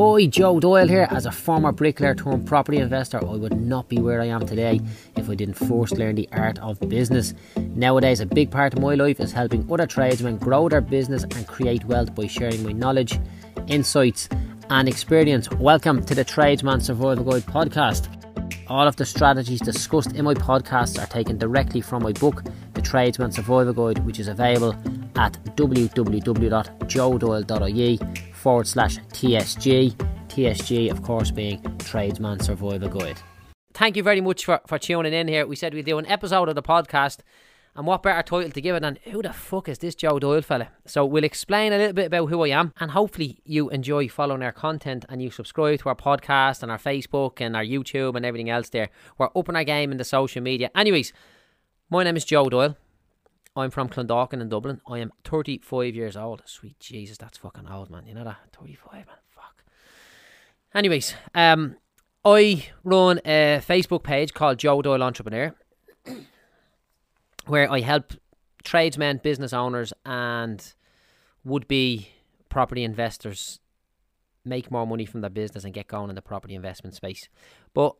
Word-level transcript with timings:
Ahoy, 0.00 0.28
Joe 0.28 0.60
Doyle 0.60 0.88
here. 0.88 1.06
As 1.10 1.26
a 1.26 1.30
former 1.30 1.72
bricklayer 1.72 2.14
turned 2.14 2.46
property 2.46 2.78
investor, 2.78 3.18
I 3.18 3.36
would 3.36 3.60
not 3.60 3.90
be 3.90 3.98
where 3.98 4.22
I 4.22 4.28
am 4.28 4.46
today 4.46 4.80
if 5.14 5.28
I 5.28 5.34
didn't 5.34 5.58
first 5.58 5.98
learn 5.98 6.14
the 6.14 6.26
art 6.32 6.58
of 6.60 6.80
business. 6.88 7.34
Nowadays, 7.74 8.20
a 8.20 8.26
big 8.26 8.50
part 8.50 8.72
of 8.72 8.80
my 8.80 8.94
life 8.94 9.20
is 9.20 9.30
helping 9.30 9.70
other 9.70 9.86
tradesmen 9.86 10.38
grow 10.38 10.70
their 10.70 10.80
business 10.80 11.24
and 11.24 11.46
create 11.46 11.84
wealth 11.84 12.14
by 12.14 12.28
sharing 12.28 12.62
my 12.62 12.72
knowledge, 12.72 13.20
insights, 13.66 14.30
and 14.70 14.88
experience. 14.88 15.50
Welcome 15.50 16.02
to 16.06 16.14
the 16.14 16.24
Tradesman 16.24 16.80
Survival 16.80 17.22
Guide 17.22 17.42
podcast. 17.42 18.08
All 18.68 18.88
of 18.88 18.96
the 18.96 19.04
strategies 19.04 19.60
discussed 19.60 20.14
in 20.14 20.24
my 20.24 20.32
podcasts 20.32 20.98
are 20.98 21.08
taken 21.08 21.36
directly 21.36 21.82
from 21.82 22.04
my 22.04 22.12
book, 22.12 22.42
The 22.72 22.80
Tradesman 22.80 23.32
Survival 23.32 23.74
Guide, 23.74 23.98
which 24.06 24.18
is 24.18 24.28
available 24.28 24.74
at 25.16 25.34
www.joedoyle.ie 25.56 28.29
forward 28.40 28.66
slash 28.66 28.98
TSG. 28.98 29.94
TSG, 30.28 30.90
of 30.90 31.02
course, 31.02 31.30
being 31.30 31.62
Tradesman 31.78 32.40
Survival 32.40 32.88
Guide. 32.88 33.20
Thank 33.74 33.96
you 33.96 34.02
very 34.02 34.20
much 34.20 34.44
for, 34.44 34.60
for 34.66 34.78
tuning 34.78 35.12
in 35.12 35.28
here. 35.28 35.46
We 35.46 35.56
said 35.56 35.74
we'd 35.74 35.86
do 35.86 35.98
an 35.98 36.06
episode 36.06 36.48
of 36.48 36.54
the 36.54 36.62
podcast, 36.62 37.18
and 37.76 37.86
what 37.86 38.02
better 38.02 38.22
title 38.22 38.50
to 38.50 38.60
give 38.60 38.74
it 38.74 38.80
than 38.80 38.98
Who 39.04 39.22
the 39.22 39.32
fuck 39.32 39.68
is 39.68 39.78
this 39.78 39.94
Joe 39.94 40.18
Doyle 40.18 40.42
fella? 40.42 40.68
So 40.86 41.04
we'll 41.04 41.24
explain 41.24 41.72
a 41.72 41.78
little 41.78 41.92
bit 41.92 42.06
about 42.06 42.26
who 42.26 42.44
I 42.44 42.48
am, 42.48 42.72
and 42.80 42.90
hopefully 42.90 43.40
you 43.44 43.70
enjoy 43.70 44.08
following 44.08 44.42
our 44.42 44.52
content 44.52 45.04
and 45.08 45.22
you 45.22 45.30
subscribe 45.30 45.80
to 45.80 45.88
our 45.88 45.94
podcast 45.94 46.62
and 46.62 46.72
our 46.72 46.78
Facebook 46.78 47.40
and 47.40 47.54
our 47.54 47.64
YouTube 47.64 48.16
and 48.16 48.24
everything 48.24 48.50
else 48.50 48.70
there. 48.70 48.88
We're 49.18 49.28
upping 49.36 49.56
our 49.56 49.64
game 49.64 49.92
in 49.92 49.98
the 49.98 50.04
social 50.04 50.42
media. 50.42 50.70
Anyways, 50.74 51.12
my 51.90 52.02
name 52.02 52.16
is 52.16 52.24
Joe 52.24 52.48
Doyle. 52.48 52.76
I'm 53.56 53.70
from 53.70 53.88
Clondalkin 53.88 54.40
in 54.40 54.48
Dublin. 54.48 54.80
I 54.88 54.98
am 54.98 55.12
35 55.24 55.94
years 55.94 56.16
old. 56.16 56.42
Sweet 56.46 56.78
Jesus, 56.78 57.18
that's 57.18 57.38
fucking 57.38 57.68
old, 57.68 57.90
man. 57.90 58.06
You 58.06 58.14
know 58.14 58.24
that? 58.24 58.38
35, 58.58 58.92
man. 58.92 59.16
Fuck. 59.28 59.64
Anyways, 60.74 61.14
um, 61.34 61.76
I 62.24 62.66
run 62.84 63.18
a 63.24 63.60
Facebook 63.66 64.04
page 64.04 64.34
called 64.34 64.58
Joe 64.58 64.82
Doyle 64.82 65.02
Entrepreneur, 65.02 65.54
where 67.46 67.70
I 67.70 67.80
help 67.80 68.12
tradesmen, 68.62 69.20
business 69.22 69.52
owners, 69.52 69.92
and 70.04 70.72
would-be 71.44 72.10
property 72.48 72.84
investors 72.84 73.58
make 74.44 74.70
more 74.70 74.86
money 74.86 75.06
from 75.06 75.22
their 75.22 75.30
business 75.30 75.64
and 75.64 75.74
get 75.74 75.86
going 75.88 76.08
in 76.08 76.14
the 76.14 76.22
property 76.22 76.54
investment 76.54 76.94
space. 76.94 77.28
But 77.74 77.96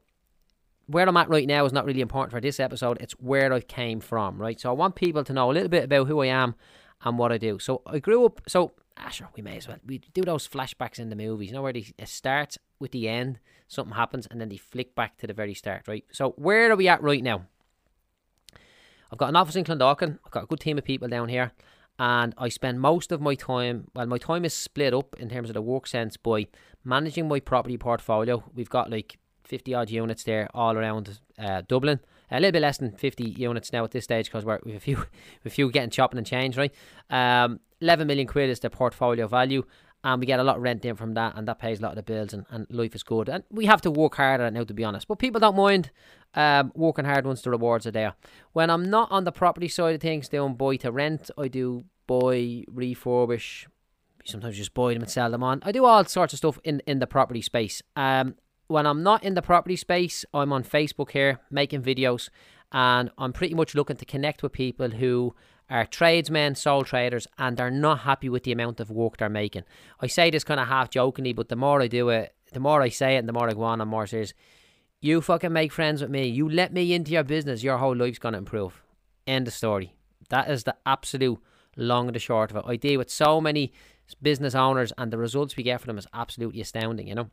where 0.91 1.09
I'm 1.09 1.17
at 1.17 1.29
right 1.29 1.47
now 1.47 1.65
is 1.65 1.73
not 1.73 1.85
really 1.85 2.01
important 2.01 2.33
for 2.33 2.41
this 2.41 2.59
episode. 2.59 2.99
It's 3.01 3.13
where 3.15 3.53
I 3.53 3.61
came 3.61 4.01
from, 4.01 4.41
right? 4.41 4.61
So 4.61 4.71
I 4.71 4.73
want 4.73 4.97
people 4.97 5.23
to 5.25 5.33
know 5.33 5.51
a 5.51 5.53
little 5.53 5.69
bit 5.69 5.85
about 5.85 6.09
who 6.09 6.21
I 6.21 6.27
am 6.27 6.57
and 7.03 7.17
what 7.17 7.33
I 7.33 7.39
do. 7.39 7.59
So 7.59 7.83
I 7.87 8.01
grew 8.01 8.25
up. 8.25 8.41
So 8.49 8.73
ah, 8.97 9.09
sure, 9.09 9.29
we 9.37 9.43
may 9.43 9.57
as 9.57 9.69
well. 9.69 9.79
We 9.87 9.99
do 9.99 10.23
those 10.23 10.49
flashbacks 10.49 10.99
in 10.99 11.11
the 11.11 11.17
movies. 11.17 11.49
You 11.49 11.55
know 11.55 11.63
where 11.63 11.73
they 11.73 11.87
it 11.97 12.09
starts 12.09 12.59
with 12.79 12.91
the 12.91 13.09
end, 13.09 13.39
something 13.69 13.95
happens, 13.95 14.27
and 14.31 14.41
then 14.41 14.49
they 14.49 14.57
flick 14.57 14.95
back 14.95 15.17
to 15.19 15.27
the 15.27 15.33
very 15.33 15.55
start, 15.55 15.87
right? 15.87 16.05
So 16.13 16.31
where 16.37 16.71
are 16.71 16.77
we 16.77 16.89
at 16.89 17.03
right 17.03 17.23
now? 17.23 17.47
I've 19.13 19.19
got 19.19 19.29
an 19.29 19.37
office 19.37 19.57
in 19.57 19.65
Clondalkin. 19.65 20.19
I've 20.25 20.33
got 20.33 20.45
a 20.45 20.47
good 20.47 20.61
team 20.61 20.79
of 20.79 20.85
people 20.85 21.09
down 21.09 21.29
here. 21.29 21.53
And 21.99 22.35
I 22.39 22.49
spend 22.49 22.81
most 22.81 23.13
of 23.13 23.21
my 23.21 23.35
time, 23.35 23.89
well, 23.95 24.07
my 24.07 24.19
time 24.19 24.45
is 24.45 24.55
split 24.55 24.95
up 24.95 25.17
in 25.19 25.29
terms 25.29 25.51
of 25.51 25.55
the 25.55 25.61
work 25.61 25.87
sense 25.87 26.17
by 26.17 26.47
managing 26.83 27.29
my 27.29 27.41
property 27.41 27.77
portfolio. 27.77 28.43
We've 28.55 28.71
got 28.71 28.91
like 28.91 29.19
50 29.51 29.75
odd 29.75 29.91
units 29.91 30.23
there 30.23 30.49
all 30.55 30.77
around 30.77 31.19
uh, 31.39 31.63
Dublin. 31.67 31.99
A 32.31 32.39
little 32.39 32.53
bit 32.53 32.63
less 32.63 32.79
than 32.79 32.93
50 32.93 33.25
units 33.25 33.73
now 33.73 33.83
at 33.83 33.91
this 33.91 34.05
stage 34.05 34.27
because 34.27 34.45
we're 34.45 34.61
with 34.65 34.77
a 34.77 34.81
few, 34.81 35.05
a 35.45 35.51
few 35.51 35.71
getting 35.71 35.91
chopping 35.91 36.19
and 36.19 36.27
change, 36.27 36.57
right? 36.57 36.73
Um, 37.11 37.59
11 37.81 38.07
million 38.07 38.29
quid 38.29 38.49
is 38.49 38.61
the 38.61 38.71
portfolio 38.71 39.27
value, 39.27 39.65
and 40.05 40.21
we 40.21 40.27
get 40.27 40.39
a 40.39 40.45
lot 40.45 40.57
of 40.57 40.63
rent 40.63 40.85
in 40.85 40.95
from 40.95 41.15
that, 41.15 41.35
and 41.37 41.49
that 41.49 41.59
pays 41.59 41.81
a 41.81 41.83
lot 41.83 41.91
of 41.91 41.97
the 41.97 42.03
bills, 42.05 42.33
and, 42.33 42.47
and 42.51 42.67
life 42.71 42.95
is 42.95 43.03
good. 43.03 43.29
And 43.29 43.43
we 43.51 43.67
have 43.67 43.81
to 43.83 43.91
work 43.91 44.15
harder 44.15 44.49
now, 44.51 44.63
to 44.63 44.73
be 44.73 44.85
honest. 44.85 45.09
But 45.09 45.19
people 45.19 45.41
don't 45.41 45.57
mind 45.57 45.91
um, 46.35 46.71
working 46.77 47.05
hard 47.05 47.27
once 47.27 47.43
the 47.43 47.51
rewards 47.51 47.87
are 47.87 47.91
there. 47.91 48.15
When 48.53 48.71
I'm 48.71 48.89
not 48.89 49.11
on 49.11 49.25
the 49.25 49.33
property 49.33 49.69
side 49.69 49.97
of 49.97 50.01
things, 50.01 50.29
doing 50.29 50.55
buy 50.55 50.77
to 50.77 50.93
rent, 50.93 51.31
I 51.37 51.49
do 51.49 51.85
buy, 52.07 52.65
refurbish, 52.73 53.67
sometimes 54.25 54.57
just 54.57 54.75
buy 54.75 54.95
them 54.95 55.03
and 55.03 55.11
sell 55.11 55.33
them 55.33 55.43
on. 55.43 55.61
I 55.65 55.73
do 55.73 55.85
all 55.85 56.05
sorts 56.05 56.33
of 56.33 56.39
stuff 56.39 56.61
in, 56.63 56.81
in 56.87 57.01
the 57.01 57.07
property 57.09 57.43
space. 57.43 57.83
Um, 57.97 58.37
when 58.71 58.87
I'm 58.87 59.03
not 59.03 59.25
in 59.25 59.35
the 59.35 59.43
property 59.43 59.75
space, 59.75 60.25
I'm 60.33 60.53
on 60.53 60.63
Facebook 60.63 61.11
here 61.11 61.41
making 61.51 61.83
videos, 61.83 62.29
and 62.71 63.11
I'm 63.19 63.33
pretty 63.33 63.55
much 63.55 63.75
looking 63.75 63.97
to 63.97 64.05
connect 64.05 64.45
with 64.45 64.53
people 64.53 64.91
who 64.91 65.35
are 65.69 65.85
tradesmen, 65.85 66.55
sole 66.55 66.85
traders, 66.85 67.27
and 67.37 67.57
they're 67.57 67.71
not 67.71 68.01
happy 68.01 68.29
with 68.29 68.45
the 68.45 68.53
amount 68.53 68.79
of 68.79 68.89
work 68.89 69.17
they're 69.17 69.29
making. 69.29 69.65
I 70.01 70.07
say 70.07 70.31
this 70.31 70.45
kind 70.45 70.61
of 70.61 70.69
half 70.69 70.89
jokingly, 70.89 71.33
but 71.33 71.49
the 71.49 71.57
more 71.57 71.83
I 71.83 71.89
do 71.89 72.11
it, 72.11 72.33
the 72.53 72.61
more 72.61 72.81
I 72.81 72.91
say 72.91 73.17
it, 73.17 73.19
and 73.19 73.29
the 73.29 73.33
more 73.33 73.49
I 73.49 73.55
go 73.55 73.63
on, 73.63 73.81
I'm 73.81 73.89
more 73.89 74.07
serious. 74.07 74.35
You 75.01 75.21
fucking 75.21 75.53
make 75.53 75.73
friends 75.73 76.01
with 76.01 76.11
me. 76.11 76.29
You 76.29 76.49
let 76.49 76.73
me 76.73 76.93
into 76.93 77.11
your 77.11 77.25
business, 77.25 77.65
your 77.65 77.79
whole 77.79 77.97
life's 77.97 78.21
gonna 78.21 78.39
improve. 78.39 78.81
End 79.27 79.49
of 79.49 79.55
story. 79.55 79.95
That 80.29 80.49
is 80.49 80.63
the 80.63 80.77
absolute 80.87 81.41
long 81.77 82.07
and 82.07 82.15
the 82.15 82.21
short 82.21 82.53
of 82.53 82.59
it. 82.59 82.65
I 82.67 82.77
deal 82.77 82.99
with 82.99 83.11
so 83.11 83.41
many 83.41 83.73
business 84.23 84.55
owners, 84.55 84.93
and 84.97 85.13
the 85.13 85.19
results 85.19 85.57
we 85.57 85.65
get 85.65 85.81
from 85.81 85.89
them 85.89 85.99
is 85.99 86.07
absolutely 86.15 86.61
astounding. 86.61 87.09
You 87.09 87.17
know 87.17 87.31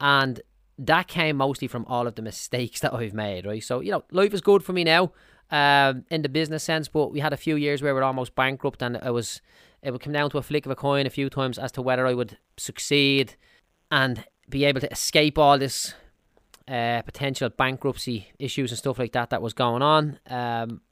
and 0.00 0.40
that 0.78 1.08
came 1.08 1.36
mostly 1.36 1.68
from 1.68 1.84
all 1.86 2.06
of 2.06 2.14
the 2.14 2.22
mistakes 2.22 2.80
that 2.80 2.94
I've 2.94 3.12
made, 3.12 3.44
right? 3.44 3.62
So, 3.62 3.80
you 3.80 3.92
know, 3.92 4.04
life 4.10 4.32
is 4.32 4.40
good 4.40 4.64
for 4.64 4.72
me 4.72 4.82
now 4.82 5.12
um, 5.50 6.04
in 6.10 6.22
the 6.22 6.28
business 6.28 6.64
sense, 6.64 6.88
but 6.88 7.12
we 7.12 7.20
had 7.20 7.32
a 7.32 7.36
few 7.36 7.56
years 7.56 7.82
where 7.82 7.94
we 7.94 8.00
are 8.00 8.04
almost 8.04 8.34
bankrupt 8.34 8.82
and 8.82 8.96
it 8.96 9.12
was 9.12 9.42
it 9.82 9.92
would 9.92 10.02
come 10.02 10.12
down 10.12 10.30
to 10.30 10.38
a 10.38 10.42
flick 10.42 10.66
of 10.66 10.72
a 10.72 10.76
coin 10.76 11.06
a 11.06 11.10
few 11.10 11.30
times 11.30 11.58
as 11.58 11.72
to 11.72 11.82
whether 11.82 12.06
I 12.06 12.14
would 12.14 12.36
succeed 12.58 13.36
and 13.90 14.24
be 14.48 14.64
able 14.64 14.80
to 14.80 14.92
escape 14.92 15.38
all 15.38 15.58
this 15.58 15.94
uh, 16.68 17.02
potential 17.02 17.48
bankruptcy 17.48 18.28
issues 18.38 18.70
and 18.70 18.78
stuff 18.78 18.98
like 18.98 19.12
that 19.12 19.30
that 19.30 19.40
was 19.40 19.54
going 19.54 19.82
on. 19.82 20.18
Um, 20.28 20.82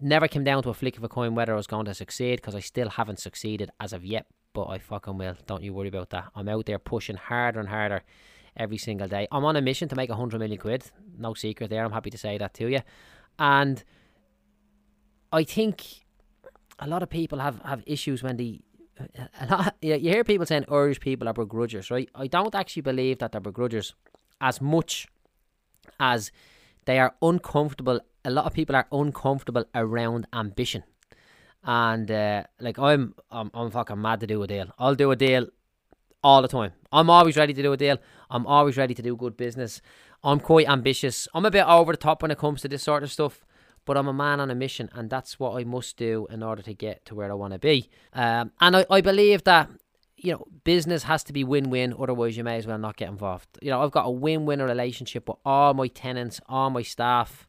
never 0.00 0.28
came 0.28 0.44
down 0.44 0.62
to 0.62 0.70
a 0.70 0.74
flick 0.74 0.96
of 0.96 1.04
a 1.04 1.08
coin 1.08 1.34
whether 1.34 1.52
I 1.52 1.56
was 1.56 1.66
going 1.66 1.86
to 1.86 1.94
succeed 1.94 2.36
because 2.36 2.54
I 2.54 2.60
still 2.60 2.88
haven't 2.88 3.18
succeeded 3.18 3.70
as 3.80 3.92
of 3.92 4.04
yet, 4.04 4.26
but 4.52 4.66
I 4.66 4.78
fucking 4.78 5.18
will. 5.18 5.36
Don't 5.46 5.62
you 5.62 5.72
worry 5.72 5.88
about 5.88 6.10
that. 6.10 6.30
I'm 6.34 6.48
out 6.48 6.66
there 6.66 6.78
pushing 6.78 7.16
harder 7.16 7.58
and 7.58 7.68
harder 7.68 8.02
every 8.56 8.78
single 8.78 9.08
day. 9.08 9.26
I'm 9.30 9.44
on 9.44 9.56
a 9.56 9.62
mission 9.62 9.88
to 9.88 9.96
make 9.96 10.10
a 10.10 10.16
hundred 10.16 10.38
million 10.38 10.58
quid. 10.58 10.90
No 11.18 11.34
secret 11.34 11.70
there. 11.70 11.84
I'm 11.84 11.92
happy 11.92 12.10
to 12.10 12.18
say 12.18 12.38
that 12.38 12.54
to 12.54 12.68
you. 12.68 12.80
And 13.38 13.82
I 15.32 15.44
think 15.44 15.84
a 16.78 16.86
lot 16.86 17.02
of 17.02 17.10
people 17.10 17.38
have, 17.38 17.60
have 17.62 17.82
issues 17.86 18.22
when 18.22 18.36
they 18.36 18.60
a 19.40 19.46
lot, 19.46 19.76
you 19.80 19.98
hear 19.98 20.24
people 20.24 20.46
saying 20.46 20.64
Irish 20.70 21.00
people 21.00 21.28
are 21.28 21.32
begrudgers, 21.32 21.90
right? 21.90 22.08
I 22.14 22.26
don't 22.26 22.54
actually 22.54 22.82
believe 22.82 23.18
that 23.18 23.32
they're 23.32 23.40
begrudgers 23.40 23.94
as 24.40 24.60
much 24.60 25.06
as 25.98 26.30
they 26.84 26.98
are 26.98 27.14
uncomfortable. 27.22 28.00
A 28.24 28.30
lot 28.30 28.46
of 28.46 28.52
people 28.52 28.76
are 28.76 28.86
uncomfortable 28.92 29.64
around 29.74 30.26
ambition, 30.32 30.84
and 31.64 32.10
uh, 32.10 32.44
like 32.60 32.78
I'm, 32.78 33.14
I'm, 33.30 33.50
I'm 33.54 33.70
fucking 33.70 34.00
mad 34.00 34.20
to 34.20 34.26
do 34.26 34.42
a 34.42 34.46
deal. 34.46 34.66
I'll 34.78 34.94
do 34.94 35.10
a 35.10 35.16
deal 35.16 35.46
all 36.22 36.42
the 36.42 36.48
time. 36.48 36.72
I'm 36.92 37.10
always 37.10 37.36
ready 37.36 37.54
to 37.54 37.62
do 37.62 37.72
a 37.72 37.76
deal. 37.76 37.98
I'm 38.30 38.46
always 38.46 38.76
ready 38.76 38.94
to 38.94 39.02
do 39.02 39.16
good 39.16 39.36
business. 39.36 39.80
I'm 40.22 40.40
quite 40.40 40.68
ambitious. 40.68 41.26
I'm 41.34 41.46
a 41.46 41.50
bit 41.50 41.66
over 41.66 41.92
the 41.92 41.98
top 41.98 42.22
when 42.22 42.30
it 42.30 42.38
comes 42.38 42.60
to 42.62 42.68
this 42.68 42.82
sort 42.82 43.02
of 43.02 43.10
stuff, 43.10 43.44
but 43.86 43.96
I'm 43.96 44.08
a 44.08 44.12
man 44.12 44.40
on 44.40 44.50
a 44.50 44.54
mission, 44.54 44.90
and 44.92 45.08
that's 45.08 45.40
what 45.40 45.58
I 45.58 45.64
must 45.64 45.96
do 45.96 46.26
in 46.30 46.42
order 46.42 46.62
to 46.62 46.74
get 46.74 47.04
to 47.06 47.14
where 47.14 47.30
I 47.30 47.34
want 47.34 47.54
to 47.54 47.58
be. 47.58 47.88
Um, 48.12 48.52
and 48.60 48.76
I, 48.76 48.86
I 48.90 49.00
believe 49.00 49.44
that 49.44 49.70
you 50.16 50.32
know 50.32 50.46
business 50.64 51.04
has 51.04 51.24
to 51.24 51.32
be 51.32 51.44
win-win, 51.44 51.94
otherwise 51.98 52.36
you 52.36 52.44
may 52.44 52.56
as 52.56 52.66
well 52.66 52.78
not 52.78 52.96
get 52.96 53.08
involved. 53.08 53.48
You 53.62 53.70
know, 53.70 53.82
I've 53.82 53.90
got 53.90 54.06
a 54.06 54.10
win-win 54.10 54.60
relationship 54.60 55.28
with 55.28 55.38
all 55.44 55.72
my 55.72 55.88
tenants, 55.88 56.40
all 56.46 56.68
my 56.68 56.82
staff, 56.82 57.48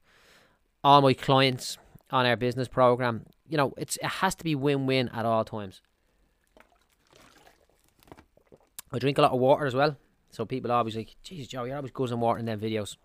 all 0.83 1.01
my 1.01 1.13
clients 1.13 1.77
on 2.09 2.25
our 2.25 2.37
business 2.37 2.69
program. 2.69 3.25
You 3.47 3.57
know, 3.57 3.73
it's 3.77 3.97
it 3.97 4.05
has 4.05 4.33
to 4.35 4.43
be 4.45 4.55
win-win 4.55 5.09
at 5.09 5.25
all 5.25 5.43
times. 5.43 5.81
I 8.91 8.99
drink 8.99 9.17
a 9.17 9.21
lot 9.21 9.31
of 9.31 9.39
water 9.39 9.65
as 9.65 9.73
well. 9.73 9.97
So 10.31 10.45
people 10.45 10.71
always 10.71 10.95
like, 10.95 11.15
Jesus, 11.23 11.47
Joe, 11.47 11.65
you're 11.65 11.75
always 11.75 11.91
guzzling 11.91 12.21
water 12.21 12.39
in 12.39 12.45
them 12.45 12.59
videos. 12.59 12.95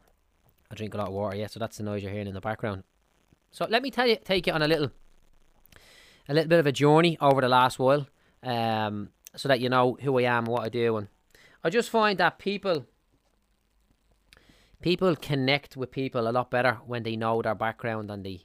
I 0.71 0.75
drink 0.75 0.95
a 0.95 0.97
lot 0.97 1.09
of 1.09 1.15
water, 1.15 1.37
yeah. 1.37 1.47
So 1.47 1.61
that's 1.61 1.77
the 1.77 1.85
noise 1.85 2.03
you're 2.03 2.13
hearing 2.13 2.29
in 2.29 2.35
the 2.35 2.41
background. 2.41 2.85
So 3.51 3.67
let 3.69 3.83
me 3.83 3.91
tell 3.91 4.07
you, 4.07 4.17
take 4.17 4.47
you 4.47 4.53
on 4.53 4.63
a 4.63 4.69
little, 4.69 4.91
a 6.29 6.35
little 6.35 6.49
bit 6.49 6.59
of 6.59 6.67
a 6.67 6.73
journey 6.73 7.17
over 7.21 7.41
the 7.41 7.49
last 7.49 7.79
while, 7.79 8.07
um, 8.43 9.11
so 9.35 9.49
that 9.49 9.61
you 9.61 9.69
know 9.69 9.97
who 10.01 10.19
I 10.19 10.23
am 10.23 10.45
and 10.45 10.49
what 10.49 10.63
I 10.63 10.69
do. 10.69 10.97
And 10.97 11.09
I 11.63 11.71
just 11.71 11.91
find 11.91 12.19
that 12.19 12.39
people, 12.39 12.87
people 14.83 15.15
connect 15.17 15.77
with 15.77 15.91
people 15.91 16.29
a 16.29 16.33
lot 16.33 16.51
better 16.51 16.79
when 16.87 17.03
they 17.03 17.17
know 17.17 17.43
their 17.43 17.55
background 17.55 18.11
and 18.11 18.25
they, 18.25 18.45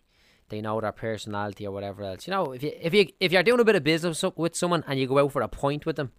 they 0.49 0.61
know 0.61 0.79
their 0.79 0.91
personality 0.91 1.65
or 1.65 1.71
whatever 1.71 2.03
else. 2.03 2.27
You 2.27 2.31
know, 2.31 2.51
if 2.51 2.63
you 2.63 2.71
if 2.79 2.93
you 2.93 3.07
if 3.19 3.31
you're 3.31 3.43
doing 3.43 3.59
a 3.59 3.65
bit 3.65 3.75
of 3.75 3.83
business 3.83 4.23
with 4.35 4.55
someone 4.55 4.83
and 4.87 4.99
you 4.99 5.07
go 5.07 5.19
out 5.19 5.31
for 5.31 5.41
a 5.41 5.47
point 5.47 5.85
with 5.85 5.95
them, 5.95 6.11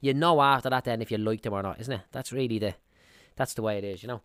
you 0.00 0.14
know 0.14 0.40
after 0.40 0.70
that 0.70 0.84
then 0.84 1.02
if 1.02 1.10
you 1.10 1.18
liked 1.18 1.44
them 1.44 1.52
or 1.52 1.62
not, 1.62 1.80
isn't 1.80 1.92
it? 1.92 2.02
That's 2.12 2.32
really 2.32 2.58
the 2.58 2.74
that's 3.36 3.54
the 3.54 3.62
way 3.62 3.78
it 3.78 3.84
is, 3.84 4.02
you 4.02 4.08
know. 4.08 4.22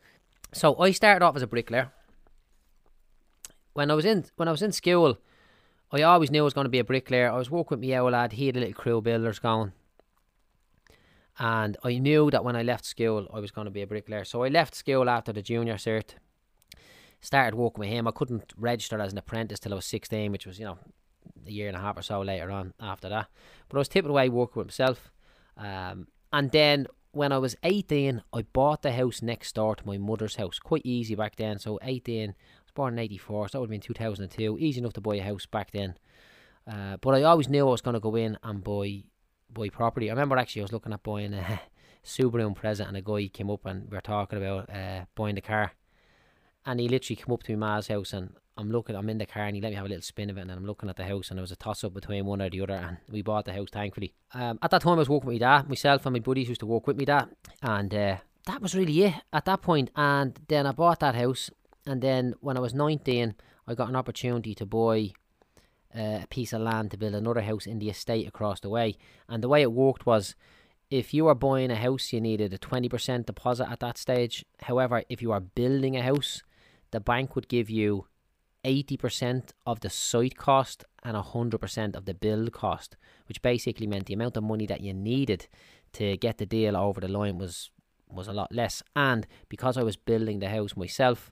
So 0.53 0.79
I 0.79 0.91
started 0.91 1.25
off 1.25 1.35
as 1.35 1.41
a 1.41 1.47
bricklayer. 1.47 1.91
When 3.73 3.89
I 3.89 3.93
was 3.95 4.05
in 4.05 4.25
when 4.35 4.47
I 4.47 4.51
was 4.51 4.61
in 4.61 4.71
school, 4.71 5.17
I 5.91 6.01
always 6.01 6.31
knew 6.31 6.41
I 6.41 6.43
was 6.43 6.53
going 6.53 6.65
to 6.65 6.69
be 6.69 6.79
a 6.79 6.83
bricklayer. 6.83 7.31
I 7.31 7.37
was 7.37 7.51
working 7.51 7.79
with 7.79 7.87
my 7.87 7.97
old 7.97 8.13
lad. 8.13 8.33
He 8.33 8.47
had 8.47 8.57
a 8.57 8.59
little 8.59 8.73
crew 8.73 9.01
builders 9.01 9.39
going, 9.39 9.73
And 11.37 11.77
I 11.83 11.97
knew 11.99 12.31
that 12.31 12.43
when 12.43 12.55
I 12.55 12.63
left 12.63 12.85
school, 12.85 13.27
I 13.33 13.39
was 13.39 13.51
going 13.51 13.65
to 13.65 13.71
be 13.71 13.83
a 13.83 13.87
bricklayer. 13.87 14.25
So 14.25 14.43
I 14.43 14.49
left 14.49 14.75
school 14.75 15.09
after 15.09 15.31
the 15.31 15.41
junior 15.41 15.75
cert, 15.75 16.15
started 17.21 17.55
working 17.55 17.81
with 17.81 17.89
him. 17.89 18.07
I 18.07 18.11
couldn't 18.11 18.53
register 18.57 18.99
as 18.99 19.11
an 19.11 19.19
apprentice 19.19 19.59
till 19.59 19.73
I 19.73 19.75
was 19.75 19.85
16, 19.85 20.31
which 20.31 20.45
was, 20.47 20.59
you 20.59 20.65
know, 20.65 20.77
a 21.45 21.51
year 21.51 21.67
and 21.67 21.77
a 21.77 21.79
half 21.79 21.97
or 21.97 22.01
so 22.01 22.21
later 22.21 22.49
on 22.51 22.73
after 22.79 23.09
that. 23.09 23.27
But 23.69 23.77
I 23.77 23.79
was 23.79 23.87
tipping 23.87 24.11
away 24.11 24.29
working 24.29 24.61
with 24.61 24.67
myself. 24.67 25.11
Um, 25.57 26.07
and 26.31 26.51
then 26.51 26.88
when 27.11 27.31
I 27.31 27.38
was 27.38 27.55
18, 27.63 28.23
I 28.33 28.41
bought 28.41 28.81
the 28.81 28.91
house 28.91 29.21
next 29.21 29.55
door 29.55 29.75
to 29.75 29.88
my 29.88 29.97
mother's 29.97 30.35
house. 30.35 30.59
Quite 30.59 30.81
easy 30.83 31.15
back 31.15 31.35
then. 31.35 31.59
So 31.59 31.79
18, 31.83 32.29
I 32.29 32.33
was 32.63 32.71
born 32.73 32.94
in 32.94 33.00
84, 33.00 33.50
so 33.50 33.51
that 33.51 33.61
would 33.61 33.67
have 33.67 33.71
been 33.71 33.81
2002. 33.81 34.57
Easy 34.59 34.79
enough 34.79 34.94
to 34.94 35.01
buy 35.01 35.15
a 35.15 35.23
house 35.23 35.45
back 35.45 35.71
then. 35.71 35.95
Uh, 36.65 36.97
but 36.97 37.13
I 37.13 37.23
always 37.23 37.50
knew 37.50 37.67
I 37.67 37.71
was 37.71 37.81
going 37.81 37.94
to 37.94 38.00
go 38.00 38.15
in 38.15 38.38
and 38.44 38.63
buy 38.63 39.03
buy 39.53 39.69
property. 39.69 40.09
I 40.09 40.13
remember 40.13 40.38
actually 40.38 40.61
I 40.61 40.63
was 40.63 40.71
looking 40.71 40.94
at 40.94 41.03
buying 41.03 41.33
a 41.33 41.61
Subaru 42.03 42.53
Impreza 42.53 42.88
and 42.88 42.97
a 42.97 43.01
guy 43.01 43.27
came 43.27 43.51
up 43.51 43.65
and 43.65 43.83
we 43.89 43.95
were 43.95 44.01
talking 44.01 44.39
about 44.39 44.69
uh, 44.69 45.06
buying 45.15 45.35
the 45.35 45.41
car. 45.41 45.73
And 46.65 46.79
he 46.79 46.88
literally 46.88 47.17
came 47.17 47.33
up 47.33 47.44
to 47.44 47.56
my 47.56 47.75
ma's 47.75 47.88
house 47.88 48.13
and 48.13 48.31
I'm 48.57 48.71
looking, 48.71 48.95
I'm 48.95 49.09
in 49.09 49.17
the 49.17 49.25
car 49.25 49.44
and 49.44 49.55
he 49.55 49.61
let 49.61 49.69
me 49.69 49.75
have 49.75 49.85
a 49.85 49.89
little 49.89 50.03
spin 50.03 50.29
of 50.29 50.38
it 50.38 50.41
and 50.41 50.51
I'm 50.51 50.65
looking 50.65 50.89
at 50.89 50.95
the 50.95 51.05
house 51.05 51.29
and 51.29 51.38
there 51.38 51.44
was 51.44 51.51
a 51.51 51.55
toss 51.55 51.83
up 51.83 51.94
between 51.94 52.25
one 52.25 52.41
or 52.41 52.50
the 52.50 52.61
other 52.61 52.73
and 52.73 52.97
we 53.09 53.21
bought 53.21 53.45
the 53.45 53.53
house 53.53 53.69
thankfully. 53.71 54.13
Um, 54.33 54.59
at 54.61 54.71
that 54.71 54.81
time 54.81 54.94
I 54.94 54.97
was 54.97 55.09
working 55.09 55.27
with 55.27 55.41
my 55.41 55.57
dad, 55.57 55.69
myself 55.69 56.05
and 56.05 56.13
my 56.13 56.19
buddies 56.19 56.50
used 56.50 56.59
to 56.59 56.67
work 56.67 56.85
with 56.85 56.97
me 56.97 57.05
dad 57.05 57.29
and 57.61 57.94
uh, 57.94 58.17
that 58.45 58.61
was 58.61 58.75
really 58.75 59.03
it 59.03 59.15
at 59.31 59.45
that 59.45 59.61
point 59.61 59.89
and 59.95 60.39
then 60.47 60.67
I 60.67 60.71
bought 60.71 61.00
that 61.00 61.15
house 61.15 61.50
and 61.85 62.01
then 62.01 62.35
when 62.41 62.57
I 62.57 62.59
was 62.59 62.73
19 62.73 63.35
I 63.67 63.73
got 63.73 63.89
an 63.89 63.95
opportunity 63.95 64.53
to 64.56 64.65
buy 64.65 65.13
uh, 65.95 66.19
a 66.23 66.27
piece 66.29 66.53
of 66.53 66.61
land 66.61 66.91
to 66.91 66.97
build 66.97 67.15
another 67.15 67.41
house 67.41 67.65
in 67.65 67.79
the 67.79 67.89
estate 67.89 68.27
across 68.27 68.59
the 68.59 68.69
way. 68.69 68.97
And 69.29 69.44
the 69.44 69.49
way 69.49 69.61
it 69.61 69.71
worked 69.71 70.06
was 70.06 70.35
if 70.89 71.13
you 71.13 71.25
were 71.25 71.35
buying 71.35 71.71
a 71.71 71.75
house, 71.75 72.11
you 72.11 72.19
needed 72.21 72.53
a 72.53 72.57
20% 72.57 73.25
deposit 73.25 73.69
at 73.69 73.79
that 73.79 73.97
stage. 73.97 74.45
However, 74.63 75.03
if 75.09 75.21
you 75.21 75.31
are 75.31 75.39
building 75.39 75.95
a 75.95 76.01
house, 76.01 76.44
the 76.91 76.99
bank 76.99 77.35
would 77.35 77.47
give 77.47 77.69
you 77.69 78.07
80% 78.65 79.51
of 79.65 79.81
the 79.81 79.89
site 79.89 80.38
cost 80.38 80.86
and 81.04 81.18
100% 81.18 81.95
of 81.95 82.06
the 82.06 82.13
build 82.13 82.51
cost, 82.54 82.95
which 83.27 83.42
basically 83.42 83.88
meant 83.88 84.06
the 84.06 84.13
amount 84.13 84.38
of 84.38 84.44
money 84.44 84.65
that 84.65 84.81
you 84.81 84.94
needed 84.94 85.48
to 85.94 86.18
get 86.18 86.38
the 86.38 86.45
deal 86.45 86.75
over 86.75 87.01
the 87.01 87.07
line 87.07 87.38
was 87.38 87.69
was 88.10 88.27
a 88.27 88.33
lot 88.33 88.51
less. 88.54 88.83
And 88.95 89.25
because 89.50 89.75
I 89.75 89.83
was 89.83 89.95
building 89.95 90.39
the 90.39 90.50
house 90.50 90.77
myself, 90.77 91.31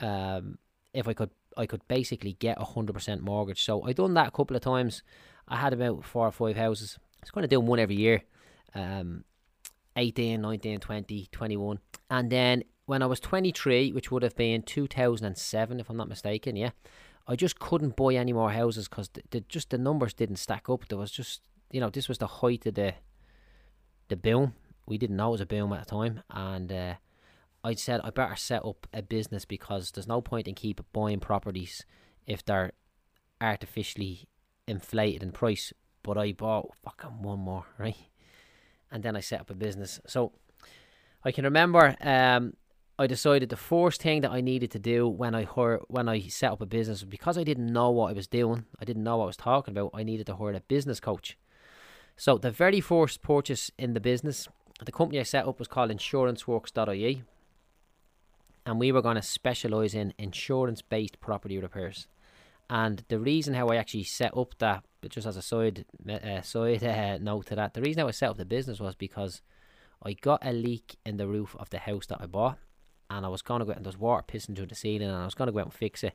um, 0.00 0.58
if 0.92 1.08
I 1.08 1.14
could 1.14 1.30
I 1.56 1.66
could 1.66 1.86
basically 1.88 2.34
get 2.34 2.60
a 2.60 2.64
hundred 2.64 2.92
percent 2.92 3.22
mortgage. 3.22 3.62
So 3.62 3.82
I 3.82 3.92
done 3.92 4.14
that 4.14 4.28
a 4.28 4.32
couple 4.32 4.56
of 4.56 4.62
times. 4.62 5.02
I 5.48 5.56
had 5.56 5.72
about 5.72 6.04
four 6.04 6.26
or 6.26 6.32
five 6.32 6.56
houses. 6.56 6.98
I 7.00 7.20
was 7.22 7.30
going 7.30 7.42
to 7.42 7.48
do 7.48 7.60
one 7.60 7.78
every 7.78 7.96
year. 7.96 8.22
Um, 8.74 9.24
18, 9.96 10.40
19, 10.40 10.78
20, 10.78 11.28
21. 11.32 11.78
And 12.10 12.30
then 12.30 12.62
when 12.88 13.02
I 13.02 13.06
was 13.06 13.20
23, 13.20 13.92
which 13.92 14.10
would 14.10 14.22
have 14.22 14.34
been 14.34 14.62
2007, 14.62 15.78
if 15.78 15.90
I'm 15.90 15.96
not 15.98 16.08
mistaken, 16.08 16.56
yeah, 16.56 16.70
I 17.26 17.36
just 17.36 17.58
couldn't 17.58 17.96
buy 17.96 18.14
any 18.14 18.32
more 18.32 18.50
houses 18.50 18.88
because 18.88 19.10
the, 19.10 19.22
the, 19.28 19.40
just 19.40 19.68
the 19.68 19.76
numbers 19.76 20.14
didn't 20.14 20.36
stack 20.36 20.70
up. 20.70 20.88
There 20.88 20.96
was 20.96 21.10
just, 21.10 21.42
you 21.70 21.80
know, 21.80 21.90
this 21.90 22.08
was 22.08 22.16
the 22.16 22.26
height 22.26 22.64
of 22.64 22.76
the 22.76 22.94
the 24.08 24.16
boom. 24.16 24.54
We 24.86 24.96
didn't 24.96 25.16
know 25.16 25.28
it 25.28 25.32
was 25.32 25.40
a 25.42 25.46
boom 25.46 25.70
at 25.74 25.86
the 25.86 25.90
time, 25.90 26.22
and 26.30 26.72
uh, 26.72 26.94
I 27.62 27.74
said 27.74 28.00
I 28.04 28.08
better 28.08 28.36
set 28.36 28.64
up 28.64 28.86
a 28.94 29.02
business 29.02 29.44
because 29.44 29.90
there's 29.90 30.08
no 30.08 30.22
point 30.22 30.48
in 30.48 30.54
keep 30.54 30.80
buying 30.94 31.20
properties 31.20 31.84
if 32.26 32.42
they're 32.42 32.72
artificially 33.38 34.30
inflated 34.66 35.22
in 35.22 35.32
price. 35.32 35.74
But 36.02 36.16
I 36.16 36.32
bought 36.32 36.74
fucking 36.82 37.20
one 37.20 37.40
more, 37.40 37.66
right? 37.76 37.98
And 38.90 39.02
then 39.02 39.14
I 39.14 39.20
set 39.20 39.42
up 39.42 39.50
a 39.50 39.54
business. 39.54 40.00
So 40.06 40.32
I 41.22 41.32
can 41.32 41.44
remember 41.44 41.94
um, 42.00 42.54
I 43.00 43.06
decided 43.06 43.48
the 43.48 43.56
first 43.56 44.02
thing 44.02 44.22
that 44.22 44.32
I 44.32 44.40
needed 44.40 44.72
to 44.72 44.78
do 44.80 45.06
when 45.06 45.34
I 45.34 45.44
when 45.44 46.08
I 46.08 46.20
set 46.22 46.50
up 46.50 46.60
a 46.60 46.66
business 46.66 47.04
because 47.04 47.38
I 47.38 47.44
didn't 47.44 47.72
know 47.72 47.90
what 47.90 48.10
I 48.10 48.12
was 48.12 48.26
doing. 48.26 48.64
I 48.80 48.84
didn't 48.84 49.04
know 49.04 49.18
what 49.18 49.24
I 49.24 49.26
was 49.28 49.36
talking 49.36 49.72
about. 49.72 49.92
I 49.94 50.02
needed 50.02 50.26
to 50.26 50.36
hire 50.36 50.52
a 50.52 50.60
business 50.60 50.98
coach. 50.98 51.38
So 52.16 52.38
the 52.38 52.50
very 52.50 52.80
first 52.80 53.22
purchase 53.22 53.70
in 53.78 53.94
the 53.94 54.00
business, 54.00 54.48
the 54.84 54.90
company 54.90 55.20
I 55.20 55.22
set 55.22 55.46
up 55.46 55.60
was 55.60 55.68
called 55.68 55.92
InsuranceWorks.ie 55.92 57.22
and 58.66 58.80
we 58.80 58.90
were 58.90 59.02
going 59.02 59.14
to 59.14 59.22
specialize 59.22 59.94
in 59.94 60.12
insurance 60.18 60.82
based 60.82 61.20
property 61.20 61.58
repairs. 61.58 62.08
And 62.68 63.04
the 63.08 63.20
reason 63.20 63.54
how 63.54 63.68
I 63.68 63.76
actually 63.76 64.02
set 64.02 64.36
up 64.36 64.56
that, 64.58 64.84
just 65.08 65.26
as 65.26 65.36
a 65.36 65.42
side 65.42 65.86
uh, 66.06 66.42
side 66.42 66.82
uh, 66.82 67.18
note 67.18 67.46
to 67.46 67.54
that, 67.54 67.74
the 67.74 67.80
reason 67.80 68.00
how 68.00 68.08
I 68.08 68.10
set 68.10 68.30
up 68.30 68.36
the 68.36 68.44
business 68.44 68.80
was 68.80 68.96
because 68.96 69.40
I 70.02 70.12
got 70.12 70.44
a 70.44 70.52
leak 70.52 70.96
in 71.06 71.16
the 71.16 71.28
roof 71.28 71.54
of 71.58 71.70
the 71.70 71.78
house 71.78 72.06
that 72.06 72.20
I 72.20 72.26
bought, 72.26 72.58
and 73.10 73.24
I 73.24 73.28
was 73.28 73.42
going 73.42 73.60
to 73.60 73.64
go 73.64 73.72
out 73.72 73.78
and 73.78 73.86
there's 73.86 73.98
water 73.98 74.24
pissing 74.26 74.56
through 74.56 74.66
the 74.66 74.74
ceiling, 74.74 75.08
and 75.08 75.16
I 75.16 75.24
was 75.24 75.34
going 75.34 75.46
to 75.46 75.52
go 75.52 75.60
out 75.60 75.66
and 75.66 75.74
fix 75.74 76.04
it. 76.04 76.14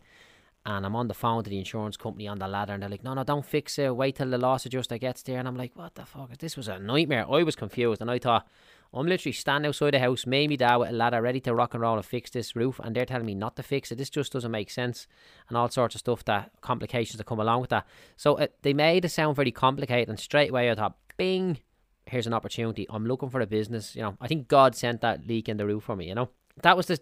And 0.66 0.86
I'm 0.86 0.95
on 0.95 1.10
the 1.10 1.13
phone 1.13 1.44
to 1.44 1.50
the 1.50 1.57
insurance 1.57 1.98
company 1.98 2.28
on 2.28 2.40
the 2.40 2.48
ladder, 2.48 2.74
and 2.74 2.81
they're 2.81 2.90
like, 2.90 3.04
"No, 3.04 3.13
no, 3.13 3.24
don't 3.24 3.45
fix 3.45 3.78
it. 3.78 3.95
Wait 3.95 4.16
till 4.16 4.30
the 4.30 4.38
loss 4.38 4.66
adjuster 4.66 4.98
gets 4.98 5.22
there." 5.24 5.38
And 5.38 5.48
I'm 5.48 5.57
like, 5.57 5.75
"What 5.75 5.95
the 5.95 6.06
fuck? 6.06 6.38
This 6.38 6.56
was 6.56 6.69
a 6.69 6.80
nightmare." 6.80 7.25
I 7.30 7.44
was 7.44 7.56
confused, 7.56 8.01
and 8.01 8.10
I 8.10 8.18
thought, 8.19 8.48
I'm 8.94 9.07
literally 9.07 9.34
standing 9.34 9.69
outside 9.69 9.95
the 9.95 10.00
house, 10.00 10.28
maybe 10.28 10.56
dad 10.56 10.75
with 10.78 10.90
a 10.90 10.94
ladder 10.94 11.22
ready 11.22 11.40
to 11.42 11.56
rock 11.56 11.74
and 11.74 11.81
roll 11.81 11.95
and 11.95 12.06
fix 12.06 12.30
this 12.30 12.56
roof, 12.56 12.80
and 12.84 12.95
they're 12.95 13.06
telling 13.06 13.25
me 13.25 13.34
not 13.34 13.56
to 13.56 13.63
fix 13.63 13.92
it. 13.92 13.98
This 13.98 14.10
just 14.10 14.31
doesn't 14.31 14.51
make 14.51 14.69
sense, 14.69 15.07
and 15.50 15.57
all 15.57 15.68
sorts 15.69 15.95
of 15.95 16.00
stuff 16.00 16.24
that 16.25 16.51
complications 16.62 17.18
that 17.18 17.25
come 17.25 17.40
along 17.40 17.62
with 17.62 17.72
that. 17.72 17.88
So 18.18 18.36
uh, 18.36 18.48
they 18.62 18.74
made 18.74 19.04
it 19.04 19.10
sound 19.10 19.36
very 19.36 19.51
complicated, 19.51 20.10
and 20.10 20.19
straight 20.19 20.51
away 20.51 20.69
I 20.69 20.75
thought, 20.75 20.95
bing, 21.18 21.57
here's 22.06 22.28
an 22.28 22.34
opportunity. 22.34 22.86
I'm 22.88 23.07
looking 23.07 23.30
for 23.30 23.42
a 23.42 23.48
business. 23.48 23.95
You 23.95 24.04
know, 24.04 24.18
I 24.22 24.28
think 24.28 24.48
God 24.48 24.75
sent 24.75 25.01
that 25.01 25.25
leak 25.25 25.50
in 25.50 25.57
the 25.57 25.66
roof 25.66 25.86
for 25.86 25.95
me. 25.95 26.07
You 26.07 26.16
know, 26.16 26.30
that 26.61 26.77
was 26.77 26.88
the 26.88 26.97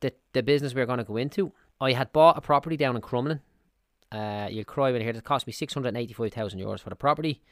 the 0.00 0.12
the, 0.32 0.42
business 0.42 0.74
we 0.74 0.80
were 0.80 0.86
going 0.86 0.98
to 0.98 1.04
go 1.04 1.16
into. 1.16 1.52
I 1.80 1.92
had 1.92 2.12
bought 2.12 2.38
a 2.38 2.40
property 2.40 2.76
down 2.76 2.96
in 2.96 3.02
Crumlin. 3.02 3.40
Uh, 4.10 4.48
you'll 4.50 4.64
cry 4.64 4.92
when 4.92 5.00
you 5.00 5.06
hear 5.06 5.16
it 5.16 5.24
cost 5.24 5.46
me 5.46 5.52
six 5.52 5.74
hundred 5.74 5.96
eighty-five 5.96 6.32
thousand 6.32 6.60
euros 6.60 6.80
for 6.80 6.90
the 6.90 6.96
property 6.96 7.42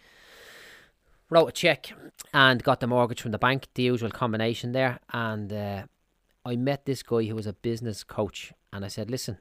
wrote 1.31 1.47
a 1.47 1.52
check 1.52 1.93
and 2.35 2.62
got 2.62 2.81
the 2.81 2.87
mortgage 2.87 3.23
from 3.23 3.31
the 3.31 3.38
bank, 3.38 3.69
the 3.75 3.85
usual 3.85 4.11
combination 4.11 4.73
there. 4.73 4.99
And 5.12 5.52
uh, 5.52 5.85
I 6.44 6.56
met 6.56 6.85
this 6.85 7.02
guy 7.02 7.25
who 7.25 7.37
was 7.37 7.47
a 7.47 7.53
business 7.53 8.05
coach, 8.05 8.53
and 8.73 8.85
I 8.85 8.88
said, 8.88 9.11
"Listen, 9.11 9.38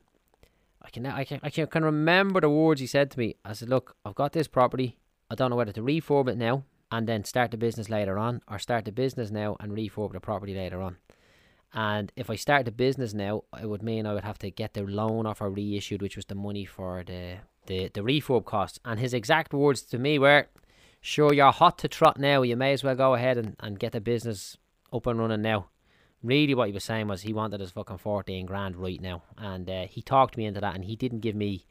I 0.82 0.90
can, 0.90 1.06
I 1.06 1.24
can, 1.24 1.40
I 1.44 1.50
can, 1.50 1.84
remember 1.84 2.40
the 2.40 2.50
words 2.50 2.80
he 2.80 2.88
said 2.88 3.12
to 3.12 3.20
me. 3.20 3.36
I 3.44 3.54
said, 3.54 3.70
look, 3.70 3.96
I've 4.06 4.16
got 4.16 4.32
this 4.34 4.48
property. 4.48 4.98
I 5.30 5.36
don't 5.36 5.50
know 5.50 5.58
whether 5.58 5.74
to 5.74 5.82
refurb 5.82 6.30
it 6.30 6.38
now 6.38 6.64
and 6.92 7.06
then 7.06 7.24
start 7.24 7.52
the 7.52 7.58
business 7.58 7.90
later 7.90 8.18
on, 8.18 8.42
or 8.48 8.58
start 8.58 8.86
the 8.86 8.92
business 8.92 9.30
now 9.30 9.58
and 9.60 9.72
refurb 9.74 10.14
the 10.14 10.20
property 10.20 10.56
later 10.56 10.82
on." 10.82 10.98
And 11.74 12.12
if 12.16 12.30
I 12.30 12.36
start 12.36 12.66
the 12.66 12.72
business 12.72 13.14
now, 13.14 13.44
it 13.62 13.68
would 13.68 13.84
mean 13.84 14.06
I 14.06 14.14
would 14.14 14.24
have 14.24 14.40
to 14.40 14.50
get 14.50 14.74
the 14.74 14.84
loan 14.84 15.26
offer 15.26 15.50
reissued, 15.50 16.02
which 16.02 16.16
was 16.16 16.26
the 16.26 16.36
money 16.36 16.66
for 16.66 17.04
the 17.06 17.38
the, 17.68 17.90
the 17.94 18.02
refurb 18.02 18.46
costs. 18.46 18.80
And 18.84 19.00
his 19.00 19.14
exact 19.14 19.54
words 19.54 19.84
to 19.84 20.00
me 20.00 20.18
were, 20.18 20.48
sure 21.02 21.34
you're 21.34 21.52
hot 21.52 21.78
to 21.80 21.88
trot 21.88 22.20
now. 22.20 22.42
You 22.42 22.56
may 22.56 22.74
as 22.74 22.84
well 22.84 22.96
go 22.96 23.14
ahead 23.14 23.38
and, 23.38 23.56
and 23.60 23.80
get 23.80 23.94
the 23.94 24.02
business 24.02 24.58
up 24.92 25.06
and 25.06 25.20
running 25.20 25.44
now. 25.44 25.68
Really, 26.22 26.54
what 26.54 26.68
he 26.68 26.74
was 26.74 26.84
saying 26.84 27.08
was 27.08 27.22
he 27.22 27.32
wanted 27.32 27.62
his 27.62 27.72
fucking 27.72 28.00
14 28.00 28.46
grand 28.46 28.76
right 28.76 29.00
now. 29.00 29.24
And 29.38 29.70
uh, 29.70 29.86
he 29.88 30.02
talked 30.02 30.36
me 30.36 30.46
into 30.46 30.60
that, 30.60 30.76
and 30.76 30.84
he 30.84 30.96
didn't 30.96 31.20
give 31.20 31.36
me 31.36 31.66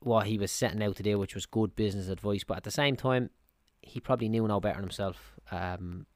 what 0.00 0.26
he 0.26 0.36
was 0.36 0.52
setting 0.52 0.82
out 0.82 0.96
to 0.96 1.02
do, 1.02 1.18
which 1.18 1.34
was 1.34 1.46
good 1.46 1.74
business 1.74 2.08
advice. 2.08 2.44
But 2.44 2.58
at 2.58 2.64
the 2.64 2.70
same 2.70 2.96
time, 2.96 3.30
he 3.80 4.00
probably 4.00 4.28
knew 4.28 4.46
no 4.46 4.60
better 4.60 4.80
himself 4.80 5.32
um, 5.50 6.06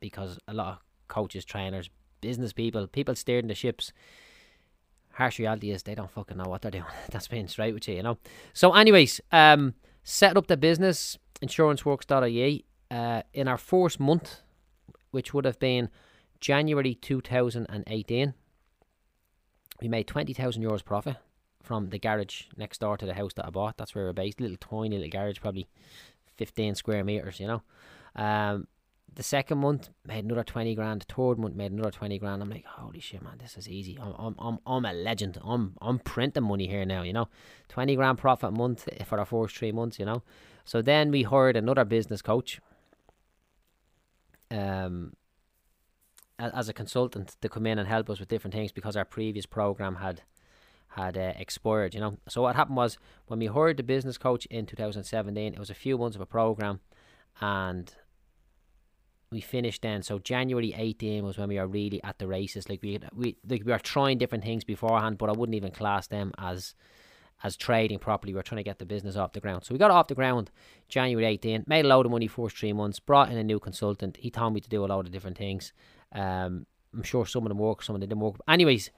because 0.00 0.38
a 0.46 0.52
lot 0.52 0.72
of 0.72 0.78
coaches, 1.08 1.44
trainers, 1.44 1.90
business 2.20 2.52
people, 2.52 2.86
people 2.86 3.14
steering 3.14 3.48
the 3.48 3.54
ships. 3.54 3.92
Harsh 5.12 5.38
reality 5.38 5.70
is 5.70 5.82
they 5.82 5.94
don't 5.94 6.10
fucking 6.10 6.36
know 6.36 6.48
what 6.48 6.62
they're 6.62 6.70
doing. 6.70 6.84
That's 7.10 7.28
being 7.28 7.48
straight 7.48 7.74
with 7.74 7.88
you, 7.88 7.94
you 7.94 8.02
know. 8.02 8.18
So, 8.52 8.74
anyways, 8.74 9.20
um, 9.32 9.74
set 10.04 10.36
up 10.36 10.46
the 10.46 10.56
business, 10.56 11.18
insuranceworks.ie, 11.42 12.64
uh, 12.90 13.22
in 13.32 13.48
our 13.48 13.58
first 13.58 13.98
month, 13.98 14.42
which 15.10 15.32
would 15.32 15.44
have 15.44 15.58
been 15.58 15.88
January 16.40 16.94
2018. 16.94 18.34
We 19.80 19.88
made 19.88 20.06
20,000 20.06 20.62
euros 20.62 20.84
profit 20.84 21.16
from 21.62 21.90
the 21.90 21.98
garage 21.98 22.44
next 22.56 22.80
door 22.80 22.96
to 22.96 23.06
the 23.06 23.14
house 23.14 23.34
that 23.34 23.46
I 23.46 23.50
bought. 23.50 23.76
That's 23.76 23.94
where 23.94 24.04
we're 24.04 24.12
based. 24.12 24.40
Little 24.40 24.56
tiny 24.56 24.96
little 24.96 25.10
garage, 25.10 25.40
probably 25.40 25.68
15 26.36 26.74
square 26.76 27.04
meters, 27.04 27.40
you 27.40 27.46
know. 27.46 27.62
Um, 28.14 28.66
the 29.16 29.22
second 29.22 29.58
month 29.58 29.88
made 30.06 30.24
another 30.24 30.44
20 30.44 30.74
grand. 30.74 31.00
The 31.00 31.14
third 31.14 31.38
month 31.38 31.56
made 31.56 31.72
another 31.72 31.90
20 31.90 32.18
grand. 32.18 32.42
I'm 32.42 32.50
like, 32.50 32.66
holy 32.66 33.00
shit, 33.00 33.22
man, 33.22 33.38
this 33.38 33.56
is 33.56 33.66
easy. 33.66 33.98
I'm, 34.00 34.14
I'm, 34.18 34.34
I'm, 34.38 34.58
I'm 34.66 34.84
a 34.84 34.92
legend. 34.92 35.38
I'm, 35.42 35.74
I'm 35.80 35.98
printing 35.98 36.44
money 36.44 36.68
here 36.68 36.84
now, 36.84 37.02
you 37.02 37.14
know. 37.14 37.28
20 37.68 37.96
grand 37.96 38.18
profit 38.18 38.50
a 38.50 38.52
month 38.52 38.86
for 39.06 39.16
the 39.16 39.24
first 39.24 39.56
three 39.56 39.72
months, 39.72 39.98
you 39.98 40.04
know. 40.04 40.22
So 40.66 40.82
then 40.82 41.10
we 41.10 41.22
hired 41.22 41.56
another 41.56 41.86
business 41.86 42.20
coach 42.20 42.60
um, 44.50 45.14
as 46.38 46.68
a 46.68 46.74
consultant 46.74 47.36
to 47.40 47.48
come 47.48 47.66
in 47.66 47.78
and 47.78 47.88
help 47.88 48.10
us 48.10 48.20
with 48.20 48.28
different 48.28 48.52
things 48.52 48.70
because 48.70 48.96
our 48.96 49.06
previous 49.06 49.46
program 49.46 49.96
had 49.96 50.22
had 50.88 51.16
uh, 51.18 51.32
expired, 51.36 51.94
you 51.94 52.00
know. 52.00 52.16
So 52.28 52.42
what 52.42 52.56
happened 52.56 52.76
was 52.76 52.98
when 53.26 53.38
we 53.38 53.46
hired 53.46 53.76
the 53.76 53.82
business 53.82 54.16
coach 54.16 54.46
in 54.46 54.66
2017, 54.66 55.52
it 55.52 55.58
was 55.58 55.68
a 55.68 55.74
few 55.74 55.98
months 55.98 56.16
of 56.16 56.22
a 56.22 56.26
program 56.26 56.80
and 57.40 57.94
we 59.30 59.40
finished 59.40 59.82
then. 59.82 60.02
So 60.02 60.18
January 60.18 60.74
18 60.76 61.24
was 61.24 61.38
when 61.38 61.48
we 61.48 61.58
were 61.58 61.66
really 61.66 62.02
at 62.04 62.18
the 62.18 62.26
races. 62.26 62.68
Like 62.68 62.82
we 62.82 62.98
we 63.14 63.36
like 63.48 63.64
we 63.64 63.72
were 63.72 63.78
trying 63.78 64.18
different 64.18 64.44
things 64.44 64.64
beforehand, 64.64 65.18
but 65.18 65.28
I 65.28 65.32
wouldn't 65.32 65.56
even 65.56 65.72
class 65.72 66.06
them 66.06 66.32
as 66.38 66.74
as 67.42 67.56
trading 67.56 67.98
properly. 67.98 68.32
We 68.32 68.40
are 68.40 68.42
trying 68.42 68.58
to 68.58 68.62
get 68.62 68.78
the 68.78 68.86
business 68.86 69.16
off 69.16 69.32
the 69.32 69.40
ground. 69.40 69.64
So 69.64 69.74
we 69.74 69.78
got 69.78 69.90
off 69.90 70.08
the 70.08 70.14
ground 70.14 70.50
January 70.88 71.26
18, 71.26 71.64
made 71.66 71.84
a 71.84 71.88
load 71.88 72.06
of 72.06 72.12
money 72.12 72.28
first 72.28 72.56
three 72.56 72.72
months, 72.72 72.98
brought 72.98 73.30
in 73.30 73.36
a 73.36 73.44
new 73.44 73.58
consultant. 73.58 74.16
He 74.18 74.30
told 74.30 74.54
me 74.54 74.60
to 74.60 74.68
do 74.68 74.84
a 74.84 74.86
lot 74.86 75.04
of 75.04 75.12
different 75.12 75.36
things. 75.36 75.72
Um, 76.12 76.66
I'm 76.94 77.02
sure 77.02 77.26
some 77.26 77.42
of 77.44 77.48
them 77.50 77.58
work, 77.58 77.82
some 77.82 77.94
of 77.94 78.00
them 78.00 78.08
didn't 78.08 78.22
work. 78.22 78.36
anyways, 78.48 78.90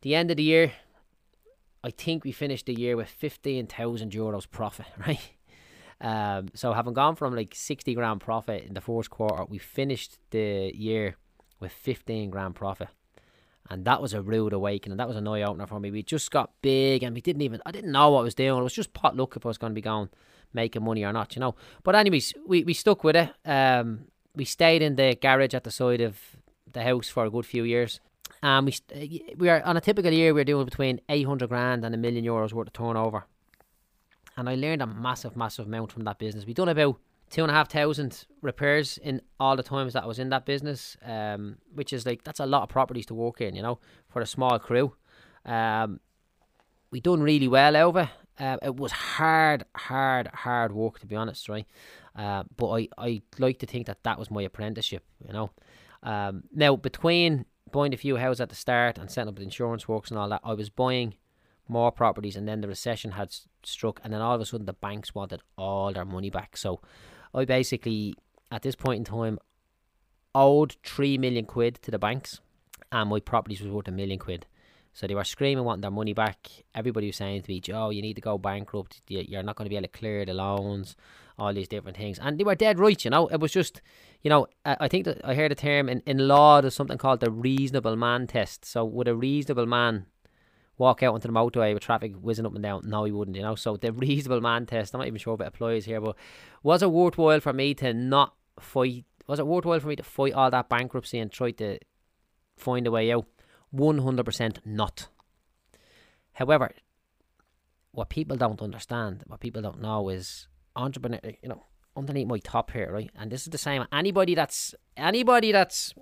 the 0.00 0.14
end 0.16 0.30
of 0.32 0.36
the 0.36 0.42
year, 0.42 0.72
I 1.84 1.90
think 1.90 2.24
we 2.24 2.32
finished 2.32 2.66
the 2.66 2.74
year 2.74 2.96
with 2.96 3.08
15,000 3.08 4.10
euros 4.10 4.50
profit, 4.50 4.86
right? 5.06 5.20
Um, 6.02 6.48
so 6.54 6.72
having 6.72 6.94
gone 6.94 7.14
from 7.14 7.34
like 7.34 7.54
60 7.54 7.94
grand 7.94 8.20
profit 8.20 8.64
in 8.64 8.74
the 8.74 8.80
fourth 8.80 9.08
quarter, 9.08 9.44
we 9.44 9.58
finished 9.58 10.18
the 10.30 10.72
year 10.74 11.16
with 11.60 11.72
15 11.72 12.28
grand 12.28 12.56
profit. 12.56 12.88
And 13.70 13.84
that 13.84 14.02
was 14.02 14.12
a 14.12 14.20
rude 14.20 14.52
awakening. 14.52 14.98
That 14.98 15.06
was 15.06 15.16
an 15.16 15.28
eye 15.28 15.42
opener 15.42 15.68
for 15.68 15.78
me. 15.78 15.92
We 15.92 16.02
just 16.02 16.30
got 16.32 16.50
big 16.60 17.04
and 17.04 17.14
we 17.14 17.20
didn't 17.20 17.42
even, 17.42 17.62
I 17.64 17.70
didn't 17.70 17.92
know 17.92 18.10
what 18.10 18.20
I 18.20 18.24
was 18.24 18.34
doing. 18.34 18.58
It 18.58 18.62
was 18.62 18.74
just 18.74 18.92
pot 18.92 19.16
luck 19.16 19.36
if 19.36 19.46
I 19.46 19.48
was 19.48 19.58
going 19.58 19.70
to 19.70 19.74
be 19.74 19.80
going 19.80 20.10
making 20.52 20.84
money 20.84 21.04
or 21.04 21.12
not, 21.12 21.36
you 21.36 21.40
know. 21.40 21.54
But, 21.84 21.94
anyways, 21.94 22.34
we, 22.46 22.64
we 22.64 22.74
stuck 22.74 23.04
with 23.04 23.16
it. 23.16 23.30
Um, 23.46 24.06
we 24.34 24.44
stayed 24.44 24.82
in 24.82 24.96
the 24.96 25.16
garage 25.20 25.54
at 25.54 25.64
the 25.64 25.70
side 25.70 26.00
of 26.00 26.18
the 26.70 26.82
house 26.82 27.08
for 27.08 27.24
a 27.24 27.30
good 27.30 27.46
few 27.46 27.62
years. 27.62 28.00
And 28.42 28.66
we 28.66 29.24
we 29.36 29.48
are 29.48 29.62
on 29.62 29.76
a 29.76 29.80
typical 29.80 30.12
year 30.12 30.34
we 30.34 30.40
are 30.40 30.44
doing 30.44 30.64
between 30.64 31.00
800 31.08 31.48
grand 31.48 31.84
and 31.84 31.94
a 31.94 31.98
million 31.98 32.24
euros 32.24 32.52
worth 32.52 32.66
of 32.66 32.72
turnover 32.72 33.24
and 34.36 34.48
I 34.48 34.54
learned 34.54 34.82
a 34.82 34.86
massive, 34.86 35.36
massive 35.36 35.66
amount 35.66 35.92
from 35.92 36.04
that 36.04 36.18
business. 36.18 36.46
We 36.46 36.54
done 36.54 36.68
about 36.68 36.98
two 37.30 37.42
and 37.42 37.50
a 37.50 37.54
half 37.54 37.70
thousand 37.70 38.26
repairs 38.42 38.98
in 38.98 39.22
all 39.40 39.56
the 39.56 39.62
times 39.62 39.94
that 39.94 40.04
I 40.04 40.06
was 40.06 40.18
in 40.18 40.28
that 40.28 40.44
business, 40.44 40.96
um, 41.04 41.56
which 41.74 41.92
is 41.92 42.04
like 42.06 42.24
that's 42.24 42.40
a 42.40 42.46
lot 42.46 42.62
of 42.62 42.68
properties 42.68 43.06
to 43.06 43.14
work 43.14 43.40
in, 43.40 43.56
you 43.56 43.62
know, 43.62 43.78
for 44.08 44.20
a 44.20 44.26
small 44.26 44.58
crew. 44.58 44.94
Um, 45.44 46.00
we 46.90 47.00
done 47.00 47.22
really 47.22 47.48
well 47.48 47.76
over. 47.76 48.10
Uh, 48.38 48.58
it 48.62 48.76
was 48.76 48.92
hard, 48.92 49.64
hard, 49.74 50.26
hard 50.28 50.72
work 50.72 50.98
to 51.00 51.06
be 51.06 51.16
honest, 51.16 51.48
right? 51.48 51.66
Uh, 52.14 52.44
but 52.56 52.68
I, 52.70 52.88
I 52.98 53.22
like 53.38 53.58
to 53.60 53.66
think 53.66 53.86
that 53.86 54.02
that 54.02 54.18
was 54.18 54.30
my 54.30 54.42
apprenticeship, 54.42 55.04
you 55.26 55.32
know. 55.32 55.50
Um, 56.02 56.44
now 56.52 56.76
between 56.76 57.46
buying 57.70 57.94
a 57.94 57.96
few 57.96 58.16
houses 58.16 58.40
at 58.40 58.48
the 58.50 58.54
start 58.54 58.98
and 58.98 59.10
setting 59.10 59.28
up 59.28 59.36
the 59.36 59.42
insurance 59.42 59.88
works 59.88 60.10
and 60.10 60.18
all 60.18 60.28
that, 60.28 60.42
I 60.44 60.52
was 60.52 60.68
buying 60.68 61.14
more 61.68 61.92
properties, 61.92 62.36
and 62.36 62.46
then 62.46 62.60
the 62.60 62.68
recession 62.68 63.12
had 63.12 63.34
struck, 63.62 64.00
and 64.04 64.12
then 64.12 64.20
all 64.20 64.34
of 64.34 64.40
a 64.40 64.44
sudden 64.44 64.66
the 64.66 64.72
banks 64.72 65.14
wanted 65.14 65.42
all 65.56 65.92
their 65.92 66.04
money 66.04 66.30
back. 66.30 66.56
So 66.56 66.80
I 67.34 67.44
basically, 67.44 68.14
at 68.50 68.62
this 68.62 68.74
point 68.74 68.98
in 68.98 69.04
time, 69.04 69.38
owed 70.34 70.76
three 70.84 71.18
million 71.18 71.44
quid 71.44 71.78
to 71.82 71.90
the 71.90 71.98
banks, 71.98 72.40
and 72.90 73.10
my 73.10 73.20
properties 73.20 73.60
was 73.60 73.70
worth 73.70 73.88
a 73.88 73.92
million 73.92 74.18
quid. 74.18 74.46
So 74.94 75.06
they 75.06 75.14
were 75.14 75.24
screaming, 75.24 75.64
wanting 75.64 75.80
their 75.80 75.90
money 75.90 76.12
back. 76.12 76.50
Everybody 76.74 77.06
was 77.06 77.16
saying 77.16 77.42
to 77.42 77.50
me, 77.50 77.60
Joe, 77.60 77.88
you 77.88 78.02
need 78.02 78.12
to 78.14 78.20
go 78.20 78.36
bankrupt. 78.36 79.00
You're 79.08 79.42
not 79.42 79.56
going 79.56 79.64
to 79.64 79.70
be 79.70 79.76
able 79.76 79.88
to 79.88 79.98
clear 79.98 80.26
the 80.26 80.34
loans, 80.34 80.96
all 81.38 81.54
these 81.54 81.68
different 81.68 81.96
things. 81.96 82.18
And 82.18 82.38
they 82.38 82.44
were 82.44 82.54
dead 82.54 82.78
right, 82.78 83.02
you 83.02 83.10
know. 83.10 83.26
It 83.28 83.40
was 83.40 83.52
just, 83.52 83.80
you 84.20 84.28
know, 84.28 84.48
I 84.66 84.88
think 84.88 85.06
that 85.06 85.22
I 85.24 85.34
heard 85.34 85.50
a 85.50 85.54
term 85.54 85.88
in, 85.88 86.02
in 86.04 86.28
law, 86.28 86.60
there's 86.60 86.74
something 86.74 86.98
called 86.98 87.20
the 87.20 87.30
reasonable 87.30 87.96
man 87.96 88.26
test. 88.26 88.66
So 88.66 88.84
would 88.84 89.08
a 89.08 89.14
reasonable 89.14 89.64
man 89.64 90.06
walk 90.82 91.02
out 91.02 91.14
onto 91.14 91.28
the 91.28 91.32
motorway 91.32 91.72
with 91.72 91.82
traffic 91.82 92.12
whizzing 92.16 92.44
up 92.44 92.54
and 92.54 92.62
down. 92.62 92.82
No, 92.84 93.04
he 93.04 93.12
wouldn't, 93.12 93.36
you 93.36 93.42
know. 93.42 93.54
So 93.54 93.76
the 93.76 93.92
reasonable 94.06 94.40
man 94.40 94.66
test, 94.66 94.92
I'm 94.94 94.98
not 94.98 95.06
even 95.06 95.18
sure 95.18 95.34
if 95.34 95.40
it 95.40 95.46
applies 95.46 95.84
here, 95.84 96.00
but 96.00 96.16
was 96.62 96.82
it 96.82 96.90
worthwhile 96.90 97.40
for 97.40 97.52
me 97.52 97.72
to 97.74 97.94
not 97.94 98.34
fight? 98.58 99.04
Was 99.28 99.38
it 99.38 99.46
worthwhile 99.46 99.80
for 99.80 99.86
me 99.86 99.96
to 99.96 100.02
fight 100.02 100.34
all 100.34 100.50
that 100.50 100.68
bankruptcy 100.68 101.18
and 101.20 101.30
try 101.30 101.52
to 101.52 101.78
find 102.56 102.86
a 102.86 102.90
way 102.90 103.12
out? 103.12 103.26
100% 103.74 104.58
not. 104.66 105.08
However, 106.32 106.72
what 107.92 108.08
people 108.08 108.36
don't 108.36 108.60
understand, 108.60 109.22
what 109.26 109.40
people 109.40 109.62
don't 109.62 109.80
know 109.80 110.08
is 110.08 110.48
entrepreneur, 110.74 111.20
eh, 111.22 111.32
you 111.42 111.48
know, 111.48 111.62
underneath 111.96 112.26
my 112.26 112.38
top 112.38 112.72
here, 112.72 112.90
right? 112.92 113.10
And 113.16 113.30
this 113.30 113.42
is 113.42 113.48
the 113.48 113.58
same. 113.58 113.84
Anybody 113.92 114.34
that's 114.34 114.74
anybody 114.96 115.52
that's 115.52 115.94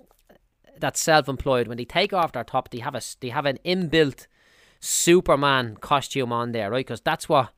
that's 0.79 0.99
self-employed 0.99 1.67
when 1.67 1.77
they 1.77 1.85
take 1.85 2.13
off 2.13 2.31
their 2.31 2.43
top, 2.43 2.69
they 2.69 2.79
have 2.79 2.95
a 2.95 3.01
they 3.19 3.29
have 3.29 3.45
an 3.45 3.59
inbuilt 3.63 4.27
Superman 4.81 5.77
costume 5.79 6.33
on 6.33 6.51
there, 6.51 6.69
right? 6.71 6.85
Because 6.85 7.01
that's 7.01 7.29
what 7.29 7.51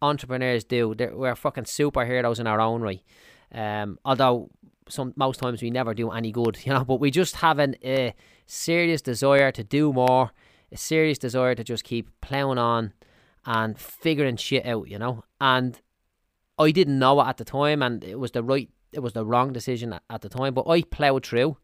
entrepreneurs 0.00 0.64
do. 0.64 0.94
They're, 0.94 1.14
we're 1.14 1.34
fucking 1.34 1.64
superheroes 1.64 2.38
in 2.38 2.46
our 2.46 2.60
own 2.60 2.80
right. 2.80 3.02
Um, 3.52 3.98
although 4.04 4.50
some 4.88 5.12
most 5.16 5.40
times 5.40 5.60
we 5.60 5.70
never 5.70 5.92
do 5.92 6.10
any 6.10 6.30
good, 6.30 6.58
you 6.64 6.72
know. 6.72 6.84
But 6.84 7.00
we 7.00 7.10
just 7.10 7.36
have 7.36 7.58
an, 7.58 7.76
a 7.84 8.14
serious 8.46 9.02
desire 9.02 9.50
to 9.52 9.64
do 9.64 9.92
more, 9.92 10.30
a 10.70 10.76
serious 10.76 11.18
desire 11.18 11.56
to 11.56 11.64
just 11.64 11.82
keep 11.82 12.08
plowing 12.20 12.58
on 12.58 12.92
and 13.44 13.76
figuring 13.78 14.36
shit 14.36 14.64
out, 14.64 14.88
you 14.88 14.98
know. 14.98 15.24
And 15.40 15.80
I 16.58 16.70
didn't 16.70 16.98
know 16.98 17.20
it 17.20 17.26
at 17.26 17.38
the 17.38 17.44
time, 17.44 17.82
and 17.82 18.04
it 18.04 18.20
was 18.20 18.30
the 18.30 18.44
right, 18.44 18.70
it 18.92 19.00
was 19.00 19.14
the 19.14 19.26
wrong 19.26 19.52
decision 19.52 19.94
at, 19.94 20.02
at 20.08 20.20
the 20.22 20.28
time. 20.28 20.54
But 20.54 20.68
I 20.68 20.82
plowed 20.82 21.26
through, 21.26 21.56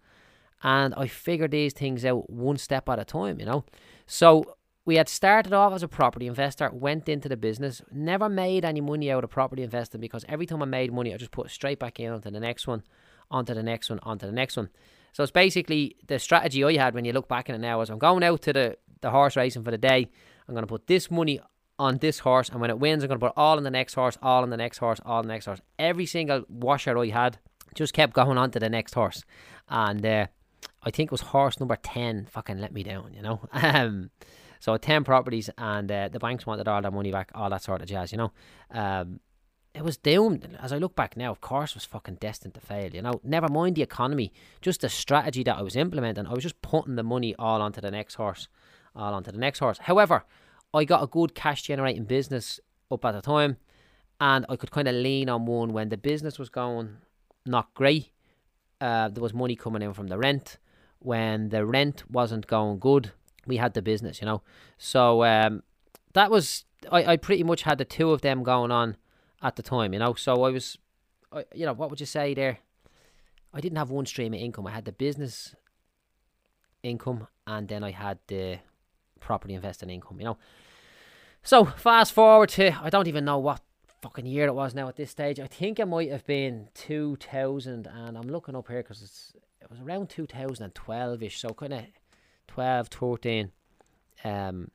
and 0.65 0.93
I 0.97 1.07
figured 1.07 1.53
these 1.53 1.73
things 1.73 2.05
out 2.05 2.29
one 2.29 2.57
step 2.57 2.89
at 2.89 2.99
a 2.99 3.05
time, 3.05 3.39
you 3.39 3.47
know. 3.47 3.65
So 4.07 4.57
we 4.85 4.97
had 4.97 5.09
started 5.09 5.53
off 5.53 5.73
as 5.73 5.83
a 5.83 5.89
property 5.89 6.27
investor, 6.27 6.71
went 6.73 7.09
into 7.09 7.29
the 7.29 7.37
business, 7.37 7.81
never 7.91 8.29
made 8.29 8.65
any 8.65 8.81
money 8.81 9.11
out 9.11 9.25
of 9.25 9.31
property 9.31 9.63
investing 9.63 10.01
because 10.01 10.25
every 10.29 10.47
time 10.47 10.63
I 10.63 10.67
made 10.67 10.93
money, 10.93 11.15
I 11.15 11.17
just 11.17 11.31
put 11.31 11.47
it 11.47 11.51
straight 11.51 11.79
back 11.79 11.99
in 12.01 12.13
onto 12.13 12.31
the 12.31 12.41
next 12.41 12.67
one, 12.67 12.83
onto 13.31 13.55
the 13.55 13.63
next 13.63 13.89
one, 13.89 13.99
onto 14.03 14.27
the 14.27 14.33
next 14.33 14.57
one. 14.57 14.69
So 15.13 15.23
it's 15.23 15.33
basically 15.33 15.97
the 16.07 16.19
strategy 16.19 16.63
I 16.65 16.77
had 16.77 16.95
when 16.95 17.05
you 17.05 17.13
look 17.13 17.29
back 17.29 17.49
in 17.49 17.55
it 17.55 17.61
now 17.61 17.81
is 17.81 17.89
I'm 17.89 17.99
going 17.99 18.23
out 18.25 18.43
to 18.43 18.53
the, 18.53 18.77
the 19.01 19.11
horse 19.11 19.37
racing 19.37 19.65
for 19.65 19.71
the 19.71 19.79
day. 19.79 20.11
I'm 20.47 20.55
going 20.55 20.65
to 20.65 20.69
put 20.69 20.87
this 20.87 21.11
money 21.11 21.41
on 21.79 21.99
this 21.99 22.19
horse, 22.21 22.51
and 22.51 22.61
when 22.61 22.71
it 22.71 22.79
wins, 22.79 23.03
I'm 23.03 23.09
going 23.09 23.19
to 23.19 23.27
put 23.27 23.35
all 23.37 23.57
on 23.57 23.63
the 23.63 23.71
next 23.71 23.95
horse, 23.95 24.19
all 24.23 24.43
on 24.43 24.51
the 24.51 24.57
next 24.57 24.79
horse, 24.79 25.01
all 25.05 25.19
on 25.19 25.27
the 25.27 25.33
next 25.33 25.47
horse. 25.47 25.61
Every 25.79 26.07
single 26.07 26.45
washer 26.49 26.97
I 26.99 27.09
had 27.09 27.39
just 27.75 27.95
kept 27.95 28.13
going 28.13 28.39
on 28.39 28.51
to 28.53 28.61
the 28.61 28.69
next 28.69 28.95
horse. 28.95 29.25
And 29.69 30.05
uh, 30.05 30.27
I 30.83 30.91
think 30.91 31.09
it 31.09 31.13
was 31.13 31.23
horse 31.23 31.59
number 31.59 31.77
10 31.77 32.27
fucking 32.27 32.61
let 32.61 32.73
me 32.73 32.83
down, 32.83 33.13
you 33.15 33.23
know. 33.23 33.41
So 34.65 34.79
10 34.79 35.05
properties 35.05 35.51
and 35.59 35.93
uh, 35.93 36.09
the 36.09 36.19
banks 36.19 36.47
wanted 36.47 36.69
all 36.69 36.81
their 36.81 36.91
money 36.91 37.13
back, 37.13 37.31
all 37.35 37.51
that 37.51 37.63
sort 37.63 37.83
of 37.83 37.87
jazz, 37.87 38.13
you 38.13 38.17
know. 38.17 38.33
Um, 38.71 39.21
it 39.75 39.85
was 39.85 39.99
doomed. 39.99 40.57
As 40.59 40.73
I 40.73 40.79
look 40.79 40.97
back 40.97 41.19
now, 41.19 41.31
of 41.31 41.43
course, 41.43 41.75
was 41.75 41.85
fucking 41.85 42.15
destined 42.15 42.55
to 42.55 42.61
fail. 42.61 42.95
You 42.95 43.03
know, 43.03 43.21
never 43.23 43.47
mind 43.51 43.77
the 43.77 43.83
economy, 43.83 44.33
just 44.63 44.81
the 44.81 44.89
strategy 44.89 45.43
that 45.43 45.59
I 45.59 45.61
was 45.61 45.77
implementing. 45.77 46.27
I 46.27 46.33
was 46.33 46.43
just 46.43 46.63
putting 46.63 46.97
the 46.97 47.03
money 47.03 47.35
all 47.39 47.61
onto 47.61 47.83
the 47.83 47.91
next 47.91 48.15
horse, 48.15 48.49
all 48.97 49.13
onto 49.13 49.31
the 49.31 49.37
next 49.37 49.59
horse. 49.59 49.77
However, 49.83 50.25
I 50.73 50.85
got 50.85 51.03
a 51.03 51.09
good 51.09 51.35
cash 51.35 51.61
generating 51.61 52.05
business 52.05 52.59
up 52.91 53.05
at 53.05 53.13
the 53.13 53.21
time, 53.21 53.59
and 54.19 54.47
I 54.49 54.57
could 54.57 54.71
kind 54.71 54.89
of 54.89 54.95
lean 54.95 55.29
on 55.29 55.45
one 55.45 55.75
when 55.75 55.91
the 55.91 55.99
business 55.99 56.39
was 56.39 56.49
going 56.49 56.97
not 57.45 57.75
great. 57.75 58.13
Uh, 58.81 59.11
there 59.11 59.23
was 59.23 59.35
money 59.35 59.57
coming 59.57 59.83
in 59.83 59.93
from 59.93 60.07
the 60.07 60.17
rent. 60.17 60.57
When 61.01 61.51
the 61.51 61.67
rent 61.67 62.11
wasn't 62.11 62.47
going 62.47 62.79
good, 62.79 63.13
we 63.47 63.57
had 63.57 63.75
the 63.75 63.83
business, 63.83 64.21
you 64.21 64.27
know. 64.27 64.43
So 64.79 65.25
um, 65.25 65.63
that 66.13 66.31
was 66.31 66.65
I, 66.91 67.13
I 67.13 67.17
pretty 67.17 67.45
much 67.45 67.63
had 67.63 67.79
the 67.79 67.85
two 67.85 68.11
of 68.11 68.21
them 68.21 68.43
going 68.43 68.71
on 68.71 68.97
at 69.43 69.57
the 69.57 69.63
time, 69.63 69.93
you 69.93 69.99
know. 69.99 70.15
So 70.15 70.45
I 70.45 70.51
was, 70.51 70.79
I, 71.33 71.45
you 71.55 71.67
know, 71.67 71.73
what 71.73 71.91
would 71.91 72.01
you 72.01 72.07
say 72.07 72.35
there? 72.35 72.59
I 73.53 73.61
didn't 73.61 73.79
have 73.79 73.91
one 73.91 74.07
stream 74.07 74.35
of 74.35 74.41
income. 74.41 74.67
I 74.67 74.73
had 74.73 74.85
the 74.85 74.93
business 74.93 75.55
income, 76.83 77.29
and 77.47 77.69
then 77.69 77.85
I 77.85 77.93
had 77.93 78.19
the 78.27 78.59
property 79.21 79.55
investing 79.55 79.91
income, 79.91 80.19
you 80.19 80.25
know. 80.25 80.39
So 81.43 81.65
fast 81.65 82.13
forward 82.13 82.49
to 82.51 82.73
I 82.83 82.91
don't 82.91 83.07
even 83.07 83.25
know 83.25 83.39
what 83.39 83.61
fucking 84.03 84.27
year 84.27 84.47
it 84.47 84.55
was 84.55 84.75
now 84.75 84.89
at 84.89 84.97
this 84.97 85.11
stage. 85.11 85.41
I 85.41 85.47
think 85.47 85.79
it 85.79 85.87
might 85.87 86.11
have 86.11 86.27
been 86.27 86.69
2000, 86.75 87.87
and 87.87 88.19
I'm 88.19 88.29
looking 88.29 88.57
up 88.57 88.69
here 88.69 88.83
because 88.83 89.03
it's 89.03 89.33
it 89.61 89.71
was 89.71 89.81
around 89.81 90.11
2012 90.11 91.23
ish. 91.23 91.41
So 91.41 91.51
kind 91.51 91.73
of 91.75 91.85
12, 92.49 92.89
13, 92.89 93.51
um, 94.25 94.71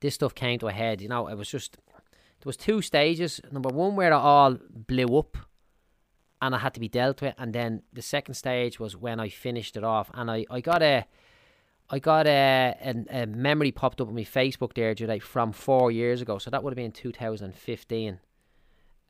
this 0.00 0.14
stuff 0.14 0.34
came 0.34 0.58
to 0.58 0.68
a 0.68 0.72
head. 0.72 1.00
You 1.00 1.08
know, 1.08 1.28
it 1.28 1.36
was 1.36 1.48
just 1.48 1.76
there 1.94 2.46
was 2.46 2.56
two 2.56 2.82
stages. 2.82 3.40
Number 3.50 3.68
one 3.68 3.96
where 3.96 4.10
it 4.10 4.14
all 4.14 4.56
blew 4.70 5.18
up, 5.18 5.36
and 6.40 6.54
I 6.54 6.58
had 6.58 6.74
to 6.74 6.80
be 6.80 6.88
dealt 6.88 7.22
with, 7.22 7.34
and 7.38 7.52
then 7.52 7.82
the 7.92 8.02
second 8.02 8.34
stage 8.34 8.80
was 8.80 8.96
when 8.96 9.20
I 9.20 9.28
finished 9.28 9.76
it 9.76 9.84
off, 9.84 10.10
and 10.14 10.30
I 10.30 10.46
I 10.50 10.60
got 10.60 10.82
a. 10.82 11.06
I 11.92 11.98
got 11.98 12.28
a, 12.28 12.76
a, 12.84 13.22
a 13.22 13.26
memory 13.26 13.72
popped 13.72 14.00
up 14.00 14.06
on 14.06 14.14
my 14.14 14.22
Facebook 14.22 14.74
there, 14.74 14.94
today 14.94 15.18
from 15.18 15.50
four 15.50 15.90
years 15.90 16.22
ago. 16.22 16.38
So 16.38 16.48
that 16.48 16.62
would 16.62 16.70
have 16.70 16.76
been 16.76 16.92
2015. 16.92 18.20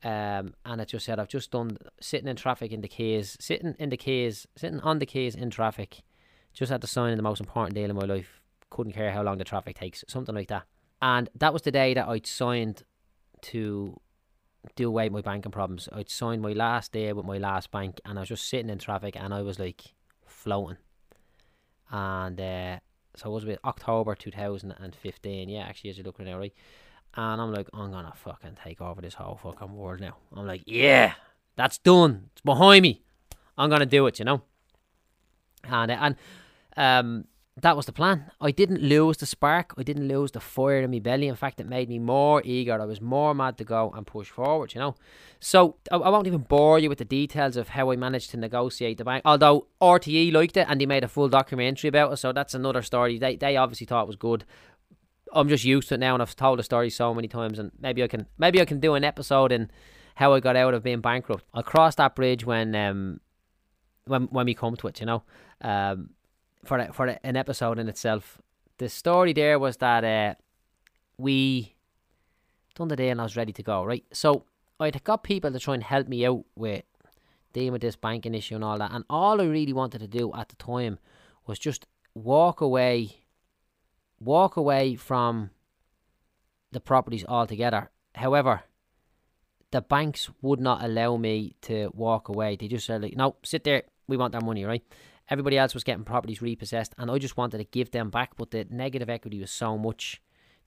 Um, 0.03 0.55
and 0.65 0.81
it 0.81 0.87
just 0.87 1.05
said, 1.05 1.19
I've 1.19 1.27
just 1.27 1.51
done 1.51 1.77
sitting 1.99 2.27
in 2.27 2.35
traffic 2.35 2.71
in 2.71 2.81
the 2.81 2.87
quays, 2.87 3.37
sitting 3.39 3.75
in 3.77 3.89
the 3.89 3.97
quays, 3.97 4.47
sitting 4.57 4.79
on 4.79 4.97
the 4.97 5.05
quays 5.05 5.35
in 5.35 5.51
traffic 5.51 6.01
just 6.53 6.71
had 6.71 6.81
to 6.81 6.87
sign 6.87 7.15
the 7.17 7.23
most 7.23 7.39
important 7.39 7.75
deal 7.75 7.89
in 7.89 7.95
my 7.95 8.05
life. 8.05 8.41
Couldn't 8.69 8.93
care 8.93 9.11
how 9.11 9.23
long 9.23 9.37
the 9.37 9.43
traffic 9.43 9.77
takes, 9.77 10.03
something 10.07 10.35
like 10.35 10.47
that. 10.47 10.63
And 11.01 11.29
that 11.35 11.53
was 11.53 11.63
the 11.63 11.71
day 11.71 11.93
that 11.93 12.07
I'd 12.07 12.27
signed 12.27 12.83
to 13.41 13.99
do 14.75 14.87
away 14.87 15.05
with 15.05 15.13
my 15.25 15.31
banking 15.31 15.51
problems. 15.51 15.89
I'd 15.91 16.09
signed 16.09 16.41
my 16.41 16.53
last 16.53 16.91
day 16.91 17.11
with 17.13 17.25
my 17.25 17.37
last 17.37 17.71
bank, 17.71 17.99
and 18.05 18.19
I 18.19 18.21
was 18.21 18.29
just 18.29 18.47
sitting 18.47 18.69
in 18.69 18.77
traffic, 18.77 19.15
and 19.19 19.33
I 19.33 19.41
was 19.41 19.59
like 19.59 19.81
floating. 20.25 20.77
And 21.89 22.39
uh, 22.39 22.79
so 23.15 23.31
it 23.31 23.33
was 23.33 23.45
with 23.45 23.59
October 23.65 24.15
2015. 24.15 25.49
Yeah, 25.49 25.63
actually, 25.63 25.89
as 25.89 25.97
you're 25.97 26.05
looking 26.05 26.25
now, 26.25 26.37
right? 26.37 26.53
And 27.15 27.41
I'm 27.41 27.51
like, 27.51 27.67
I'm 27.73 27.91
gonna 27.91 28.13
fucking 28.15 28.57
take 28.63 28.79
over 28.79 29.01
this 29.01 29.15
whole 29.15 29.39
fucking 29.41 29.75
world 29.75 29.99
now. 29.99 30.15
I'm 30.33 30.47
like, 30.47 30.63
yeah, 30.65 31.13
that's 31.55 31.77
done. 31.77 32.29
It's 32.31 32.41
behind 32.41 32.83
me. 32.83 33.01
I'm 33.57 33.69
gonna 33.69 33.85
do 33.85 34.07
it, 34.07 34.19
you 34.19 34.25
know. 34.25 34.43
And 35.69 35.91
and 35.91 36.15
um, 36.77 37.25
that 37.61 37.75
was 37.75 37.85
the 37.85 37.91
plan. 37.91 38.31
I 38.39 38.51
didn't 38.51 38.81
lose 38.81 39.17
the 39.17 39.25
spark. 39.25 39.73
I 39.77 39.83
didn't 39.83 40.07
lose 40.07 40.31
the 40.31 40.39
fire 40.39 40.81
in 40.81 40.91
my 40.91 40.99
belly. 40.99 41.27
In 41.27 41.35
fact, 41.35 41.59
it 41.59 41.67
made 41.67 41.89
me 41.89 41.99
more 41.99 42.41
eager. 42.45 42.79
I 42.81 42.85
was 42.85 43.01
more 43.01 43.35
mad 43.35 43.57
to 43.57 43.63
go 43.63 43.91
and 43.95 44.07
push 44.07 44.29
forward, 44.29 44.73
you 44.73 44.79
know. 44.79 44.95
So 45.39 45.75
I, 45.91 45.97
I 45.97 46.09
won't 46.09 46.27
even 46.27 46.41
bore 46.41 46.79
you 46.79 46.87
with 46.87 46.99
the 46.99 47.05
details 47.05 47.57
of 47.57 47.69
how 47.69 47.91
I 47.91 47.97
managed 47.97 48.31
to 48.31 48.37
negotiate 48.37 48.97
the 48.97 49.03
bank. 49.03 49.23
Although 49.25 49.67
RTE 49.81 50.31
liked 50.31 50.55
it 50.55 50.67
and 50.69 50.79
they 50.79 50.85
made 50.85 51.03
a 51.03 51.09
full 51.09 51.27
documentary 51.27 51.89
about 51.89 52.13
it, 52.13 52.17
so 52.17 52.31
that's 52.31 52.53
another 52.53 52.81
story. 52.81 53.19
They 53.19 53.35
they 53.35 53.57
obviously 53.57 53.85
thought 53.85 54.03
it 54.03 54.07
was 54.07 54.15
good. 54.15 54.45
I'm 55.33 55.49
just 55.49 55.63
used 55.63 55.89
to 55.89 55.95
it 55.95 55.99
now, 55.99 56.13
and 56.13 56.21
I've 56.21 56.35
told 56.35 56.59
the 56.59 56.63
story 56.63 56.89
so 56.89 57.13
many 57.13 57.27
times, 57.27 57.59
and 57.59 57.71
maybe 57.79 58.01
I 58.01 58.07
can 58.07 58.27
maybe 58.37 58.61
I 58.61 58.65
can 58.65 58.79
do 58.79 58.95
an 58.95 59.03
episode 59.03 59.51
in 59.51 59.69
how 60.15 60.33
I 60.33 60.39
got 60.39 60.55
out 60.55 60.73
of 60.73 60.83
being 60.83 61.01
bankrupt. 61.01 61.45
I'll 61.53 61.63
cross 61.63 61.95
that 61.95 62.15
bridge 62.15 62.45
when 62.45 62.75
um 62.75 63.19
when 64.11 64.23
when 64.25 64.45
we 64.45 64.53
come 64.53 64.75
to 64.77 64.87
it, 64.87 64.99
you 64.99 65.05
know. 65.05 65.23
Um, 65.61 66.11
for 66.63 66.77
a, 66.77 66.93
for 66.93 67.07
a, 67.07 67.19
an 67.23 67.35
episode 67.35 67.79
in 67.79 67.89
itself. 67.89 68.39
The 68.77 68.89
story 68.89 69.33
there 69.33 69.59
was 69.59 69.77
that 69.77 70.03
uh, 70.03 70.35
we 71.17 71.75
done 72.75 72.87
the 72.87 72.95
day 72.95 73.09
and 73.09 73.19
I 73.19 73.23
was 73.23 73.35
ready 73.35 73.53
to 73.53 73.63
go. 73.63 73.83
Right, 73.83 74.05
so 74.11 74.45
I'd 74.79 75.03
got 75.03 75.23
people 75.23 75.51
to 75.51 75.59
try 75.59 75.73
and 75.73 75.83
help 75.83 76.07
me 76.07 76.25
out 76.25 76.45
with 76.55 76.83
dealing 77.53 77.73
with 77.73 77.81
this 77.81 77.95
banking 77.95 78.33
issue 78.33 78.55
and 78.55 78.63
all 78.63 78.77
that, 78.77 78.91
and 78.91 79.03
all 79.09 79.41
I 79.41 79.45
really 79.45 79.73
wanted 79.73 79.99
to 79.99 80.07
do 80.07 80.33
at 80.33 80.49
the 80.49 80.55
time 80.55 80.99
was 81.45 81.59
just 81.59 81.85
walk 82.13 82.61
away, 82.61 83.25
walk 84.19 84.55
away 84.55 84.95
from 84.95 85.49
the 86.71 86.79
properties 86.79 87.25
altogether. 87.27 87.89
However, 88.15 88.63
the 89.71 89.81
banks 89.81 90.29
would 90.41 90.59
not 90.59 90.83
allow 90.83 91.17
me 91.17 91.55
to 91.63 91.91
walk 91.93 92.29
away. 92.29 92.55
They 92.55 92.67
just 92.67 92.85
said 92.85 93.01
like, 93.01 93.17
"No, 93.17 93.35
sit 93.43 93.63
there. 93.63 93.83
We 94.11 94.17
want 94.17 94.35
our 94.35 94.41
money, 94.41 94.63
right?" 94.65 94.83
Everybody 95.29 95.57
else 95.57 95.73
was 95.73 95.83
getting 95.83 96.03
properties 96.03 96.41
repossessed, 96.41 96.93
and 96.97 97.09
I 97.09 97.17
just 97.17 97.37
wanted 97.37 97.59
to 97.59 97.63
give 97.63 97.91
them 97.91 98.09
back, 98.09 98.31
but 98.37 98.51
the 98.51 98.65
negative 98.69 99.09
equity 99.09 99.39
was 99.39 99.51
so 99.51 99.77
much 99.77 100.21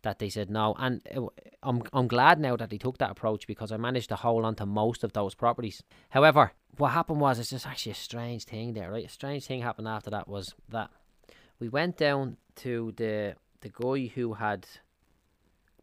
that 0.04 0.18
they 0.20 0.30
said 0.30 0.48
no. 0.48 0.74
And 0.78 1.02
uh, 1.14 1.26
I'm 1.62 1.82
I'm 1.92 2.08
glad 2.08 2.38
now 2.38 2.56
that 2.56 2.70
they 2.70 2.78
took 2.78 2.98
that 2.98 3.10
approach 3.10 3.46
because 3.46 3.72
I 3.72 3.76
managed 3.76 4.08
to 4.10 4.16
hold 4.16 4.44
on 4.44 4.54
to 4.56 4.66
most 4.66 5.04
of 5.04 5.12
those 5.12 5.34
properties. 5.34 5.82
However, 6.10 6.52
what 6.76 6.90
happened 6.92 7.20
was 7.20 7.38
it's 7.38 7.50
just 7.50 7.66
actually 7.66 7.92
a 7.92 7.96
strange 7.96 8.44
thing 8.44 8.74
there, 8.74 8.90
right? 8.90 9.06
A 9.06 9.08
strange 9.08 9.44
thing 9.46 9.62
happened 9.62 9.88
after 9.88 10.10
that 10.10 10.28
was 10.28 10.54
that 10.68 10.90
we 11.58 11.68
went 11.68 11.96
down 11.96 12.36
to 12.56 12.92
the 12.96 13.34
the 13.60 13.70
guy 13.70 14.10
who 14.14 14.34
had 14.34 14.66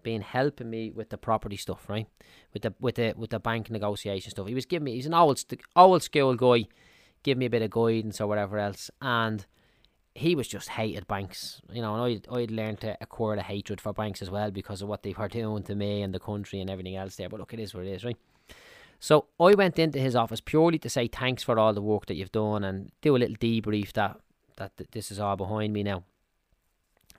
been 0.03 0.21
helping 0.21 0.69
me 0.69 0.91
with 0.91 1.09
the 1.09 1.17
property 1.17 1.57
stuff, 1.57 1.89
right? 1.89 2.07
With 2.53 2.63
the 2.63 2.73
with 2.79 2.95
the 2.95 3.13
with 3.17 3.31
the 3.31 3.39
bank 3.39 3.69
negotiation 3.69 4.31
stuff. 4.31 4.47
He 4.47 4.55
was 4.55 4.65
giving 4.65 4.85
me 4.85 4.95
he's 4.95 5.05
an 5.05 5.13
old 5.13 5.43
old 5.75 6.03
school 6.03 6.35
guy 6.35 6.67
give 7.23 7.37
me 7.37 7.45
a 7.45 7.49
bit 7.49 7.61
of 7.61 7.71
guidance 7.71 8.19
or 8.19 8.27
whatever 8.27 8.57
else. 8.57 8.89
And 9.01 9.45
he 10.13 10.35
was 10.35 10.47
just 10.47 10.69
hated 10.69 11.07
banks, 11.07 11.61
you 11.71 11.81
know, 11.81 11.95
and 11.95 12.03
I'd, 12.03 12.35
I'd 12.35 12.51
learned 12.51 12.81
to 12.81 12.97
acquire 12.99 13.35
a 13.35 13.43
hatred 13.43 13.79
for 13.79 13.93
banks 13.93 14.21
as 14.21 14.29
well 14.29 14.51
because 14.51 14.81
of 14.81 14.89
what 14.89 15.03
they 15.03 15.13
were 15.17 15.27
doing 15.27 15.63
to 15.63 15.75
me 15.75 16.01
and 16.01 16.13
the 16.13 16.19
country 16.19 16.59
and 16.59 16.69
everything 16.69 16.95
else 16.95 17.15
there. 17.15 17.29
But 17.29 17.39
look, 17.39 17.53
it 17.53 17.59
is 17.59 17.73
what 17.73 17.85
it 17.85 17.91
is, 17.91 18.03
right? 18.03 18.17
So 18.99 19.25
I 19.39 19.55
went 19.55 19.79
into 19.79 19.99
his 19.99 20.15
office 20.15 20.41
purely 20.41 20.77
to 20.79 20.89
say 20.89 21.07
thanks 21.07 21.43
for 21.43 21.57
all 21.57 21.73
the 21.73 21.81
work 21.81 22.05
that 22.07 22.15
you've 22.15 22.31
done 22.31 22.63
and 22.63 22.91
do 23.01 23.15
a 23.15 23.17
little 23.17 23.37
debrief 23.37 23.93
that, 23.93 24.19
that 24.57 24.73
this 24.91 25.11
is 25.11 25.19
all 25.19 25.35
behind 25.35 25.73
me 25.73 25.81
now. 25.81 26.03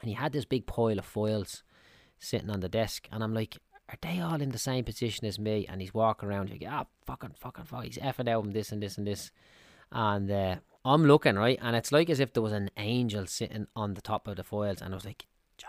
And 0.00 0.08
he 0.08 0.14
had 0.14 0.32
this 0.32 0.44
big 0.44 0.66
pile 0.66 0.98
of 0.98 1.04
files 1.04 1.62
sitting 2.18 2.50
on 2.50 2.60
the 2.60 2.68
desk, 2.68 3.08
and 3.10 3.22
I'm 3.22 3.34
like, 3.34 3.56
are 3.88 3.98
they 4.00 4.20
all 4.20 4.40
in 4.40 4.50
the 4.50 4.58
same 4.58 4.84
position 4.84 5.26
as 5.26 5.38
me? 5.38 5.66
And 5.68 5.80
he's 5.80 5.92
walking 5.92 6.28
around, 6.28 6.50
like, 6.50 6.64
ah, 6.68 6.86
fucking, 7.04 7.34
fucking, 7.38 7.64
fucking. 7.64 7.90
He's 7.90 7.98
effing 7.98 8.28
out 8.28 8.44
on 8.44 8.52
this 8.52 8.70
and 8.70 8.82
this 8.82 8.96
and 8.96 9.06
this 9.06 9.30
and 9.92 10.30
uh, 10.30 10.56
I'm 10.84 11.04
looking 11.04 11.36
right, 11.36 11.58
and 11.62 11.76
it's 11.76 11.92
like 11.92 12.10
as 12.10 12.20
if 12.20 12.32
there 12.32 12.42
was 12.42 12.52
an 12.52 12.70
angel 12.76 13.26
sitting 13.26 13.66
on 13.76 13.94
the 13.94 14.00
top 14.00 14.26
of 14.26 14.36
the 14.36 14.44
foils, 14.44 14.80
and 14.82 14.92
I 14.92 14.96
was 14.96 15.04
like, 15.04 15.26
Joe, 15.56 15.68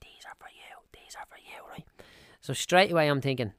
these 0.00 0.24
are 0.26 0.36
for 0.38 0.50
you, 0.50 0.76
these 0.92 1.16
are 1.16 1.26
for 1.28 1.38
you, 1.38 1.70
right? 1.70 1.86
So 2.40 2.52
straight 2.52 2.92
away, 2.92 3.08
I'm 3.08 3.20
thinking, 3.20 3.52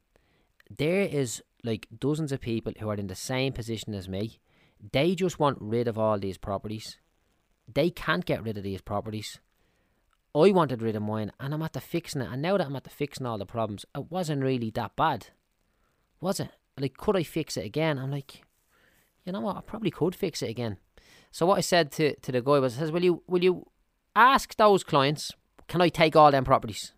there 0.69 1.02
is 1.02 1.41
like 1.63 1.88
dozens 1.97 2.32
of 2.32 2.41
people 2.41 2.73
who 2.80 2.89
are 2.89 2.95
in 2.95 3.08
the 3.08 3.15
same 3.15 3.54
position 3.54 3.93
as 3.93 4.08
me. 4.08 4.39
They 4.91 5.15
just 5.15 5.39
want 5.39 5.58
rid 5.60 5.88
of 5.88 5.97
all 5.97 6.19
these 6.19 6.38
properties. 6.38 6.97
They 7.71 7.89
can't 7.89 8.25
get 8.25 8.43
rid 8.43 8.58
of 8.58 8.63
these 8.63 8.82
properties. 8.82 9.39
I 10.36 10.52
wanted 10.52 10.82
rid 10.82 10.95
of 10.95 11.02
mine, 11.02 11.32
and 11.39 11.54
I'm 11.54 11.62
at 11.63 11.73
the 11.73 11.82
fixing 11.82 12.21
it. 12.21 12.30
And 12.32 12.41
now 12.41 12.58
that 12.58 12.67
I'm 12.67 12.75
at 12.75 12.84
the 12.84 12.89
fixing 12.89 13.25
all 13.25 13.38
the 13.38 13.45
problems, 13.45 13.86
it 13.95 14.12
wasn't 14.12 14.43
really 14.43 14.69
that 14.71 14.95
bad, 14.95 15.28
was 16.21 16.39
it? 16.39 16.52
Like, 16.80 16.97
could 16.97 17.17
I 17.17 17.23
fix 17.23 17.58
it 17.58 17.65
again? 17.65 17.97
I'm 17.97 18.12
like, 18.12 18.43
you 19.25 19.32
know 19.32 19.41
what, 19.41 19.58
I 19.58 19.62
probably 19.62 19.91
could 19.91 20.15
fix 20.15 20.41
it 20.41 20.49
again. 20.49 20.77
So 21.32 21.45
what 21.45 21.58
I 21.58 21.62
said 21.62 21.91
to, 21.93 22.15
to 22.15 22.32
the 22.32 22.41
guy 22.41 22.60
was, 22.60 22.77
I 22.77 22.79
says, 22.79 22.91
will 22.91 23.03
you 23.03 23.23
will 23.27 23.43
you 23.43 23.67
ask 24.15 24.55
those 24.55 24.84
clients, 24.84 25.32
can 25.67 25.82
I 25.82 25.89
take 25.89 26.15
all 26.15 26.32
them 26.32 26.43
properties? 26.43 26.93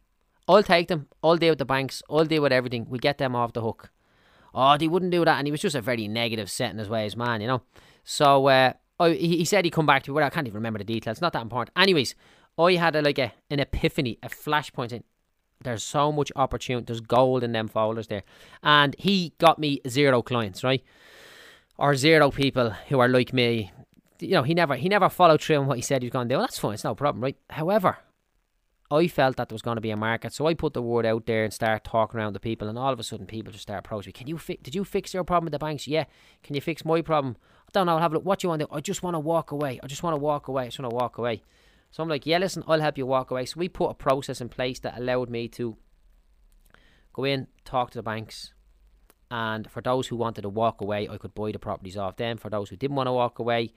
I'll 0.48 0.64
take 0.64 0.88
them. 0.88 1.08
I'll 1.24 1.38
deal 1.38 1.52
with 1.52 1.60
the 1.60 1.66
banks. 1.66 2.02
I'll 2.10 2.26
deal 2.26 2.42
with 2.42 2.52
everything. 2.52 2.86
We 2.90 3.00
get 3.00 3.18
them 3.18 3.36
off 3.36 3.54
the 3.54 3.62
hook. 3.62 3.92
Oh, 4.54 4.78
they 4.78 4.88
wouldn't 4.88 5.12
do 5.12 5.24
that, 5.24 5.38
and 5.38 5.48
he 5.48 5.52
was 5.52 5.62
just 5.62 5.76
a 5.76 5.82
very 5.82 6.08
negative 6.08 6.50
set 6.52 6.72
in 6.72 6.78
his 6.78 6.90
ways, 6.90 7.16
man. 7.16 7.42
You 7.42 7.48
know. 7.48 7.62
So 8.04 8.48
uh, 8.48 8.74
I, 9.00 9.12
he, 9.12 9.46
said 9.46 9.64
he'd 9.64 9.72
come 9.72 9.86
back 9.86 10.04
to 10.04 10.12
me, 10.12 10.16
but 10.16 10.24
I 10.24 10.30
can't 10.30 10.48
even 10.48 10.56
remember 10.56 10.80
the 10.80 10.86
details. 10.86 11.22
Not 11.22 11.34
that 11.34 11.42
important. 11.42 11.78
Anyways, 11.78 12.16
I 12.58 12.74
had 12.74 12.96
a, 12.96 13.02
like 13.02 13.20
a 13.20 13.34
an 13.50 13.60
epiphany, 13.60 14.18
a 14.24 14.30
flashpoint. 14.30 14.92
In, 14.92 15.04
there's 15.64 15.84
so 15.84 16.12
much 16.12 16.32
opportunity. 16.36 16.86
There's 16.86 17.02
gold 17.02 17.44
in 17.44 17.52
them 17.52 17.68
folders 17.68 18.08
there, 18.08 18.24
and 18.64 18.96
he 18.98 19.34
got 19.38 19.60
me 19.60 19.80
zero 19.88 20.22
clients, 20.22 20.64
right? 20.64 20.84
Or 21.78 21.96
zero 21.96 22.32
people 22.32 22.72
who 22.90 23.00
are 23.00 23.08
like 23.08 23.34
me. 23.34 23.72
You 24.20 24.32
know, 24.32 24.44
he 24.44 24.54
never 24.54 24.76
he 24.76 24.90
never 24.90 25.10
followed 25.10 25.42
through 25.42 25.58
on 25.58 25.68
what 25.68 25.78
he 25.78 25.82
said 25.82 26.02
he 26.02 26.08
was 26.08 26.14
going 26.14 26.28
to 26.28 26.34
do. 26.34 26.38
Well, 26.38 26.46
that's 26.46 26.60
fine, 26.60 26.76
it's 26.76 26.84
no 26.84 26.94
problem, 26.94 27.24
right? 27.24 27.38
However, 27.50 27.98
I 28.92 29.08
felt 29.08 29.38
that 29.38 29.50
there 29.50 29.56
was 29.56 29.62
going 29.62 29.78
to 29.78 29.82
be 29.82 29.90
a 29.90 29.98
market, 29.98 30.34
so 30.34 30.48
I 30.48 30.54
put 30.54 30.74
the 30.74 30.82
word 30.82 31.06
out 31.06 31.26
there 31.26 31.44
and 31.46 31.54
start 31.54 31.86
talking 31.86 32.20
around 32.20 32.34
to 32.34 32.40
people, 32.40 32.68
and 32.68 32.78
all 32.78 32.92
of 32.92 33.00
a 33.00 33.04
sudden 33.04 33.26
people 33.26 33.52
just 33.52 33.64
start 33.64 33.86
approaching 33.86 34.10
me. 34.10 34.14
Can 34.14 34.28
you 34.28 34.38
fix? 34.38 34.62
Did 34.62 34.76
you 34.76 34.84
fix 34.84 35.14
your 35.14 35.24
problem 35.24 35.46
with 35.46 35.54
the 35.54 35.60
banks? 35.60 35.88
Yeah. 35.88 36.06
Can 36.44 36.56
you 36.56 36.62
fix 36.62 36.84
my 36.84 37.02
problem? 37.02 37.38
I 37.68 37.72
don't 37.74 37.86
know. 37.86 37.94
I'll 37.94 38.02
have 38.02 38.12
a 38.12 38.16
look. 38.16 38.26
What 38.26 38.40
do 38.40 38.46
you 38.46 38.50
want 38.50 38.60
to 38.60 38.66
do? 38.68 38.74
I 38.74 38.82
just 38.82 39.02
want 39.02 39.16
to 39.16 39.20
walk 39.20 39.52
away. 39.52 39.80
I 39.82 39.88
just 39.88 40.04
want 40.04 40.14
to 40.14 40.20
walk 40.20 40.50
away. 40.50 40.64
I 40.64 40.68
just 40.68 40.80
want 40.80 40.92
to 40.92 40.96
walk 40.96 41.18
away. 41.18 41.42
So 41.92 42.04
I'm 42.04 42.10
like, 42.10 42.26
yeah, 42.26 42.38
listen, 42.38 42.64
I'll 42.68 42.82
help 42.82 42.98
you 42.98 43.06
walk 43.06 43.32
away. 43.32 43.46
So 43.46 43.60
we 43.60 43.70
put 43.70 43.90
a 43.90 43.94
process 43.94 44.42
in 44.42 44.50
place 44.50 44.80
that 44.80 44.98
allowed 44.98 45.30
me 45.30 45.48
to 45.50 45.78
go 47.14 47.24
in, 47.24 47.48
talk 47.66 47.92
to 47.92 47.98
the 47.98 48.04
banks, 48.04 48.54
and 49.32 49.72
for 49.72 49.82
those 49.82 50.08
who 50.08 50.18
wanted 50.18 50.42
to 50.42 50.50
walk 50.50 50.82
away, 50.82 51.08
I 51.10 51.18
could 51.18 51.34
buy 51.34 51.54
the 51.54 51.58
properties 51.58 51.96
off 51.96 52.18
them. 52.18 52.38
For 52.38 52.50
those 52.50 52.70
who 52.70 52.76
didn't 52.76 52.98
want 52.98 53.08
to 53.08 53.14
walk 53.14 53.40
away, 53.40 53.74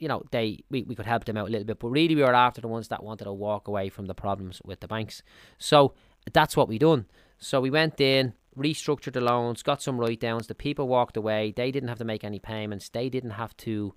you 0.00 0.08
know, 0.08 0.24
they 0.32 0.64
we, 0.68 0.82
we 0.82 0.96
could 0.96 1.06
help 1.06 1.24
them 1.24 1.36
out 1.36 1.46
a 1.46 1.50
little 1.50 1.64
bit. 1.64 1.78
But 1.78 1.90
really, 1.90 2.16
we 2.16 2.22
were 2.22 2.34
after 2.34 2.60
the 2.60 2.66
ones 2.66 2.88
that 2.88 3.04
wanted 3.04 3.24
to 3.24 3.32
walk 3.32 3.68
away 3.68 3.88
from 3.88 4.06
the 4.06 4.14
problems 4.14 4.60
with 4.64 4.80
the 4.80 4.88
banks. 4.88 5.22
So 5.58 5.94
that's 6.32 6.56
what 6.56 6.68
we 6.68 6.76
done. 6.76 7.06
So 7.38 7.60
we 7.60 7.70
went 7.70 8.00
in, 8.00 8.32
restructured 8.58 9.12
the 9.12 9.20
loans, 9.20 9.62
got 9.62 9.80
some 9.80 10.00
write 10.00 10.18
downs. 10.18 10.48
The 10.48 10.56
people 10.56 10.88
walked 10.88 11.16
away. 11.16 11.52
They 11.54 11.70
didn't 11.70 11.88
have 11.88 11.98
to 11.98 12.04
make 12.04 12.24
any 12.24 12.40
payments. 12.40 12.88
They 12.88 13.08
didn't 13.08 13.30
have 13.30 13.56
to 13.58 13.94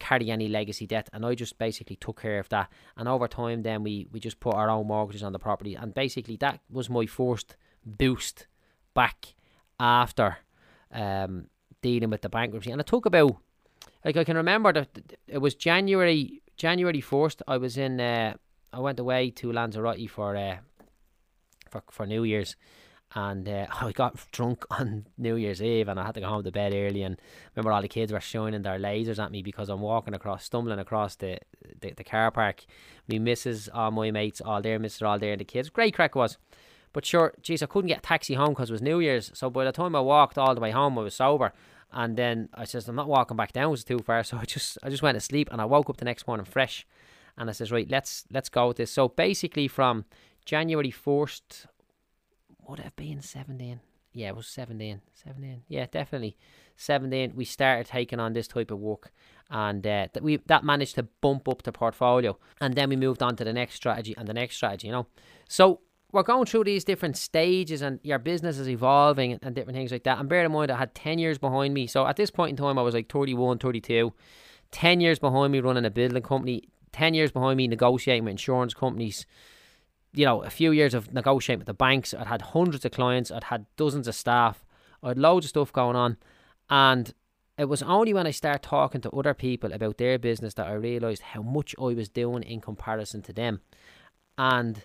carry 0.00 0.30
any 0.30 0.48
legacy 0.48 0.86
debt 0.86 1.08
and 1.12 1.26
I 1.26 1.34
just 1.34 1.58
basically 1.58 1.96
took 1.96 2.22
care 2.22 2.38
of 2.38 2.48
that 2.50 2.70
and 2.96 3.08
over 3.08 3.26
time 3.26 3.62
then 3.62 3.82
we 3.82 4.06
we 4.12 4.20
just 4.20 4.38
put 4.38 4.54
our 4.54 4.70
own 4.70 4.86
mortgages 4.86 5.24
on 5.24 5.32
the 5.32 5.40
property 5.40 5.74
and 5.74 5.92
basically 5.92 6.36
that 6.36 6.60
was 6.70 6.88
my 6.88 7.04
first 7.06 7.56
boost 7.84 8.46
back 8.94 9.34
after 9.80 10.38
um, 10.92 11.46
dealing 11.82 12.10
with 12.10 12.22
the 12.22 12.28
bankruptcy. 12.28 12.70
And 12.70 12.80
I 12.80 12.84
talk 12.84 13.06
about, 13.06 13.36
like 14.04 14.16
I 14.16 14.24
can 14.24 14.36
remember 14.36 14.72
that 14.72 14.88
it 15.26 15.38
was 15.38 15.54
January 15.54 16.42
January 16.56 17.00
first. 17.00 17.42
I 17.46 17.56
was 17.56 17.78
in. 17.78 18.00
Uh, 18.00 18.34
I 18.72 18.80
went 18.80 18.98
away 18.98 19.30
to 19.30 19.52
Lanzarote 19.52 20.10
for 20.10 20.36
uh, 20.36 20.58
for 21.70 21.82
for 21.90 22.06
New 22.06 22.24
Year's, 22.24 22.56
and 23.14 23.48
uh, 23.48 23.66
I 23.80 23.92
got 23.92 24.16
drunk 24.32 24.64
on 24.70 25.06
New 25.16 25.36
Year's 25.36 25.62
Eve, 25.62 25.88
and 25.88 25.98
I 25.98 26.04
had 26.04 26.14
to 26.14 26.20
go 26.20 26.28
home 26.28 26.44
to 26.44 26.52
bed 26.52 26.74
early. 26.74 27.02
And 27.02 27.18
remember, 27.54 27.72
all 27.72 27.80
the 27.80 27.88
kids 27.88 28.12
were 28.12 28.20
shining 28.20 28.62
their 28.62 28.78
lasers 28.78 29.22
at 29.22 29.30
me 29.30 29.42
because 29.42 29.68
I'm 29.68 29.80
walking 29.80 30.14
across, 30.14 30.44
stumbling 30.44 30.80
across 30.80 31.16
the 31.16 31.38
the, 31.80 31.92
the 31.92 32.04
car 32.04 32.30
park. 32.30 32.64
Me 33.06 33.18
misses 33.18 33.68
all 33.72 33.90
my 33.90 34.10
mates, 34.10 34.40
all 34.40 34.60
there, 34.60 34.78
missus, 34.78 35.02
all 35.02 35.18
there, 35.18 35.32
and 35.32 35.40
the 35.40 35.44
kids. 35.44 35.70
Great 35.70 35.94
crack 35.94 36.14
was. 36.14 36.36
But 36.98 37.06
sure, 37.06 37.32
geez, 37.42 37.62
I 37.62 37.66
couldn't 37.66 37.86
get 37.86 37.98
a 37.98 38.00
taxi 38.00 38.34
home 38.34 38.48
because 38.48 38.70
it 38.70 38.72
was 38.72 38.82
New 38.82 38.98
Year's. 38.98 39.30
So 39.32 39.48
by 39.50 39.64
the 39.64 39.70
time 39.70 39.94
I 39.94 40.00
walked 40.00 40.36
all 40.36 40.52
the 40.52 40.60
way 40.60 40.72
home, 40.72 40.98
I 40.98 41.02
was 41.02 41.14
sober. 41.14 41.52
And 41.92 42.16
then 42.16 42.48
I 42.54 42.64
says, 42.64 42.88
I'm 42.88 42.96
not 42.96 43.06
walking 43.06 43.36
back 43.36 43.52
down, 43.52 43.66
it 43.66 43.70
was 43.70 43.84
too 43.84 44.00
far. 44.00 44.24
So 44.24 44.36
I 44.36 44.44
just 44.44 44.78
I 44.82 44.90
just 44.90 45.00
went 45.00 45.14
to 45.14 45.20
sleep 45.20 45.48
and 45.52 45.60
I 45.60 45.64
woke 45.64 45.88
up 45.88 45.98
the 45.98 46.04
next 46.04 46.26
morning 46.26 46.44
fresh. 46.44 46.84
And 47.36 47.48
I 47.48 47.52
says, 47.52 47.70
right, 47.70 47.88
let's 47.88 48.24
let's 48.32 48.48
go 48.48 48.66
with 48.66 48.78
this. 48.78 48.90
So 48.90 49.06
basically 49.06 49.68
from 49.68 50.06
January 50.44 50.90
first, 50.90 51.68
would 52.66 52.80
have 52.80 52.96
been 52.96 53.22
17, 53.22 53.78
yeah, 54.12 54.30
it 54.30 54.36
was 54.36 54.48
17. 54.48 55.00
17. 55.14 55.62
Yeah, 55.68 55.86
definitely. 55.86 56.36
17. 56.78 57.34
We 57.36 57.44
started 57.44 57.86
taking 57.86 58.18
on 58.18 58.32
this 58.32 58.48
type 58.48 58.72
of 58.72 58.80
work 58.80 59.12
and 59.50 59.86
uh, 59.86 60.08
that 60.12 60.22
we 60.24 60.38
that 60.46 60.64
managed 60.64 60.96
to 60.96 61.04
bump 61.04 61.48
up 61.48 61.62
the 61.62 61.70
portfolio 61.70 62.36
and 62.60 62.74
then 62.74 62.88
we 62.88 62.96
moved 62.96 63.22
on 63.22 63.36
to 63.36 63.44
the 63.44 63.52
next 63.52 63.76
strategy 63.76 64.16
and 64.18 64.26
the 64.26 64.34
next 64.34 64.56
strategy, 64.56 64.88
you 64.88 64.92
know. 64.92 65.06
So 65.48 65.82
we're 66.12 66.22
going 66.22 66.46
through 66.46 66.64
these 66.64 66.84
different 66.84 67.16
stages 67.16 67.82
and 67.82 68.00
your 68.02 68.18
business 68.18 68.58
is 68.58 68.68
evolving 68.68 69.38
and, 69.42 69.54
different 69.54 69.76
things 69.76 69.92
like 69.92 70.04
that. 70.04 70.18
And 70.18 70.28
bear 70.28 70.44
in 70.44 70.52
mind, 70.52 70.70
I 70.70 70.76
had 70.76 70.94
10 70.94 71.18
years 71.18 71.36
behind 71.36 71.74
me. 71.74 71.86
So 71.86 72.06
at 72.06 72.16
this 72.16 72.30
point 72.30 72.50
in 72.50 72.56
time, 72.56 72.78
I 72.78 72.82
was 72.82 72.94
like 72.94 73.10
31, 73.10 73.58
32. 73.58 74.12
10 74.70 75.00
years 75.00 75.18
behind 75.18 75.52
me 75.52 75.60
running 75.60 75.84
a 75.84 75.90
building 75.90 76.22
company, 76.22 76.68
10 76.92 77.14
years 77.14 77.30
behind 77.30 77.56
me 77.56 77.68
negotiating 77.68 78.24
with 78.24 78.32
insurance 78.32 78.74
companies, 78.74 79.26
you 80.14 80.24
know, 80.24 80.42
a 80.42 80.50
few 80.50 80.72
years 80.72 80.94
of 80.94 81.12
negotiating 81.12 81.60
with 81.60 81.66
the 81.66 81.74
banks. 81.74 82.14
I'd 82.14 82.26
had 82.26 82.42
hundreds 82.42 82.84
of 82.84 82.92
clients, 82.92 83.30
I'd 83.30 83.44
had 83.44 83.66
dozens 83.76 84.08
of 84.08 84.14
staff, 84.14 84.64
I 85.02 85.08
had 85.08 85.18
loads 85.18 85.46
of 85.46 85.50
stuff 85.50 85.72
going 85.72 85.96
on. 85.96 86.16
And 86.70 87.12
it 87.58 87.66
was 87.66 87.82
only 87.82 88.14
when 88.14 88.26
I 88.26 88.30
started 88.30 88.62
talking 88.62 89.00
to 89.02 89.10
other 89.10 89.34
people 89.34 89.72
about 89.72 89.98
their 89.98 90.18
business 90.18 90.54
that 90.54 90.66
I 90.66 90.72
realised 90.72 91.22
how 91.22 91.42
much 91.42 91.74
I 91.78 91.94
was 91.94 92.08
doing 92.08 92.42
in 92.42 92.60
comparison 92.60 93.20
to 93.22 93.32
them. 93.32 93.60
And 94.36 94.84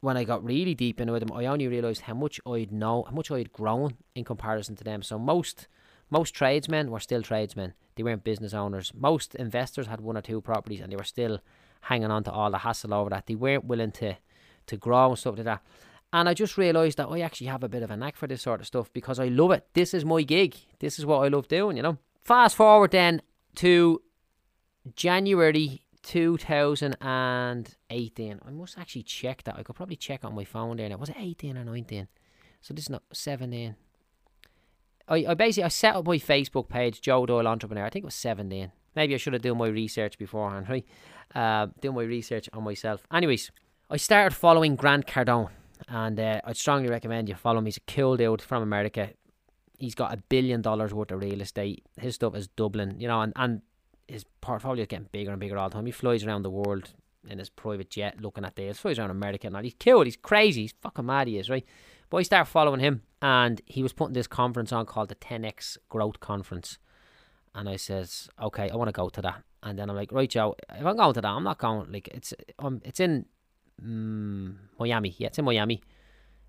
when 0.00 0.16
I 0.16 0.24
got 0.24 0.44
really 0.44 0.74
deep 0.74 1.00
into 1.00 1.18
them, 1.18 1.32
I 1.32 1.46
only 1.46 1.68
realised 1.68 2.02
how 2.02 2.14
much 2.14 2.40
I'd 2.46 2.72
know, 2.72 3.04
how 3.04 3.14
much 3.14 3.30
I'd 3.30 3.52
grown 3.52 3.96
in 4.14 4.24
comparison 4.24 4.76
to 4.76 4.84
them. 4.84 5.02
So 5.02 5.18
most 5.18 5.68
most 6.10 6.34
tradesmen 6.34 6.90
were 6.90 7.00
still 7.00 7.22
tradesmen. 7.22 7.74
They 7.94 8.02
weren't 8.02 8.24
business 8.24 8.52
owners. 8.52 8.92
Most 8.94 9.36
investors 9.36 9.86
had 9.86 10.00
one 10.00 10.16
or 10.16 10.22
two 10.22 10.40
properties 10.40 10.80
and 10.80 10.90
they 10.90 10.96
were 10.96 11.04
still 11.04 11.38
hanging 11.82 12.10
on 12.10 12.24
to 12.24 12.32
all 12.32 12.50
the 12.50 12.58
hassle 12.58 12.92
over 12.92 13.10
that. 13.10 13.26
They 13.26 13.36
weren't 13.36 13.64
willing 13.64 13.92
to 13.92 14.16
to 14.66 14.76
grow 14.76 15.10
and 15.10 15.18
stuff 15.18 15.36
like 15.36 15.44
that. 15.44 15.62
And 16.12 16.28
I 16.28 16.34
just 16.34 16.58
realised 16.58 16.98
that 16.98 17.08
I 17.08 17.20
actually 17.20 17.46
have 17.46 17.62
a 17.62 17.68
bit 17.68 17.82
of 17.82 17.90
a 17.90 17.96
knack 17.96 18.16
for 18.16 18.26
this 18.26 18.42
sort 18.42 18.60
of 18.60 18.66
stuff 18.66 18.92
because 18.92 19.20
I 19.20 19.28
love 19.28 19.52
it. 19.52 19.66
This 19.74 19.94
is 19.94 20.04
my 20.04 20.22
gig. 20.22 20.56
This 20.80 20.98
is 20.98 21.06
what 21.06 21.18
I 21.18 21.28
love 21.28 21.46
doing, 21.46 21.76
you 21.76 21.82
know. 21.82 21.98
Fast 22.24 22.56
forward 22.56 22.90
then 22.90 23.22
to 23.56 24.02
January 24.96 25.82
2018. 26.10 28.40
I 28.44 28.50
must 28.50 28.76
actually 28.76 29.04
check 29.04 29.44
that. 29.44 29.54
I 29.56 29.62
could 29.62 29.76
probably 29.76 29.94
check 29.94 30.24
on 30.24 30.34
my 30.34 30.42
phone 30.44 30.76
there 30.76 30.88
now. 30.88 30.96
Was 30.96 31.10
it 31.10 31.16
18 31.16 31.56
or 31.56 31.64
19? 31.64 32.08
So 32.60 32.74
this 32.74 32.86
is 32.86 32.90
not 32.90 33.04
17. 33.12 33.76
I, 35.06 35.24
I 35.28 35.34
basically 35.34 35.62
I 35.64 35.68
set 35.68 35.94
up 35.94 36.04
my 36.04 36.18
Facebook 36.18 36.68
page, 36.68 37.00
Joe 37.00 37.26
Doyle 37.26 37.46
Entrepreneur. 37.46 37.84
I 37.84 37.90
think 37.90 38.02
it 38.02 38.06
was 38.06 38.16
17. 38.16 38.72
Maybe 38.96 39.14
I 39.14 39.18
should 39.18 39.34
have 39.34 39.42
done 39.42 39.58
my 39.58 39.68
research 39.68 40.18
beforehand, 40.18 40.68
right? 40.68 40.84
Uh, 41.32 41.68
doing 41.80 41.94
my 41.94 42.02
research 42.02 42.48
on 42.52 42.64
myself. 42.64 43.04
Anyways, 43.12 43.52
I 43.88 43.96
started 43.96 44.34
following 44.34 44.74
Grant 44.74 45.06
Cardone, 45.06 45.50
and 45.88 46.18
uh, 46.18 46.40
I'd 46.42 46.56
strongly 46.56 46.88
recommend 46.88 47.28
you 47.28 47.36
follow 47.36 47.58
him. 47.58 47.66
He's 47.66 47.76
a 47.76 47.82
cool 47.86 48.16
dude 48.16 48.42
from 48.42 48.64
America. 48.64 49.10
He's 49.78 49.94
got 49.94 50.12
a 50.12 50.16
billion 50.16 50.60
dollars 50.60 50.92
worth 50.92 51.12
of 51.12 51.20
real 51.20 51.40
estate. 51.40 51.84
His 52.00 52.16
stuff 52.16 52.34
is 52.34 52.48
Dublin, 52.48 52.96
you 52.98 53.06
know, 53.06 53.20
and, 53.20 53.32
and 53.36 53.62
his 54.10 54.24
portfolio 54.40 54.82
is 54.82 54.88
getting 54.88 55.08
bigger 55.12 55.30
and 55.30 55.40
bigger 55.40 55.56
all 55.56 55.68
the 55.68 55.74
time. 55.74 55.86
He 55.86 55.92
flies 55.92 56.24
around 56.24 56.42
the 56.42 56.50
world 56.50 56.90
in 57.28 57.38
his 57.38 57.48
private 57.48 57.90
jet 57.90 58.20
looking 58.20 58.44
at 58.44 58.54
deals. 58.54 58.78
Flies 58.78 58.98
around 58.98 59.10
America 59.10 59.46
and 59.46 59.56
all. 59.56 59.62
He's 59.62 59.74
cool. 59.78 60.02
He's 60.04 60.16
crazy. 60.16 60.62
He's 60.62 60.74
fucking 60.80 61.06
mad. 61.06 61.28
He 61.28 61.38
is, 61.38 61.50
right? 61.50 61.64
But 62.08 62.18
I 62.18 62.22
started 62.22 62.50
following 62.50 62.80
him 62.80 63.02
and 63.22 63.60
he 63.66 63.82
was 63.82 63.92
putting 63.92 64.14
this 64.14 64.26
conference 64.26 64.72
on 64.72 64.86
called 64.86 65.08
the 65.08 65.14
10X 65.14 65.78
Growth 65.88 66.20
Conference. 66.20 66.78
And 67.54 67.68
I 67.68 67.76
says, 67.76 68.28
okay, 68.40 68.70
I 68.70 68.76
want 68.76 68.88
to 68.88 68.92
go 68.92 69.08
to 69.08 69.22
that. 69.22 69.42
And 69.62 69.78
then 69.78 69.90
I'm 69.90 69.96
like, 69.96 70.12
right, 70.12 70.30
Joe, 70.30 70.56
if 70.70 70.84
I'm 70.84 70.96
going 70.96 71.14
to 71.14 71.20
that, 71.20 71.28
I'm 71.28 71.44
not 71.44 71.58
going. 71.58 71.92
Like, 71.92 72.08
it's 72.08 72.32
um, 72.58 72.80
it's 72.84 73.00
in 73.00 73.26
um, 73.82 74.58
Miami. 74.78 75.14
Yeah, 75.18 75.26
it's 75.26 75.38
in 75.38 75.44
Miami. 75.44 75.82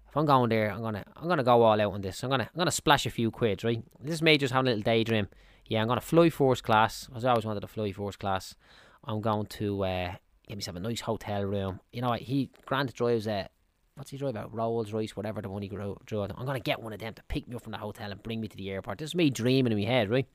If 0.07 0.15
I'm 0.15 0.25
going 0.25 0.49
there, 0.49 0.71
I'm 0.71 0.81
gonna 0.81 1.03
I'm 1.17 1.27
gonna 1.27 1.43
go 1.43 1.63
all 1.63 1.81
out 1.81 1.93
on 1.93 2.01
this. 2.01 2.23
I'm 2.23 2.29
gonna 2.29 2.49
I'm 2.53 2.57
gonna 2.57 2.71
splash 2.71 3.05
a 3.05 3.09
few 3.09 3.31
quids, 3.31 3.63
right? 3.63 3.83
This 3.99 4.15
is 4.15 4.21
me 4.21 4.37
just 4.37 4.53
having 4.53 4.67
a 4.67 4.71
little 4.71 4.83
daydream 4.83 5.27
yeah, 5.65 5.81
I'm 5.81 5.87
going 5.87 5.99
to 5.99 6.05
fly 6.05 6.29
first 6.29 6.63
class. 6.63 7.09
I 7.13 7.27
always 7.27 7.45
wanted 7.45 7.61
to 7.61 7.67
fly 7.67 7.91
first 7.91 8.19
class. 8.19 8.55
I'm 9.03 9.21
going 9.21 9.47
to 9.47 9.83
uh, 9.83 10.15
get 10.47 10.57
myself 10.57 10.77
a 10.77 10.79
nice 10.79 11.01
hotel 11.01 11.43
room. 11.43 11.79
You 11.91 12.01
know, 12.01 12.13
he 12.13 12.49
Grant 12.65 12.93
drives 12.93 13.27
a 13.27 13.49
what's 13.95 14.11
he 14.11 14.17
drive 14.17 14.35
out 14.35 14.53
Rolls 14.53 14.93
Royce, 14.93 15.15
whatever 15.15 15.41
the 15.41 15.49
one 15.49 15.61
he 15.61 15.67
drove. 15.67 15.97
I'm 16.11 16.45
going 16.45 16.57
to 16.57 16.63
get 16.63 16.81
one 16.81 16.93
of 16.93 16.99
them 16.99 17.13
to 17.13 17.23
pick 17.23 17.47
me 17.47 17.55
up 17.55 17.63
from 17.63 17.71
the 17.71 17.77
hotel 17.77 18.11
and 18.11 18.21
bring 18.23 18.41
me 18.41 18.47
to 18.47 18.57
the 18.57 18.69
airport. 18.69 18.97
This 18.97 19.11
is 19.11 19.15
me 19.15 19.29
dreaming 19.29 19.71
in 19.71 19.79
my 19.79 19.85
head, 19.85 20.09
right? 20.09 20.27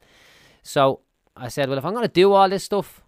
So 0.63 1.01
I 1.37 1.49
said, 1.49 1.69
well, 1.69 1.79
if 1.79 1.85
I'm 1.85 1.93
going 1.93 2.07
to 2.07 2.13
do 2.13 2.33
all 2.33 2.49
this 2.49 2.65
stuff, 2.65 3.03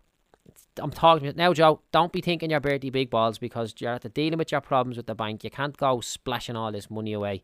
I'm 0.78 0.90
talking 0.90 1.20
to 1.22 1.26
you. 1.28 1.32
now, 1.36 1.52
Joe. 1.52 1.80
Don't 1.92 2.12
be 2.12 2.20
thinking 2.20 2.50
you're 2.50 2.60
Bertie 2.60 2.90
Big 2.90 3.10
Balls 3.10 3.38
because 3.38 3.74
you're 3.78 3.94
at 3.94 4.02
the 4.02 4.08
dealing 4.08 4.38
with 4.38 4.52
your 4.52 4.60
problems 4.60 4.96
with 4.96 5.06
the 5.06 5.14
bank. 5.14 5.44
You 5.44 5.50
can't 5.50 5.76
go 5.76 6.00
splashing 6.00 6.56
all 6.56 6.72
this 6.72 6.90
money 6.90 7.12
away 7.12 7.42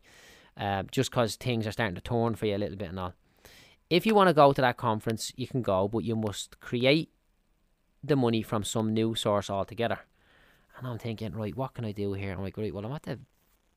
uh, 0.57 0.83
just 0.91 1.11
because 1.11 1.35
things 1.35 1.67
are 1.67 1.71
starting 1.71 1.95
to 1.95 2.01
turn 2.01 2.35
for 2.35 2.45
you 2.45 2.55
a 2.55 2.59
little 2.59 2.77
bit 2.77 2.89
and 2.89 2.99
all 2.99 3.13
if 3.89 4.05
you 4.05 4.15
want 4.15 4.29
to 4.29 4.33
go 4.33 4.53
to 4.53 4.61
that 4.61 4.77
conference, 4.77 5.31
you 5.35 5.47
can 5.47 5.61
go, 5.61 5.87
but 5.87 5.99
you 5.99 6.15
must 6.15 6.59
create 6.59 7.09
the 8.03 8.15
money 8.15 8.41
from 8.41 8.63
some 8.63 8.93
new 8.93 9.15
source 9.15 9.49
altogether. 9.49 9.99
And 10.77 10.87
I'm 10.87 10.97
thinking, 10.97 11.33
right, 11.33 11.55
what 11.55 11.73
can 11.73 11.85
I 11.85 11.91
do 11.91 12.13
here? 12.13 12.33
I'm 12.33 12.41
like, 12.41 12.57
right, 12.57 12.73
well, 12.73 12.85
I'm 12.85 12.91
at 12.91 13.03
the 13.03 13.19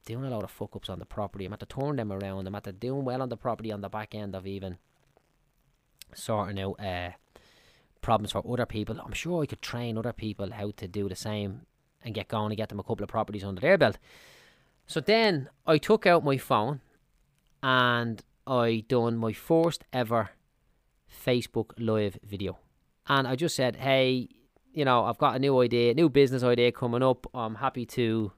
doing 0.05 0.25
a 0.25 0.31
lot 0.31 0.43
of 0.43 0.51
fuck 0.51 0.75
ups 0.75 0.89
on 0.89 0.99
the 0.99 1.05
property. 1.05 1.45
I'm 1.45 1.53
at 1.53 1.61
to 1.61 1.67
turn 1.67 1.97
them 1.97 2.11
around. 2.11 2.47
I'm 2.47 2.55
at 2.55 2.65
to 2.65 2.73
doing 2.73 3.05
well 3.05 3.21
on 3.21 3.29
the 3.29 3.37
property 3.37 3.71
on 3.71 3.83
the 3.83 3.91
back 3.91 4.15
end 4.15 4.35
of 4.35 4.47
even 4.47 4.79
sorting 6.15 6.59
out 6.59 6.81
uh, 6.81 7.11
problems 8.01 8.33
for 8.33 8.43
other 8.51 8.67
people. 8.67 8.99
I'm 9.05 9.13
sure 9.13 9.43
I 9.43 9.47
could 9.47 9.61
train 9.61 9.99
other 9.99 10.15
people 10.15 10.53
how 10.53 10.73
to 10.77 10.89
do 10.89 11.09
the 11.09 11.17
same 11.17 11.63
and 12.03 12.15
get 12.15 12.29
going 12.29 12.51
and 12.51 12.57
get 12.57 12.71
them 12.71 12.81
a 12.81 12.83
couple 12.83 13.05
of 13.05 13.11
properties 13.11 13.45
under 13.45 13.61
their 13.61 13.77
belt. 13.77 13.99
So 14.87 15.01
then 15.01 15.51
I 15.67 15.77
took 15.77 16.07
out 16.07 16.25
my 16.25 16.39
phone 16.39 16.81
and 17.63 18.23
I 18.49 18.83
done 18.89 19.19
my 19.19 19.33
first 19.33 19.85
ever 19.93 20.31
Facebook 21.25 21.73
live 21.79 22.19
video. 22.25 22.59
And 23.07 23.29
I 23.29 23.37
just 23.37 23.55
said, 23.55 23.77
hey, 23.77 24.29
you 24.73 24.85
know, 24.85 25.05
I've 25.05 25.19
got 25.19 25.37
a 25.37 25.39
new 25.39 25.61
idea, 25.61 25.95
new 25.95 26.09
business 26.09 26.43
idea 26.43 26.73
coming 26.73 27.03
up. 27.03 27.27
I'm 27.35 27.57
happy 27.57 27.85
to 27.87 28.33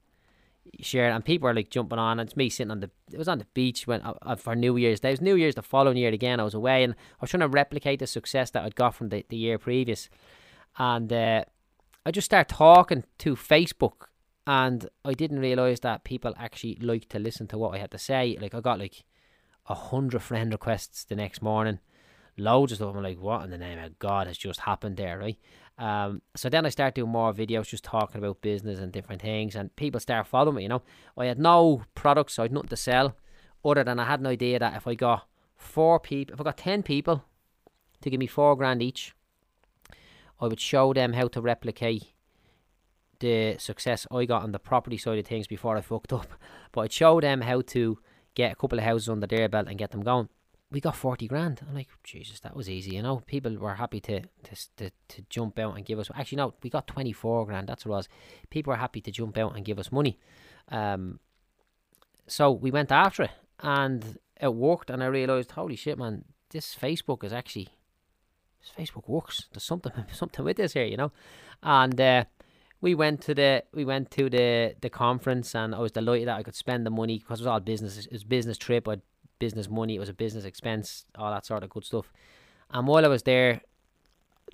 share 0.81 1.09
it. 1.09 1.12
And 1.12 1.25
people 1.25 1.49
are 1.49 1.55
like 1.55 1.70
jumping 1.70 1.99
on. 1.99 2.18
And 2.18 2.29
it's 2.29 2.37
me 2.37 2.49
sitting 2.49 2.73
on 2.73 2.81
the, 2.81 2.90
it 3.12 3.18
was 3.18 3.29
on 3.29 3.38
the 3.38 3.46
beach 3.55 3.87
when 3.87 4.03
uh, 4.03 4.14
uh 4.23 4.37
for 4.37 4.57
New 4.57 4.77
Year's 4.77 5.01
Day. 5.01 5.11
It 5.11 5.12
was 5.12 5.20
New 5.20 5.37
Year's 5.37 5.55
the 5.55 5.62
following 5.62 5.96
year 5.96 6.12
again. 6.12 6.40
I 6.40 6.44
was 6.44 6.55
away 6.55 6.83
and 6.83 6.94
I 6.94 7.16
was 7.20 7.31
trying 7.31 7.40
to 7.40 7.49
replicate 7.49 8.01
the 8.01 8.07
success 8.07 8.51
that 8.51 8.64
I'd 8.64 8.75
got 8.75 8.94
from 8.94 9.11
the, 9.11 9.25
the 9.29 9.37
year 9.37 9.59
previous. 9.59 10.09
And 10.77 11.12
uh, 11.12 11.44
I 12.05 12.11
just 12.11 12.27
started 12.27 12.53
talking 12.53 13.05
to 13.18 13.37
Facebook. 13.37 14.07
And 14.46 14.88
I 15.05 15.12
didn't 15.12 15.38
realize 15.38 15.81
that 15.81 16.03
people 16.03 16.35
actually 16.37 16.77
like 16.81 17.09
to 17.11 17.20
listen 17.20 17.46
to 17.49 17.59
what 17.59 17.75
I 17.75 17.79
had 17.79 17.92
to 17.92 17.99
say. 17.99 18.37
Like, 18.40 18.53
I 18.53 18.61
got 18.61 18.81
like 18.81 19.05
a 19.70 19.74
hundred 19.74 20.20
friend 20.20 20.52
requests 20.52 21.04
the 21.04 21.14
next 21.14 21.40
morning. 21.40 21.78
Loads 22.37 22.72
of 22.72 22.76
stuff. 22.76 22.96
I'm 22.96 23.02
like, 23.02 23.20
what 23.20 23.44
in 23.44 23.50
the 23.50 23.59
name 23.59 23.78
of 23.78 23.98
God 24.00 24.26
has 24.26 24.37
just 24.37 24.61
happened 24.61 24.96
there, 24.96 25.16
right? 25.18 25.38
Um, 25.78 26.22
so 26.35 26.48
then 26.48 26.66
I 26.66 26.70
start 26.70 26.96
doing 26.96 27.11
more 27.11 27.33
videos, 27.33 27.68
just 27.68 27.85
talking 27.85 28.18
about 28.18 28.42
business 28.42 28.80
and 28.80 28.90
different 28.90 29.22
things, 29.22 29.54
and 29.54 29.74
people 29.76 30.00
start 30.00 30.26
following 30.26 30.56
me. 30.56 30.62
You 30.64 30.70
know, 30.70 30.83
I 31.16 31.26
had 31.26 31.38
no 31.38 31.85
products, 31.94 32.35
so 32.35 32.42
I 32.42 32.44
had 32.44 32.52
nothing 32.52 32.68
to 32.70 32.76
sell, 32.76 33.16
other 33.64 33.85
than 33.85 34.00
I 34.00 34.06
had 34.06 34.20
an 34.20 34.26
idea 34.26 34.59
that 34.59 34.74
if 34.74 34.88
I 34.88 34.94
got 34.94 35.28
four 35.56 36.00
people, 36.00 36.35
if 36.35 36.40
I 36.40 36.44
got 36.44 36.56
ten 36.56 36.83
people 36.83 37.24
to 38.00 38.11
give 38.11 38.18
me 38.18 38.26
four 38.26 38.56
grand 38.56 38.83
each, 38.83 39.14
I 40.40 40.48
would 40.48 40.61
show 40.61 40.92
them 40.92 41.12
how 41.12 41.28
to 41.28 41.40
replicate 41.40 42.12
the 43.20 43.56
success 43.59 44.06
I 44.11 44.24
got 44.24 44.42
on 44.42 44.52
the 44.52 44.59
property 44.59 44.96
side 44.96 45.18
of 45.18 45.26
things 45.26 45.46
before 45.46 45.76
I 45.76 45.80
fucked 45.80 46.12
up. 46.12 46.26
But 46.72 46.83
I'd 46.83 46.92
show 46.92 47.20
them 47.20 47.42
how 47.42 47.62
to 47.62 47.98
get 48.40 48.53
a 48.53 48.57
couple 48.57 48.79
of 48.79 48.85
houses 48.85 49.09
under 49.09 49.26
their 49.26 49.48
belt 49.48 49.68
and 49.68 49.79
get 49.79 49.90
them 49.90 50.03
going. 50.03 50.29
We 50.72 50.81
got 50.81 50.94
40 50.94 51.26
grand. 51.26 51.61
I'm 51.68 51.74
like, 51.74 51.88
Jesus, 52.05 52.40
that 52.40 52.55
was 52.55 52.70
easy, 52.70 52.94
you 52.94 53.03
know. 53.03 53.22
People 53.26 53.57
were 53.57 53.74
happy 53.74 54.00
to, 54.03 54.20
to, 54.20 54.68
to, 54.76 54.90
to 55.09 55.22
jump 55.29 55.59
out 55.59 55.76
and 55.76 55.85
give 55.85 55.98
us. 55.98 56.11
Actually, 56.14 56.37
no, 56.37 56.55
we 56.62 56.70
got 56.70 56.87
24 56.87 57.46
grand. 57.46 57.68
That's 57.68 57.85
what 57.85 57.94
it 57.94 57.96
was. 57.96 58.09
People 58.50 58.70
were 58.72 58.76
happy 58.76 59.00
to 59.00 59.11
jump 59.11 59.37
out 59.37 59.57
and 59.57 59.64
give 59.64 59.81
us 59.81 59.90
money. 59.90 60.16
Um, 60.68 61.18
so 62.29 62.53
we 62.53 62.70
went 62.70 62.92
after 62.92 63.24
it 63.24 63.33
and 63.59 64.18
it 64.40 64.55
worked. 64.55 64.90
And 64.90 65.03
I 65.03 65.07
realized, 65.07 65.50
holy 65.50 65.74
shit, 65.74 65.98
man, 65.98 66.24
this 66.50 66.76
Facebook 66.81 67.24
is 67.24 67.33
actually, 67.33 67.68
this 68.61 68.72
Facebook 68.79 69.09
works. 69.09 69.48
There's 69.53 69.64
something, 69.64 69.92
something 70.12 70.44
with 70.44 70.57
this 70.57 70.74
here, 70.74 70.85
you 70.85 70.96
know. 70.96 71.11
And, 71.64 72.00
uh, 72.00 72.24
we 72.81 72.95
went 72.95 73.21
to 73.23 73.35
the 73.35 73.62
we 73.75 73.85
went 73.85 74.11
to 74.12 74.31
the 74.31 74.75
the 74.81 74.90
conference 74.90 75.55
and 75.55 75.75
I 75.75 75.79
was 75.81 75.93
delighted 75.93 76.29
that 76.29 76.38
I 76.38 76.43
could 76.43 76.55
spend 76.55 76.87
the 76.87 76.90
money 76.90 77.19
because 77.19 77.40
it 77.40 77.45
was 77.45 77.47
all 77.47 77.61
business 77.61 77.99
it 77.99 78.12
was 78.12 78.25
business 78.25 78.57
trip 78.57 78.88
I 78.88 78.97
business 79.38 79.69
money 79.69 79.97
it 79.97 79.99
was 79.99 80.09
a 80.09 80.14
business 80.14 80.45
expense 80.45 81.05
all 81.16 81.31
that 81.31 81.47
sort 81.47 81.62
of 81.62 81.71
good 81.71 81.85
stuff. 81.85 82.12
And 82.71 82.87
while 82.87 83.05
I 83.05 83.09
was 83.09 83.23
there 83.23 83.61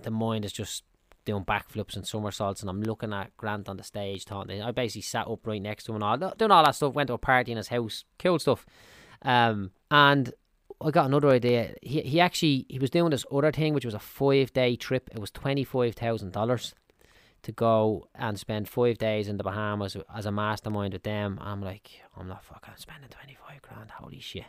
the 0.02 0.10
mind 0.10 0.44
is 0.44 0.52
just 0.52 0.84
doing 1.24 1.44
backflips 1.44 1.96
and 1.96 2.06
somersaults 2.06 2.60
and 2.60 2.70
I'm 2.70 2.82
looking 2.82 3.12
at 3.12 3.36
Grant 3.36 3.68
on 3.68 3.76
the 3.76 3.82
stage 3.82 4.24
talking 4.24 4.62
I 4.62 4.70
basically 4.72 5.02
sat 5.02 5.28
up 5.28 5.46
right 5.46 5.62
next 5.62 5.84
to 5.84 5.92
him 5.92 6.02
and 6.02 6.04
all 6.04 6.34
doing 6.36 6.50
all 6.50 6.64
that 6.64 6.74
stuff 6.74 6.94
went 6.94 7.08
to 7.08 7.14
a 7.14 7.18
party 7.18 7.52
in 7.52 7.58
his 7.58 7.68
house 7.68 8.04
cool 8.18 8.38
stuff. 8.38 8.66
Um 9.22 9.70
and 9.90 10.32
I 10.78 10.90
got 10.90 11.06
another 11.06 11.30
idea. 11.30 11.74
He, 11.80 12.02
he 12.02 12.20
actually 12.20 12.66
he 12.68 12.78
was 12.78 12.90
doing 12.90 13.10
this 13.10 13.24
other 13.32 13.52
thing 13.52 13.72
which 13.72 13.84
was 13.84 13.94
a 13.94 13.98
five 13.98 14.52
day 14.52 14.76
trip. 14.76 15.08
It 15.12 15.20
was 15.20 15.30
twenty 15.30 15.64
five 15.64 15.94
thousand 15.94 16.32
dollars 16.32 16.74
to 17.46 17.52
go 17.52 18.08
and 18.12 18.36
spend 18.36 18.68
five 18.68 18.98
days 18.98 19.28
in 19.28 19.36
the 19.36 19.44
Bahamas 19.44 19.96
as 20.12 20.26
a 20.26 20.32
mastermind 20.32 20.92
with 20.92 21.04
them. 21.04 21.38
I'm 21.40 21.62
like, 21.62 22.02
I'm 22.16 22.26
not 22.26 22.44
fucking 22.44 22.74
spending 22.76 23.08
25 23.08 23.62
grand. 23.62 23.92
Holy 23.92 24.18
shit. 24.18 24.46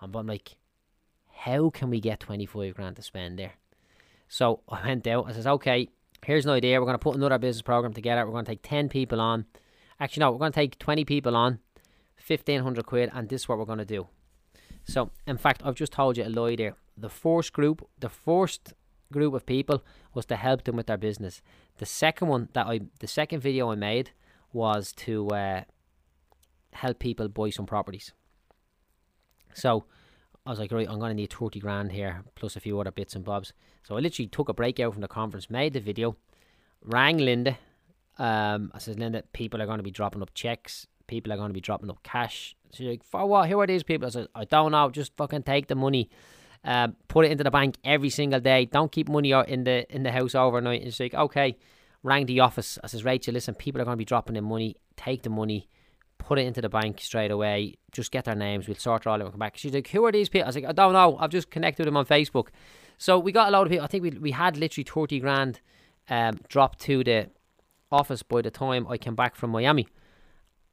And 0.00 0.14
I'm 0.16 0.26
like, 0.26 0.56
how 1.30 1.70
can 1.70 1.90
we 1.90 2.00
get 2.00 2.18
25 2.18 2.74
grand 2.74 2.96
to 2.96 3.02
spend 3.02 3.38
there? 3.38 3.52
So 4.26 4.62
I 4.68 4.84
went 4.84 5.06
out. 5.06 5.26
I 5.28 5.32
says, 5.32 5.46
okay, 5.46 5.88
here's 6.24 6.44
an 6.44 6.50
idea. 6.50 6.80
We're 6.80 6.86
going 6.86 6.98
to 6.98 6.98
put 6.98 7.14
another 7.14 7.38
business 7.38 7.62
program 7.62 7.92
together. 7.92 8.26
We're 8.26 8.32
going 8.32 8.46
to 8.46 8.50
take 8.50 8.62
10 8.62 8.88
people 8.88 9.20
on. 9.20 9.46
Actually, 10.00 10.22
no, 10.22 10.32
we're 10.32 10.38
going 10.38 10.50
to 10.50 10.60
take 10.60 10.76
20 10.80 11.04
people 11.04 11.36
on, 11.36 11.60
1500 12.26 12.84
quid, 12.84 13.10
and 13.14 13.28
this 13.28 13.42
is 13.42 13.48
what 13.48 13.58
we're 13.58 13.64
going 13.64 13.78
to 13.78 13.84
do. 13.84 14.08
So, 14.82 15.12
in 15.24 15.38
fact, 15.38 15.62
I've 15.64 15.76
just 15.76 15.92
told 15.92 16.16
you 16.16 16.24
a 16.24 16.28
lie 16.28 16.56
there. 16.56 16.74
The 16.96 17.08
first 17.08 17.52
group, 17.52 17.88
the 18.00 18.08
first 18.08 18.72
group 19.12 19.34
of 19.34 19.46
people 19.46 19.84
was 20.14 20.26
to 20.26 20.34
help 20.34 20.64
them 20.64 20.74
with 20.74 20.88
their 20.88 20.96
business. 20.96 21.40
The 21.78 21.86
second 21.86 22.28
one 22.28 22.48
that 22.52 22.66
I, 22.66 22.80
the 23.00 23.06
second 23.06 23.40
video 23.40 23.70
I 23.70 23.74
made 23.74 24.10
was 24.52 24.92
to 24.92 25.28
uh, 25.28 25.62
help 26.72 26.98
people 26.98 27.28
buy 27.28 27.50
some 27.50 27.66
properties. 27.66 28.12
So 29.54 29.84
I 30.46 30.50
was 30.50 30.58
like, 30.58 30.72
right, 30.72 30.88
I'm 30.88 30.98
going 30.98 31.10
to 31.10 31.14
need 31.14 31.32
30 31.32 31.58
grand 31.60 31.92
here, 31.92 32.22
plus 32.34 32.54
a 32.56 32.60
few 32.60 32.78
other 32.78 32.90
bits 32.90 33.14
and 33.14 33.24
bobs. 33.24 33.52
So 33.82 33.96
I 33.96 34.00
literally 34.00 34.28
took 34.28 34.48
a 34.48 34.54
break 34.54 34.78
out 34.78 34.92
from 34.92 35.02
the 35.02 35.08
conference, 35.08 35.50
made 35.50 35.72
the 35.72 35.80
video, 35.80 36.16
rang 36.82 37.18
Linda. 37.18 37.58
Um, 38.18 38.70
I 38.74 38.78
said, 38.78 38.98
Linda, 38.98 39.22
people 39.32 39.60
are 39.60 39.66
going 39.66 39.78
to 39.78 39.84
be 39.84 39.90
dropping 39.90 40.22
up 40.22 40.34
checks. 40.34 40.86
People 41.06 41.32
are 41.32 41.36
going 41.36 41.50
to 41.50 41.54
be 41.54 41.60
dropping 41.60 41.90
up 41.90 42.02
cash. 42.02 42.56
She's 42.72 42.86
like, 42.86 43.04
for 43.04 43.26
what? 43.26 43.48
Who 43.48 43.60
are 43.60 43.66
these 43.66 43.82
people? 43.82 44.06
I 44.06 44.10
said, 44.10 44.28
I 44.34 44.44
don't 44.44 44.72
know. 44.72 44.90
Just 44.90 45.16
fucking 45.16 45.42
take 45.42 45.66
the 45.66 45.74
money. 45.74 46.08
Um, 46.64 46.96
put 47.08 47.26
it 47.26 47.32
into 47.32 47.44
the 47.44 47.50
bank 47.50 47.76
every 47.84 48.10
single 48.10 48.40
day. 48.40 48.64
Don't 48.64 48.90
keep 48.90 49.08
money 49.08 49.32
in 49.32 49.64
the 49.64 49.86
in 49.94 50.02
the 50.02 50.12
house 50.12 50.34
overnight. 50.34 50.82
She's 50.84 51.00
like, 51.00 51.14
okay. 51.14 51.56
Rang 52.02 52.26
the 52.26 52.40
office. 52.40 52.78
I 52.84 52.86
says, 52.86 53.02
Rachel, 53.02 53.32
listen, 53.32 53.54
people 53.54 53.80
are 53.80 53.84
going 53.86 53.94
to 53.94 53.98
be 53.98 54.04
dropping 54.04 54.36
in 54.36 54.44
money. 54.44 54.76
Take 54.94 55.22
the 55.22 55.30
money 55.30 55.70
put 56.26 56.38
it 56.38 56.46
into 56.46 56.60
the 56.60 56.68
bank 56.68 57.00
straight 57.00 57.30
away. 57.30 57.74
Just 57.92 58.10
get 58.10 58.24
their 58.24 58.34
names. 58.34 58.66
We'll 58.66 58.76
sort 58.76 59.02
it 59.02 59.06
all 59.06 59.14
out 59.14 59.20
and 59.22 59.30
come 59.30 59.38
back. 59.38 59.56
She's 59.56 59.74
like, 59.74 59.88
Who 59.88 60.04
are 60.06 60.12
these 60.12 60.28
people? 60.28 60.44
I 60.44 60.48
was 60.48 60.56
like, 60.56 60.64
I 60.64 60.72
don't 60.72 60.92
know. 60.92 61.16
I've 61.18 61.30
just 61.30 61.50
connected 61.50 61.82
with 61.82 61.86
them 61.86 61.96
on 61.96 62.06
Facebook. 62.06 62.48
So 62.98 63.18
we 63.18 63.32
got 63.32 63.48
a 63.48 63.50
lot 63.50 63.62
of 63.62 63.70
people. 63.70 63.84
I 63.84 63.88
think 63.88 64.02
we, 64.02 64.10
we 64.10 64.30
had 64.30 64.56
literally 64.56 64.84
30 64.84 65.20
grand 65.20 65.60
um, 66.08 66.38
dropped 66.48 66.80
to 66.80 67.04
the 67.04 67.30
office 67.92 68.22
by 68.22 68.42
the 68.42 68.50
time 68.50 68.86
I 68.88 68.96
came 68.96 69.14
back 69.14 69.36
from 69.36 69.50
Miami. 69.50 69.86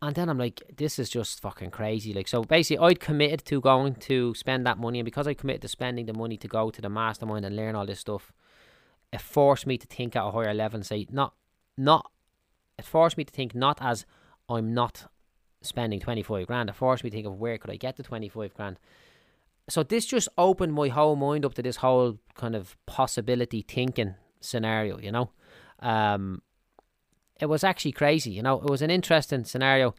And 0.04 0.16
then 0.16 0.30
I'm 0.30 0.38
like, 0.40 0.64
this 0.78 0.98
is 0.98 1.10
just 1.10 1.40
fucking 1.42 1.70
crazy. 1.70 2.12
Like, 2.12 2.28
so 2.28 2.44
basically, 2.44 2.86
I'd 2.86 3.00
committed 3.00 3.46
to 3.46 3.62
going 3.62 3.96
to 3.96 4.34
spend 4.34 4.66
that 4.66 4.80
money. 4.80 5.00
And 5.00 5.06
because 5.06 5.28
I 5.28 5.36
committed 5.36 5.62
to 5.62 5.68
spending 5.68 6.08
the 6.08 6.14
money 6.14 6.38
to 6.38 6.48
go 6.48 6.72
to 6.72 6.82
the 6.82 6.90
mastermind 6.90 7.46
and 7.46 7.56
learn 7.56 7.76
all 7.76 7.86
this 7.86 8.00
stuff, 8.00 8.34
it 9.14 9.22
forced 9.22 9.68
me 9.68 9.78
to 9.78 9.86
think 9.86 10.16
at 10.16 10.26
a 10.26 10.32
higher 10.32 10.54
level 10.56 10.78
and 10.78 10.86
say, 10.86 11.06
not, 11.12 11.34
not, 11.78 12.10
it 12.80 12.86
forced 12.86 13.16
me 13.16 13.24
to 13.26 13.32
think 13.32 13.54
not 13.54 13.78
as 13.80 14.06
I'm 14.50 14.74
not 14.74 15.12
spending 15.62 16.00
25 16.00 16.48
grand. 16.48 16.70
It 16.70 16.76
forced 16.76 17.04
me 17.04 17.12
to 17.12 17.16
think 17.16 17.28
of 17.28 17.40
where 17.40 17.60
could 17.60 17.70
I 17.70 17.76
get 17.76 17.98
the 17.98 18.04
25 18.04 18.56
grand. 18.56 18.80
So 19.70 19.84
this 19.84 20.08
just 20.08 20.28
opened 20.36 20.74
my 20.74 20.88
whole 20.88 21.16
mind 21.16 21.46
up 21.46 21.54
to 21.54 21.62
this 21.62 21.78
whole 21.78 22.18
kind 22.34 22.56
of 22.56 22.76
possibility 22.88 23.62
thinking 23.62 24.16
scenario, 24.40 24.98
you 24.98 25.12
know. 25.12 25.30
Um, 25.80 26.42
it 27.42 27.50
was 27.50 27.64
actually 27.64 27.92
crazy, 27.92 28.32
you 28.32 28.44
know. 28.44 28.62
It 28.62 28.70
was 28.70 28.84
an 28.84 28.92
interesting 28.92 29.44
scenario, 29.44 29.96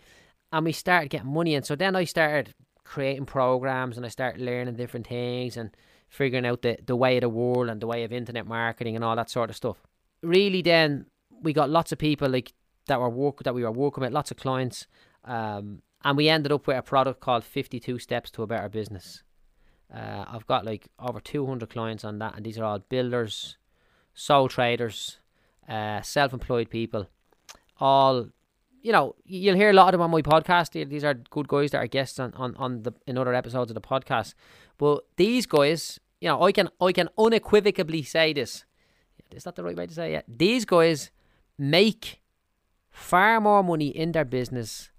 and 0.52 0.64
we 0.64 0.72
started 0.72 1.10
getting 1.10 1.34
money 1.34 1.54
in. 1.54 1.64
So 1.64 1.74
then 1.74 1.96
I 1.96 2.04
started 2.04 2.54
creating 2.84 3.26
programs, 3.26 3.96
and 3.96 4.06
I 4.06 4.08
started 4.08 4.40
learning 4.40 4.76
different 4.76 5.08
things 5.08 5.56
and 5.56 5.76
figuring 6.08 6.46
out 6.46 6.62
the 6.62 6.78
the 6.86 6.96
way 6.96 7.16
of 7.16 7.22
the 7.22 7.28
world 7.28 7.68
and 7.68 7.80
the 7.80 7.86
way 7.86 8.04
of 8.04 8.12
internet 8.12 8.46
marketing 8.46 8.94
and 8.94 9.04
all 9.04 9.16
that 9.16 9.28
sort 9.28 9.50
of 9.50 9.56
stuff. 9.56 9.76
Really, 10.22 10.62
then 10.62 11.06
we 11.42 11.52
got 11.52 11.68
lots 11.68 11.90
of 11.90 11.98
people 11.98 12.28
like 12.28 12.52
that 12.86 13.00
were 13.00 13.10
work 13.10 13.42
that 13.42 13.54
we 13.54 13.64
were 13.64 13.72
working 13.72 14.02
with, 14.02 14.12
lots 14.12 14.30
of 14.30 14.36
clients, 14.36 14.86
um, 15.24 15.82
and 16.04 16.16
we 16.16 16.28
ended 16.28 16.52
up 16.52 16.66
with 16.66 16.76
a 16.76 16.82
product 16.82 17.20
called 17.20 17.44
52 17.44 17.98
Steps 17.98 18.30
to 18.32 18.42
a 18.44 18.46
Better 18.46 18.68
Business. 18.68 19.24
Uh, 19.92 20.24
I've 20.28 20.46
got 20.46 20.64
like 20.64 20.88
over 20.98 21.20
200 21.20 21.68
clients 21.68 22.04
on 22.04 22.18
that, 22.20 22.36
and 22.36 22.46
these 22.46 22.58
are 22.58 22.64
all 22.64 22.78
builders, 22.78 23.58
sole 24.14 24.48
traders, 24.48 25.18
uh, 25.68 26.02
self 26.02 26.32
employed 26.32 26.70
people. 26.70 27.08
All, 27.80 28.28
you 28.80 28.92
know, 28.92 29.14
you'll 29.24 29.56
hear 29.56 29.70
a 29.70 29.72
lot 29.72 29.94
of 29.94 29.98
them 29.98 30.02
on 30.02 30.10
my 30.10 30.22
podcast. 30.22 30.88
These 30.88 31.04
are 31.04 31.14
good 31.14 31.48
guys 31.48 31.70
that 31.72 31.78
are 31.78 31.86
guests 31.86 32.18
on, 32.18 32.32
on, 32.34 32.54
on 32.56 32.82
the 32.82 32.92
in 33.06 33.18
other 33.18 33.34
episodes 33.34 33.70
of 33.70 33.74
the 33.74 33.80
podcast. 33.80 34.34
But 34.78 35.04
these 35.16 35.46
guys, 35.46 36.00
you 36.20 36.28
know, 36.28 36.42
I 36.42 36.52
can 36.52 36.68
I 36.80 36.92
can 36.92 37.08
unequivocally 37.18 38.02
say 38.02 38.32
this. 38.32 38.64
Is 39.30 39.44
that 39.44 39.56
the 39.56 39.64
right 39.64 39.76
way 39.76 39.86
to 39.86 39.94
say 39.94 40.14
it? 40.14 40.24
These 40.28 40.64
guys 40.64 41.10
make 41.58 42.20
far 42.90 43.40
more 43.40 43.62
money 43.62 43.88
in 43.88 44.12
their 44.12 44.24
business 44.24 44.90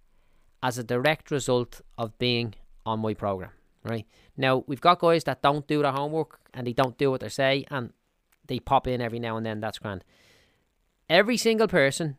as 0.61 0.77
a 0.77 0.83
direct 0.83 1.29
result 1.29 1.81
of 1.97 2.17
being 2.17 2.55
on 2.85 2.99
my 2.99 3.13
program. 3.13 3.51
Right 3.83 4.07
now, 4.37 4.63
we've 4.65 4.81
got 4.81 4.99
guys 4.99 5.25
that 5.25 5.41
don't 5.41 5.67
do 5.67 5.81
their 5.81 5.91
homework 5.91 6.39
and 6.53 6.65
they 6.65 6.73
don't 6.73 6.97
do 6.97 7.11
what 7.11 7.21
they 7.21 7.29
say, 7.29 7.65
and 7.69 7.91
they 8.47 8.59
pop 8.59 8.87
in 8.87 9.01
every 9.01 9.19
now 9.19 9.37
and 9.37 9.45
then. 9.45 9.59
That's 9.59 9.79
grand. 9.79 10.03
Every 11.09 11.37
single 11.37 11.67
person 11.67 12.17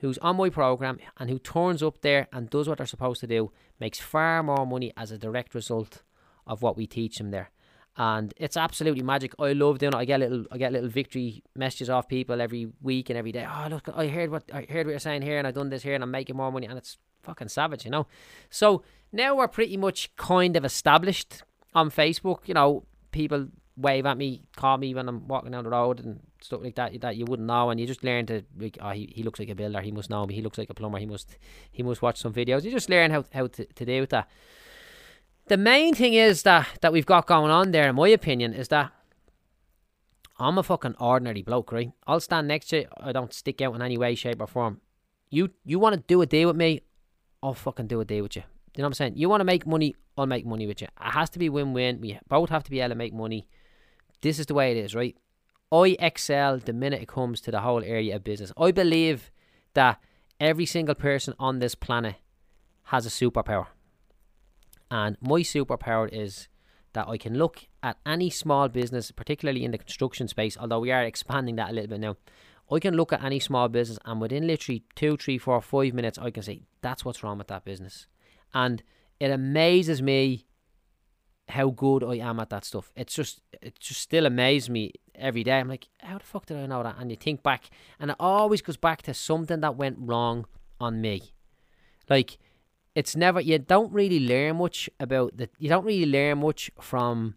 who's 0.00 0.18
on 0.18 0.36
my 0.36 0.50
program 0.50 0.98
and 1.18 1.30
who 1.30 1.38
turns 1.38 1.82
up 1.82 2.00
there 2.00 2.26
and 2.32 2.50
does 2.50 2.68
what 2.68 2.78
they're 2.78 2.86
supposed 2.86 3.20
to 3.20 3.26
do 3.26 3.52
makes 3.78 4.00
far 4.00 4.42
more 4.42 4.66
money 4.66 4.92
as 4.96 5.10
a 5.10 5.18
direct 5.18 5.54
result 5.54 6.02
of 6.46 6.62
what 6.62 6.76
we 6.76 6.86
teach 6.86 7.18
them 7.18 7.30
there. 7.30 7.50
And 7.96 8.32
it's 8.36 8.56
absolutely 8.56 9.02
magic. 9.02 9.34
I 9.38 9.52
love 9.52 9.78
doing 9.78 9.92
it. 9.92 9.96
I 9.96 10.04
get 10.04 10.20
little 10.20 10.44
I 10.50 10.58
get 10.58 10.72
little 10.72 10.88
victory 10.88 11.42
messages 11.54 11.90
off 11.90 12.08
people 12.08 12.40
every 12.40 12.68
week 12.80 13.10
and 13.10 13.18
every 13.18 13.32
day. 13.32 13.46
Oh 13.46 13.68
look, 13.68 13.88
I 13.94 14.06
heard 14.06 14.30
what 14.30 14.44
I 14.52 14.66
heard 14.70 14.86
what 14.86 14.92
you're 14.92 15.00
saying 15.00 15.22
here 15.22 15.38
and 15.38 15.46
I've 15.46 15.54
done 15.54 15.68
this 15.68 15.82
here 15.82 15.94
and 15.94 16.02
I'm 16.02 16.10
making 16.10 16.36
more 16.36 16.50
money 16.50 16.66
and 16.66 16.78
it's 16.78 16.96
fucking 17.22 17.48
savage, 17.48 17.84
you 17.84 17.90
know. 17.90 18.06
So 18.48 18.82
now 19.12 19.36
we're 19.36 19.48
pretty 19.48 19.76
much 19.76 20.14
kind 20.16 20.56
of 20.56 20.64
established 20.64 21.42
on 21.74 21.90
Facebook. 21.90 22.46
You 22.46 22.54
know, 22.54 22.84
people 23.10 23.48
wave 23.76 24.06
at 24.06 24.18
me, 24.18 24.42
call 24.56 24.76
me 24.78 24.94
when 24.94 25.08
I'm 25.08 25.26
walking 25.26 25.52
down 25.52 25.64
the 25.64 25.70
road 25.70 26.00
and 26.00 26.20
stuff 26.42 26.62
like 26.62 26.74
that 26.76 27.00
that 27.00 27.16
you 27.16 27.24
wouldn't 27.24 27.46
know, 27.46 27.70
and 27.70 27.80
you 27.80 27.86
just 27.86 28.04
learn 28.04 28.26
to 28.26 28.42
like, 28.58 28.78
oh, 28.80 28.90
he, 28.90 29.12
he 29.14 29.22
looks 29.22 29.38
like 29.38 29.48
a 29.48 29.54
builder, 29.54 29.80
he 29.80 29.92
must 29.92 30.10
know 30.10 30.26
me. 30.26 30.34
He 30.34 30.42
looks 30.42 30.58
like 30.58 30.70
a 30.70 30.74
plumber, 30.74 30.98
he 30.98 31.06
must 31.06 31.36
he 31.70 31.82
must 31.82 32.02
watch 32.02 32.18
some 32.18 32.32
videos. 32.32 32.64
You 32.64 32.70
just 32.70 32.90
learn 32.90 33.10
how 33.10 33.24
how 33.32 33.46
to, 33.46 33.64
to 33.64 33.84
deal 33.84 34.00
with 34.00 34.10
that. 34.10 34.28
The 35.46 35.56
main 35.56 35.94
thing 35.94 36.14
is 36.14 36.42
that 36.42 36.68
that 36.80 36.92
we've 36.92 37.06
got 37.06 37.26
going 37.26 37.50
on 37.50 37.70
there, 37.72 37.88
in 37.88 37.96
my 37.96 38.08
opinion, 38.08 38.52
is 38.52 38.68
that 38.68 38.92
I'm 40.38 40.58
a 40.58 40.62
fucking 40.62 40.96
ordinary 40.98 41.42
bloke, 41.42 41.72
right? 41.72 41.92
I'll 42.06 42.20
stand 42.20 42.48
next 42.48 42.68
to 42.68 42.80
you. 42.80 42.86
I 42.98 43.12
don't 43.12 43.32
stick 43.32 43.60
out 43.60 43.74
in 43.74 43.82
any 43.82 43.98
way, 43.98 44.14
shape, 44.14 44.40
or 44.40 44.46
form. 44.46 44.80
You 45.30 45.50
you 45.64 45.78
want 45.78 45.94
to 45.94 46.02
do 46.06 46.22
a 46.22 46.26
deal 46.26 46.48
with 46.48 46.56
me? 46.56 46.82
I'll 47.42 47.54
fucking 47.54 47.86
do 47.86 48.00
a 48.00 48.04
deal 48.04 48.22
with 48.22 48.36
you. 48.36 48.42
You 48.76 48.82
know 48.82 48.86
what 48.86 48.88
I'm 48.88 48.94
saying? 48.94 49.12
You 49.16 49.28
want 49.28 49.40
to 49.40 49.44
make 49.44 49.66
money, 49.66 49.96
I'll 50.16 50.26
make 50.26 50.46
money 50.46 50.66
with 50.66 50.80
you. 50.80 50.86
It 50.86 51.12
has 51.12 51.30
to 51.30 51.38
be 51.38 51.48
win 51.48 51.72
win. 51.72 52.00
We 52.00 52.18
both 52.28 52.50
have 52.50 52.64
to 52.64 52.70
be 52.70 52.80
able 52.80 52.90
to 52.90 52.94
make 52.94 53.12
money. 53.12 53.48
This 54.22 54.38
is 54.38 54.46
the 54.46 54.54
way 54.54 54.70
it 54.70 54.76
is, 54.76 54.94
right? 54.94 55.16
I 55.72 55.96
excel 55.98 56.58
the 56.58 56.72
minute 56.72 57.02
it 57.02 57.08
comes 57.08 57.40
to 57.42 57.50
the 57.50 57.60
whole 57.60 57.84
area 57.84 58.16
of 58.16 58.24
business. 58.24 58.52
I 58.56 58.72
believe 58.72 59.30
that 59.74 60.00
every 60.40 60.66
single 60.66 60.94
person 60.94 61.34
on 61.38 61.58
this 61.58 61.74
planet 61.74 62.16
has 62.84 63.06
a 63.06 63.08
superpower. 63.08 63.66
And 64.90 65.16
my 65.20 65.40
superpower 65.40 66.08
is 66.12 66.48
that 66.92 67.08
I 67.08 67.16
can 67.18 67.38
look 67.38 67.66
at 67.82 67.98
any 68.04 68.30
small 68.30 68.68
business, 68.68 69.12
particularly 69.12 69.64
in 69.64 69.70
the 69.70 69.78
construction 69.78 70.26
space, 70.26 70.56
although 70.58 70.80
we 70.80 70.90
are 70.90 71.04
expanding 71.04 71.56
that 71.56 71.70
a 71.70 71.72
little 71.72 71.88
bit 71.90 72.00
now. 72.00 72.16
I 72.72 72.80
can 72.80 72.94
look 72.94 73.12
at 73.12 73.22
any 73.22 73.38
small 73.40 73.68
business 73.68 73.98
and 74.04 74.20
within 74.20 74.46
literally 74.46 74.84
two, 74.96 75.16
three, 75.16 75.38
four, 75.38 75.60
five 75.60 75.92
minutes, 75.94 76.18
I 76.18 76.30
can 76.30 76.42
say, 76.42 76.62
that's 76.82 77.04
what's 77.04 77.22
wrong 77.22 77.38
with 77.38 77.48
that 77.48 77.64
business. 77.64 78.06
And 78.54 78.82
it 79.20 79.30
amazes 79.30 80.02
me 80.02 80.46
how 81.50 81.70
good 81.70 82.02
I 82.04 82.16
am 82.16 82.40
at 82.40 82.50
that 82.50 82.64
stuff. 82.64 82.92
It's 82.96 83.14
just, 83.14 83.40
it 83.60 83.78
just 83.78 84.00
still 84.00 84.26
amazes 84.26 84.70
me 84.70 84.92
every 85.14 85.44
day. 85.44 85.58
I'm 85.58 85.68
like, 85.68 85.88
how 85.98 86.18
the 86.18 86.24
fuck 86.24 86.46
did 86.46 86.56
I 86.56 86.66
know 86.66 86.82
that? 86.82 86.96
And 86.98 87.10
you 87.10 87.16
think 87.16 87.42
back, 87.42 87.70
and 87.98 88.10
it 88.10 88.16
always 88.18 88.62
goes 88.62 88.76
back 88.76 89.02
to 89.02 89.14
something 89.14 89.60
that 89.60 89.76
went 89.76 89.96
wrong 89.98 90.46
on 90.80 91.00
me. 91.00 91.34
Like, 92.08 92.38
it's 92.94 93.14
never, 93.14 93.40
you 93.40 93.58
don't 93.58 93.92
really 93.92 94.20
learn 94.20 94.56
much 94.56 94.90
about 94.98 95.36
that. 95.36 95.50
You 95.58 95.68
don't 95.68 95.84
really 95.84 96.06
learn 96.06 96.38
much 96.38 96.70
from 96.80 97.36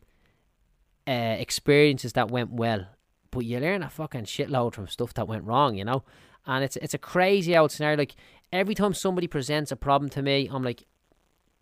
uh, 1.08 1.36
experiences 1.38 2.14
that 2.14 2.32
went 2.32 2.52
well 2.52 2.88
but 3.34 3.46
you 3.46 3.60
learn 3.60 3.82
a 3.82 3.90
fucking 3.90 4.26
shitload 4.26 4.76
from 4.76 4.88
stuff 4.88 5.14
that 5.16 5.28
went 5.28 5.44
wrong, 5.44 5.76
you 5.76 5.84
know. 5.84 6.04
And 6.46 6.64
it's 6.64 6.76
it's 6.78 6.94
a 6.94 7.00
crazy 7.00 7.58
old 7.58 7.72
scenario. 7.72 7.98
Like 7.98 8.16
every 8.52 8.76
time 8.76 8.94
somebody 8.94 9.28
presents 9.28 9.72
a 9.72 9.76
problem 9.76 10.10
to 10.12 10.22
me, 10.22 10.48
I'm 10.52 10.64
like, 10.64 10.84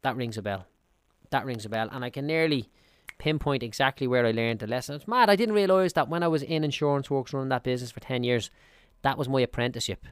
that 0.02 0.16
rings 0.18 0.38
a 0.38 0.42
bell. 0.42 0.68
That 1.32 1.46
rings 1.46 1.66
a 1.66 1.70
bell, 1.70 1.90
and 1.92 2.06
I 2.06 2.10
can 2.10 2.28
nearly 2.28 2.70
pinpoint 3.18 3.64
exactly 3.64 4.08
where 4.08 4.26
I 4.26 4.32
learned 4.32 4.60
the 4.60 4.68
lesson. 4.68 4.96
It's 4.96 5.08
mad. 5.08 5.30
I 5.30 5.36
didn't 5.36 5.56
realise 5.56 5.94
that 5.94 6.10
when 6.10 6.24
I 6.24 6.28
was 6.28 6.44
in 6.44 6.64
insurance 6.64 7.10
works 7.10 7.34
running 7.34 7.50
that 7.50 7.64
business 7.64 7.92
for 7.92 8.00
ten 8.00 8.24
years, 8.24 8.52
that 9.02 9.18
was 9.18 9.30
my 9.30 9.42
apprenticeship, 9.42 10.06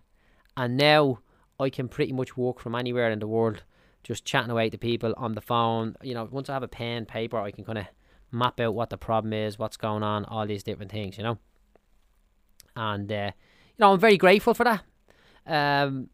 and 0.57 0.77
now 0.77 1.19
I 1.59 1.69
can 1.69 1.87
pretty 1.87 2.13
much 2.13 2.35
work 2.35 2.59
from 2.59 2.75
anywhere 2.75 3.11
in 3.11 3.19
the 3.19 3.27
world, 3.27 3.63
just 4.03 4.25
chatting 4.25 4.51
away 4.51 4.69
to 4.69 4.77
people 4.77 5.13
on 5.17 5.35
the 5.35 5.41
phone. 5.41 5.95
You 6.01 6.15
know, 6.15 6.27
once 6.29 6.49
I 6.49 6.53
have 6.53 6.63
a 6.63 6.67
pen, 6.67 7.05
paper, 7.05 7.37
I 7.37 7.51
can 7.51 7.65
kind 7.65 7.77
of 7.77 7.85
map 8.31 8.59
out 8.59 8.73
what 8.73 8.89
the 8.89 8.97
problem 8.97 9.33
is, 9.33 9.59
what's 9.59 9.77
going 9.77 10.03
on, 10.03 10.25
all 10.25 10.45
these 10.47 10.63
different 10.63 10.91
things. 10.91 11.17
You 11.17 11.23
know 11.23 11.37
and 12.79 13.11
uh, 13.11 13.31
you 13.35 13.75
know, 13.79 13.93
I'm 13.93 13.99
very 13.99 14.17
grateful 14.17 14.53
for 14.53 14.63
that. 14.63 14.83
Um, 15.45 16.09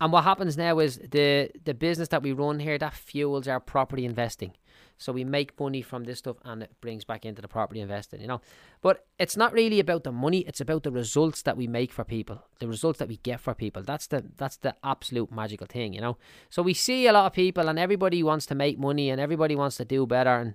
and 0.00 0.12
what 0.12 0.24
happens 0.24 0.56
now 0.56 0.78
is 0.78 0.98
the 0.98 1.50
the 1.64 1.74
business 1.74 2.08
that 2.08 2.22
we 2.22 2.32
run 2.32 2.60
here 2.60 2.78
that 2.78 2.94
fuels 2.94 3.48
our 3.48 3.60
property 3.60 4.04
investing. 4.04 4.52
So 4.98 5.12
we 5.12 5.24
make 5.24 5.58
money 5.60 5.82
from 5.82 6.04
this 6.04 6.18
stuff 6.20 6.36
and 6.42 6.62
it 6.62 6.72
brings 6.80 7.04
back 7.04 7.26
into 7.26 7.42
the 7.42 7.48
property 7.48 7.80
investing, 7.80 8.20
you 8.20 8.26
know. 8.26 8.40
But 8.80 9.04
it's 9.18 9.36
not 9.36 9.52
really 9.52 9.78
about 9.78 10.04
the 10.04 10.12
money, 10.12 10.38
it's 10.40 10.60
about 10.60 10.84
the 10.84 10.90
results 10.90 11.42
that 11.42 11.56
we 11.56 11.66
make 11.66 11.92
for 11.92 12.02
people, 12.02 12.42
the 12.60 12.68
results 12.68 12.98
that 13.00 13.08
we 13.08 13.18
get 13.18 13.40
for 13.40 13.54
people. 13.54 13.82
That's 13.82 14.06
the 14.06 14.24
that's 14.36 14.56
the 14.56 14.74
absolute 14.82 15.30
magical 15.30 15.66
thing, 15.66 15.92
you 15.92 16.00
know. 16.00 16.16
So 16.48 16.62
we 16.62 16.74
see 16.74 17.06
a 17.06 17.12
lot 17.12 17.26
of 17.26 17.32
people 17.32 17.68
and 17.68 17.78
everybody 17.78 18.22
wants 18.22 18.46
to 18.46 18.54
make 18.54 18.78
money 18.78 19.10
and 19.10 19.20
everybody 19.20 19.54
wants 19.54 19.76
to 19.76 19.84
do 19.84 20.06
better 20.06 20.36
and 20.38 20.54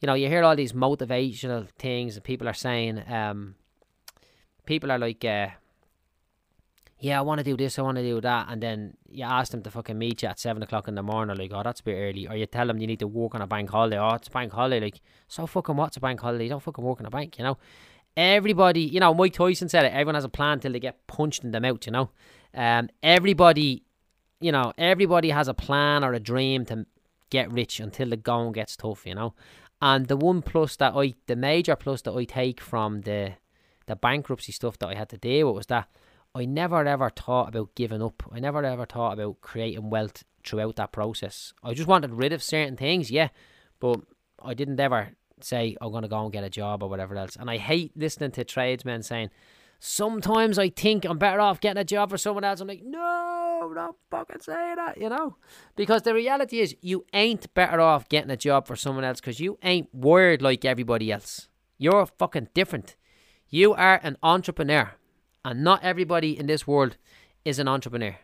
you 0.00 0.06
know, 0.06 0.14
you 0.14 0.26
hear 0.26 0.42
all 0.42 0.56
these 0.56 0.72
motivational 0.72 1.68
things 1.78 2.16
and 2.16 2.24
people 2.24 2.48
are 2.48 2.54
saying 2.54 3.02
um 3.08 3.54
people 4.66 4.90
are 4.92 4.98
like 4.98 5.24
uh 5.24 5.48
yeah, 7.02 7.18
I 7.18 7.22
want 7.22 7.38
to 7.38 7.44
do 7.44 7.56
this, 7.56 7.80
I 7.80 7.82
want 7.82 7.96
to 7.96 8.02
do 8.02 8.20
that, 8.20 8.46
and 8.48 8.62
then 8.62 8.96
you 9.10 9.24
ask 9.24 9.50
them 9.50 9.60
to 9.64 9.70
fucking 9.72 9.98
meet 9.98 10.22
you 10.22 10.28
at 10.28 10.38
seven 10.38 10.62
o'clock 10.62 10.86
in 10.86 10.94
the 10.94 11.02
morning, 11.02 11.36
like, 11.36 11.50
oh, 11.52 11.62
that's 11.64 11.80
a 11.80 11.82
bit 11.82 11.96
early, 11.96 12.28
or 12.28 12.36
you 12.36 12.46
tell 12.46 12.68
them 12.68 12.78
you 12.78 12.86
need 12.86 13.00
to 13.00 13.08
work 13.08 13.34
on 13.34 13.42
a 13.42 13.46
bank 13.46 13.70
holiday, 13.70 13.98
oh, 13.98 14.14
it's 14.14 14.28
a 14.28 14.30
bank 14.30 14.52
holiday, 14.52 14.78
like, 14.78 15.00
so 15.26 15.44
fucking 15.46 15.74
what's 15.74 15.96
a 15.96 16.00
bank 16.00 16.20
holiday? 16.20 16.44
You 16.44 16.50
don't 16.50 16.62
fucking 16.62 16.84
work 16.84 17.00
on 17.00 17.06
a 17.06 17.10
bank, 17.10 17.38
you 17.38 17.44
know. 17.44 17.58
Everybody, 18.16 18.82
you 18.82 19.00
know, 19.00 19.14
Mike 19.14 19.32
Tyson 19.32 19.68
said 19.68 19.84
it. 19.84 19.92
Everyone 19.92 20.14
has 20.14 20.24
a 20.24 20.28
plan 20.28 20.60
till 20.60 20.72
they 20.72 20.78
get 20.78 21.06
punched 21.08 21.42
in 21.42 21.50
the 21.50 21.60
mouth, 21.60 21.84
you 21.86 21.92
know. 21.92 22.10
Um, 22.54 22.88
everybody, 23.02 23.82
you 24.40 24.52
know, 24.52 24.72
everybody 24.78 25.30
has 25.30 25.48
a 25.48 25.54
plan 25.54 26.04
or 26.04 26.12
a 26.12 26.20
dream 26.20 26.64
to 26.66 26.86
get 27.30 27.50
rich 27.50 27.80
until 27.80 28.10
the 28.10 28.16
going 28.16 28.52
gets 28.52 28.76
tough, 28.76 29.06
you 29.06 29.14
know. 29.14 29.34
And 29.80 30.06
the 30.06 30.16
one 30.16 30.42
plus 30.42 30.76
that 30.76 30.92
I, 30.94 31.14
the 31.26 31.34
major 31.34 31.74
plus 31.74 32.02
that 32.02 32.12
I 32.12 32.24
take 32.24 32.60
from 32.60 33.00
the 33.00 33.32
the 33.86 33.96
bankruptcy 33.96 34.52
stuff 34.52 34.78
that 34.78 34.88
I 34.88 34.94
had 34.94 35.08
to 35.08 35.16
deal 35.16 35.48
with 35.48 35.56
was 35.56 35.66
that 35.66 35.88
I 36.34 36.46
never 36.46 36.84
ever 36.86 37.10
thought 37.10 37.48
about 37.50 37.74
giving 37.74 38.02
up. 38.02 38.22
I 38.32 38.40
never 38.40 38.64
ever 38.64 38.86
thought 38.86 39.14
about 39.14 39.42
creating 39.42 39.90
wealth 39.90 40.24
throughout 40.44 40.76
that 40.76 40.92
process. 40.92 41.52
I 41.62 41.74
just 41.74 41.88
wanted 41.88 42.14
rid 42.14 42.32
of 42.32 42.42
certain 42.42 42.76
things, 42.76 43.10
yeah, 43.10 43.28
but 43.80 44.00
I 44.42 44.54
didn't 44.54 44.80
ever 44.80 45.10
say 45.40 45.76
I'm 45.80 45.92
gonna 45.92 46.08
go 46.08 46.22
and 46.22 46.32
get 46.32 46.44
a 46.44 46.50
job 46.50 46.82
or 46.82 46.88
whatever 46.88 47.16
else. 47.16 47.36
And 47.36 47.50
I 47.50 47.58
hate 47.58 47.92
listening 47.96 48.30
to 48.32 48.44
tradesmen 48.44 49.02
saying, 49.02 49.30
"Sometimes 49.78 50.58
I 50.58 50.70
think 50.70 51.04
I'm 51.04 51.18
better 51.18 51.40
off 51.40 51.60
getting 51.60 51.80
a 51.80 51.84
job 51.84 52.08
for 52.08 52.16
someone 52.16 52.44
else." 52.44 52.60
I'm 52.60 52.68
like, 52.68 52.82
no, 52.82 53.70
don't 53.74 53.96
fucking 54.10 54.40
say 54.40 54.74
that, 54.74 54.98
you 54.98 55.10
know, 55.10 55.36
because 55.76 56.02
the 56.02 56.14
reality 56.14 56.60
is 56.60 56.74
you 56.80 57.04
ain't 57.12 57.52
better 57.52 57.80
off 57.80 58.08
getting 58.08 58.30
a 58.30 58.36
job 58.36 58.66
for 58.66 58.76
someone 58.76 59.04
else 59.04 59.20
because 59.20 59.38
you 59.38 59.58
ain't 59.62 59.92
wired 59.92 60.40
like 60.40 60.64
everybody 60.64 61.12
else. 61.12 61.48
You're 61.76 62.06
fucking 62.06 62.48
different. 62.54 62.96
You 63.48 63.74
are 63.74 64.00
an 64.02 64.16
entrepreneur. 64.22 64.92
And 65.44 65.64
not 65.64 65.82
everybody 65.82 66.38
in 66.38 66.46
this 66.46 66.66
world 66.66 66.96
is 67.44 67.58
an 67.58 67.68
entrepreneur. 67.68 68.16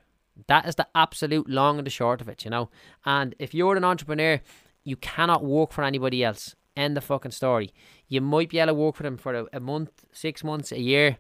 That 0.46 0.66
is 0.66 0.76
the 0.76 0.87
absolute 0.94 1.48
long 1.48 1.78
and 1.78 1.87
the 1.87 1.90
short 1.90 2.20
of 2.20 2.28
it, 2.28 2.44
you 2.44 2.50
know. 2.50 2.70
And 3.04 3.35
if 3.38 3.54
you're 3.54 3.76
an 3.76 3.85
entrepreneur, 3.85 4.40
you 4.85 4.96
cannot 4.96 5.44
work 5.44 5.72
for 5.72 5.83
anybody 5.83 6.22
else. 6.22 6.54
End 6.76 6.96
the 6.96 7.00
fucking 7.00 7.33
story. 7.33 7.74
You 8.07 8.20
might 8.20 8.50
be 8.50 8.61
able 8.61 8.68
to 8.68 8.74
work 8.74 8.94
for 8.94 9.02
them 9.02 9.16
for 9.16 9.35
a, 9.35 9.46
a 9.52 9.61
month, 9.61 10.04
six 10.12 10.44
months, 10.44 10.70
a 10.70 10.78
year. 10.78 11.18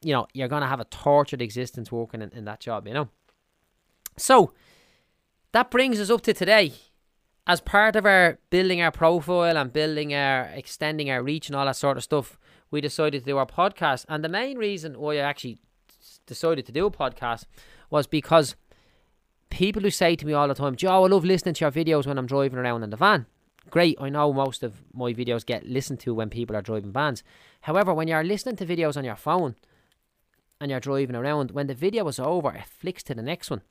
You 0.00 0.14
know, 0.14 0.26
you're 0.32 0.48
going 0.48 0.62
to 0.62 0.68
have 0.68 0.80
a 0.80 0.86
tortured 0.86 1.42
existence 1.42 1.92
working 1.92 2.22
in, 2.22 2.30
in 2.30 2.46
that 2.46 2.60
job, 2.60 2.86
you 2.88 2.94
know. 2.94 3.08
So, 4.16 4.52
that 5.52 5.70
brings 5.70 6.00
us 6.00 6.10
up 6.10 6.22
to 6.22 6.32
today. 6.32 6.72
As 7.46 7.60
part 7.60 7.94
of 7.94 8.06
our 8.06 8.38
building 8.48 8.80
our 8.80 8.90
profile 8.90 9.58
and 9.58 9.70
building 9.70 10.14
our, 10.14 10.44
extending 10.54 11.10
our 11.10 11.22
reach 11.22 11.48
and 11.48 11.56
all 11.56 11.66
that 11.66 11.76
sort 11.76 11.98
of 11.98 12.02
stuff, 12.02 12.38
we 12.70 12.80
decided 12.80 13.20
to 13.20 13.30
do 13.30 13.36
our 13.38 13.46
podcast. 13.46 14.04
And 14.08 14.24
the 14.24 14.28
main 14.28 14.58
reason 14.58 14.98
why 14.98 15.14
I 15.14 15.18
actually 15.18 15.58
decided 16.26 16.66
to 16.66 16.72
do 16.72 16.86
a 16.86 16.90
podcast 16.90 17.44
was 17.90 18.06
because 18.06 18.56
people 19.50 19.82
who 19.82 19.90
say 19.90 20.16
to 20.16 20.26
me 20.26 20.32
all 20.32 20.48
the 20.48 20.54
time, 20.54 20.76
Joe, 20.76 21.04
I 21.04 21.08
love 21.08 21.24
listening 21.24 21.54
to 21.54 21.64
your 21.64 21.72
videos 21.72 22.06
when 22.06 22.18
I'm 22.18 22.26
driving 22.26 22.58
around 22.58 22.82
in 22.82 22.90
the 22.90 22.96
van. 22.96 23.26
Great, 23.70 23.96
I 24.00 24.08
know 24.10 24.32
most 24.32 24.62
of 24.62 24.82
my 24.92 25.12
videos 25.12 25.46
get 25.46 25.66
listened 25.66 26.00
to 26.00 26.14
when 26.14 26.28
people 26.28 26.54
are 26.56 26.62
driving 26.62 26.92
vans. 26.92 27.22
However, 27.62 27.94
when 27.94 28.08
you're 28.08 28.24
listening 28.24 28.56
to 28.56 28.66
videos 28.66 28.96
on 28.96 29.04
your 29.04 29.16
phone 29.16 29.56
and 30.60 30.70
you're 30.70 30.80
driving 30.80 31.16
around, 31.16 31.52
when 31.52 31.66
the 31.66 31.74
video 31.74 32.06
is 32.08 32.18
over, 32.18 32.52
it 32.52 32.66
flicks 32.66 33.02
to 33.04 33.14
the 33.14 33.22
next 33.22 33.50
one. 33.50 33.62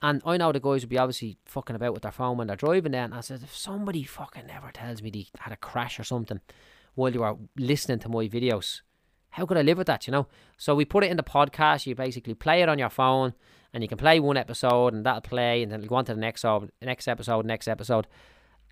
And 0.00 0.22
I 0.24 0.36
know 0.36 0.52
the 0.52 0.60
guys 0.60 0.82
will 0.82 0.90
be 0.90 0.98
obviously 0.98 1.38
fucking 1.44 1.76
about 1.76 1.92
with 1.92 2.02
their 2.02 2.12
phone 2.12 2.36
when 2.36 2.46
they're 2.46 2.56
driving 2.56 2.92
then. 2.92 3.12
I 3.12 3.20
said, 3.20 3.42
if 3.42 3.54
somebody 3.54 4.04
fucking 4.04 4.48
ever 4.48 4.70
tells 4.72 5.02
me 5.02 5.10
they 5.10 5.26
had 5.40 5.52
a 5.52 5.56
crash 5.56 5.98
or 5.98 6.04
something, 6.04 6.40
while 6.98 7.14
you 7.14 7.22
are 7.22 7.38
listening 7.56 8.00
to 8.00 8.08
my 8.08 8.26
videos. 8.26 8.80
How 9.30 9.46
could 9.46 9.56
I 9.56 9.62
live 9.62 9.78
with 9.78 9.86
that, 9.86 10.08
you 10.08 10.10
know? 10.10 10.26
So 10.56 10.74
we 10.74 10.84
put 10.84 11.04
it 11.04 11.10
in 11.12 11.16
the 11.16 11.22
podcast. 11.22 11.86
You 11.86 11.94
basically 11.94 12.34
play 12.34 12.60
it 12.60 12.68
on 12.68 12.76
your 12.78 12.90
phone 12.90 13.34
and 13.72 13.84
you 13.84 13.88
can 13.88 13.98
play 13.98 14.18
one 14.18 14.36
episode 14.36 14.94
and 14.94 15.06
that'll 15.06 15.20
play 15.20 15.62
and 15.62 15.70
then 15.70 15.82
go 15.82 15.94
on 15.94 16.04
to 16.06 16.14
the 16.14 16.20
next, 16.20 16.44
episode, 16.44 16.72
next 16.82 17.06
episode, 17.06 17.46
next 17.46 17.68
episode. 17.68 18.08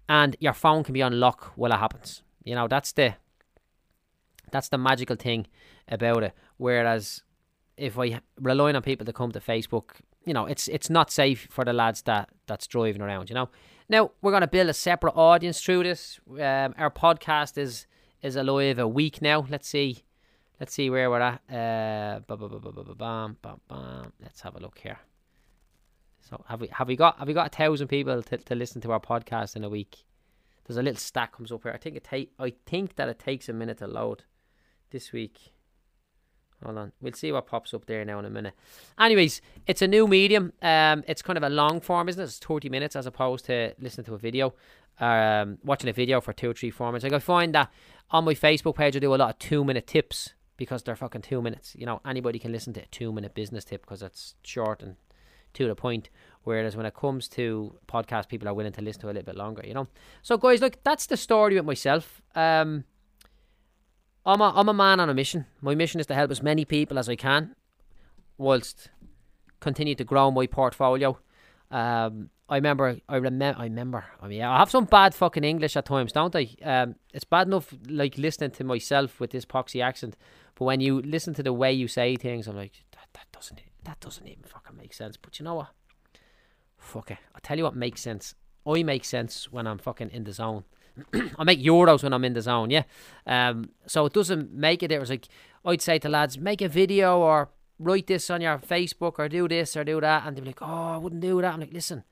And 0.08 0.36
your 0.40 0.54
phone 0.54 0.82
can 0.82 0.92
be 0.92 1.02
on 1.02 1.20
lock 1.20 1.52
while 1.54 1.72
it 1.72 1.76
happens. 1.76 2.22
You 2.42 2.56
know, 2.56 2.66
that's 2.66 2.92
the 2.92 3.14
that's 4.50 4.68
the 4.68 4.78
magical 4.78 5.16
thing 5.16 5.46
about 5.88 6.22
it. 6.24 6.32
Whereas 6.56 7.22
if 7.76 7.98
I 7.98 8.20
rely 8.40 8.72
on 8.72 8.82
people 8.82 9.06
to 9.06 9.12
come 9.12 9.32
to 9.32 9.40
Facebook, 9.40 10.00
you 10.24 10.34
know, 10.34 10.46
it's 10.46 10.66
it's 10.68 10.90
not 10.90 11.12
safe 11.12 11.46
for 11.50 11.64
the 11.64 11.72
lads 11.72 12.02
that 12.02 12.28
that's 12.46 12.66
driving 12.66 13.02
around. 13.02 13.30
You 13.30 13.34
know. 13.34 13.50
Now 13.88 14.10
we're 14.20 14.32
gonna 14.32 14.48
build 14.48 14.68
a 14.68 14.74
separate 14.74 15.14
audience 15.14 15.60
through 15.60 15.84
this. 15.84 16.18
Um, 16.28 16.74
our 16.76 16.90
podcast 16.90 17.56
is 17.58 17.86
is 18.22 18.36
alive 18.36 18.78
a 18.78 18.88
week 18.88 19.20
now. 19.22 19.46
Let's 19.48 19.68
see. 19.68 20.04
Let's 20.58 20.72
see 20.72 20.88
where 20.88 21.10
we're 21.10 21.20
at. 21.20 21.42
Uh, 21.50 22.20
Let's 24.20 24.40
have 24.40 24.56
a 24.56 24.60
look 24.60 24.78
here. 24.78 24.98
So 26.28 26.44
have 26.48 26.60
we 26.60 26.68
have 26.68 26.88
we 26.88 26.96
got 26.96 27.18
have 27.18 27.28
we 27.28 27.34
got 27.34 27.46
a 27.46 27.56
thousand 27.56 27.88
people 27.88 28.22
to, 28.22 28.36
to 28.36 28.54
listen 28.54 28.80
to 28.82 28.92
our 28.92 29.00
podcast 29.00 29.54
in 29.54 29.62
a 29.62 29.68
week? 29.68 29.98
There's 30.64 30.76
a 30.76 30.82
little 30.82 30.98
stack 30.98 31.32
comes 31.32 31.52
up 31.52 31.62
here. 31.62 31.72
I 31.72 31.78
think 31.78 31.96
it 31.96 32.04
take 32.04 32.32
I 32.38 32.54
think 32.66 32.96
that 32.96 33.08
it 33.08 33.18
takes 33.18 33.48
a 33.48 33.52
minute 33.52 33.78
to 33.78 33.86
load 33.86 34.24
this 34.90 35.12
week. 35.12 35.52
Hold 36.64 36.78
on, 36.78 36.92
we'll 37.00 37.12
see 37.12 37.30
what 37.32 37.46
pops 37.46 37.74
up 37.74 37.84
there 37.84 38.04
now 38.04 38.18
in 38.18 38.24
a 38.24 38.30
minute. 38.30 38.54
Anyways, 38.98 39.42
it's 39.66 39.82
a 39.82 39.86
new 39.86 40.08
medium. 40.08 40.54
Um, 40.62 41.04
it's 41.06 41.20
kind 41.20 41.36
of 41.36 41.42
a 41.42 41.50
long 41.50 41.80
form, 41.80 42.08
isn't 42.08 42.20
it? 42.20 42.24
It's 42.24 42.38
30 42.38 42.70
minutes 42.70 42.96
as 42.96 43.06
opposed 43.06 43.44
to 43.44 43.74
listening 43.78 44.06
to 44.06 44.14
a 44.14 44.18
video, 44.18 44.54
um, 44.98 45.58
watching 45.62 45.90
a 45.90 45.92
video 45.92 46.20
for 46.22 46.32
two 46.32 46.50
or 46.50 46.54
three, 46.54 46.70
four 46.70 46.88
minutes. 46.88 47.04
Like 47.04 47.12
I 47.12 47.18
find 47.18 47.54
that 47.54 47.70
on 48.10 48.24
my 48.24 48.34
Facebook 48.34 48.76
page, 48.76 48.96
I 48.96 49.00
do 49.00 49.14
a 49.14 49.16
lot 49.16 49.30
of 49.30 49.38
two 49.38 49.64
minute 49.64 49.86
tips 49.86 50.34
because 50.56 50.82
they're 50.82 50.96
fucking 50.96 51.22
two 51.22 51.42
minutes. 51.42 51.74
You 51.76 51.86
know, 51.86 52.00
anybody 52.04 52.38
can 52.38 52.52
listen 52.52 52.72
to 52.74 52.82
a 52.82 52.86
two 52.86 53.12
minute 53.12 53.34
business 53.34 53.64
tip 53.64 53.82
because 53.82 54.02
it's 54.02 54.34
short 54.42 54.82
and 54.82 54.96
to 55.54 55.66
the 55.66 55.74
point. 55.74 56.08
Whereas 56.44 56.76
when 56.76 56.86
it 56.86 56.94
comes 56.94 57.28
to 57.30 57.78
podcasts, 57.88 58.28
people 58.28 58.48
are 58.48 58.54
willing 58.54 58.72
to 58.72 58.82
listen 58.82 59.00
to 59.02 59.06
a 59.06 59.08
little 59.08 59.22
bit 59.24 59.36
longer, 59.36 59.62
you 59.66 59.74
know. 59.74 59.88
So, 60.22 60.36
guys, 60.36 60.60
look, 60.60 60.82
that's 60.84 61.06
the 61.06 61.16
story 61.16 61.56
with 61.56 61.64
myself. 61.64 62.22
Um, 62.34 62.84
I'm 64.24 64.40
a, 64.40 64.52
I'm 64.54 64.68
a 64.68 64.74
man 64.74 65.00
on 65.00 65.08
a 65.10 65.14
mission. 65.14 65.46
My 65.60 65.74
mission 65.74 65.98
is 65.98 66.06
to 66.06 66.14
help 66.14 66.30
as 66.30 66.42
many 66.42 66.64
people 66.64 66.98
as 66.98 67.08
I 67.08 67.16
can, 67.16 67.56
whilst 68.38 68.90
continue 69.60 69.94
to 69.96 70.04
grow 70.04 70.30
my 70.30 70.46
portfolio. 70.46 71.18
Um, 71.70 72.30
I 72.48 72.56
remember, 72.56 72.98
I 73.08 73.16
remember, 73.16 73.58
I 73.58 73.64
remember. 73.64 74.04
I 74.22 74.28
mean, 74.28 74.42
I 74.42 74.58
have 74.58 74.70
some 74.70 74.84
bad 74.84 75.14
fucking 75.14 75.42
English 75.42 75.76
at 75.76 75.86
times, 75.86 76.12
don't 76.12 76.34
I? 76.36 76.48
Um, 76.62 76.94
it's 77.12 77.24
bad 77.24 77.48
enough 77.48 77.74
like 77.88 78.16
listening 78.18 78.52
to 78.52 78.64
myself 78.64 79.18
with 79.18 79.32
this 79.32 79.44
poxy 79.44 79.82
accent, 79.82 80.16
but 80.54 80.64
when 80.64 80.80
you 80.80 81.02
listen 81.02 81.34
to 81.34 81.42
the 81.42 81.52
way 81.52 81.72
you 81.72 81.88
say 81.88 82.14
things, 82.14 82.46
I'm 82.46 82.56
like, 82.56 82.84
that, 82.92 83.08
that 83.14 83.26
doesn't, 83.32 83.60
that 83.82 83.98
doesn't 83.98 84.26
even 84.26 84.44
fucking 84.44 84.76
make 84.76 84.94
sense. 84.94 85.16
But 85.16 85.40
you 85.40 85.44
know 85.44 85.56
what? 85.56 85.70
Fuck 86.78 87.10
it. 87.10 87.18
I'll 87.34 87.40
tell 87.42 87.58
you 87.58 87.64
what 87.64 87.74
makes 87.74 88.00
sense. 88.00 88.36
I 88.64 88.84
make 88.84 89.04
sense 89.04 89.50
when 89.50 89.66
I'm 89.66 89.78
fucking 89.78 90.10
in 90.10 90.22
the 90.22 90.32
zone. 90.32 90.64
I 91.38 91.42
make 91.42 91.60
euros 91.60 92.04
when 92.04 92.12
I'm 92.12 92.24
in 92.24 92.34
the 92.34 92.42
zone, 92.42 92.70
yeah. 92.70 92.84
Um, 93.26 93.70
so 93.86 94.06
it 94.06 94.12
doesn't 94.12 94.52
make 94.52 94.84
it. 94.84 94.92
It 94.92 95.00
was 95.00 95.10
Like 95.10 95.26
I'd 95.64 95.82
say 95.82 95.98
to 95.98 96.08
lads, 96.08 96.38
make 96.38 96.62
a 96.62 96.68
video 96.68 97.18
or 97.18 97.48
write 97.80 98.06
this 98.06 98.30
on 98.30 98.40
your 98.40 98.58
Facebook 98.58 99.14
or 99.18 99.28
do 99.28 99.48
this 99.48 99.76
or 99.76 99.82
do 99.82 100.00
that, 100.00 100.26
and 100.26 100.36
they'd 100.36 100.42
be 100.42 100.46
like, 100.46 100.62
oh, 100.62 100.94
I 100.94 100.96
wouldn't 100.96 101.22
do 101.22 101.42
that. 101.42 101.52
I'm 101.52 101.60
like, 101.60 101.72
listen 101.72 102.04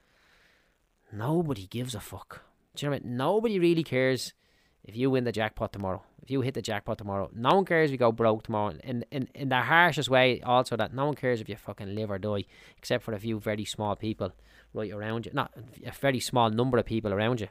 Nobody 1.15 1.67
gives 1.67 1.95
a 1.95 2.01
fuck. 2.01 2.43
Do 2.75 2.85
you 2.85 2.91
know 2.91 2.97
what 2.97 3.03
I 3.03 3.07
mean? 3.07 3.17
Nobody 3.17 3.59
really 3.59 3.85
cares 3.85 4.35
if 4.83 4.97
you 4.97 5.11
win 5.11 5.25
the 5.25 5.33
jackpot 5.33 5.73
tomorrow. 5.73 6.03
If 6.23 6.31
you 6.31 6.41
hit 6.41 6.55
the 6.55 6.63
jackpot 6.63 6.99
tomorrow, 6.99 7.31
no 7.35 7.51
one 7.55 7.65
cares 7.65 7.91
if 7.91 7.93
you 7.93 7.99
go 7.99 8.11
broke 8.11 8.43
tomorrow. 8.43 8.75
In 8.83 9.05
in 9.11 9.29
in 9.35 9.49
the 9.49 9.61
harshest 9.61 10.09
way, 10.09 10.41
also 10.41 10.77
that 10.77 10.95
no 10.95 11.07
one 11.07 11.15
cares 11.15 11.41
if 11.41 11.49
you 11.49 11.57
fucking 11.57 11.95
live 11.95 12.11
or 12.11 12.19
die, 12.19 12.45
except 12.77 13.05
for 13.05 13.13
a 13.13 13.21
few 13.21 13.39
very 13.39 13.65
small 13.65 13.95
people 13.95 14.33
right 14.73 14.91
around 14.93 15.27
you. 15.27 15.33
Not 15.35 15.53
a 15.87 15.93
very 15.93 16.21
small 16.21 16.51
number 16.51 16.79
of 16.79 16.87
people 16.87 17.13
around 17.13 17.41
you. 17.41 17.49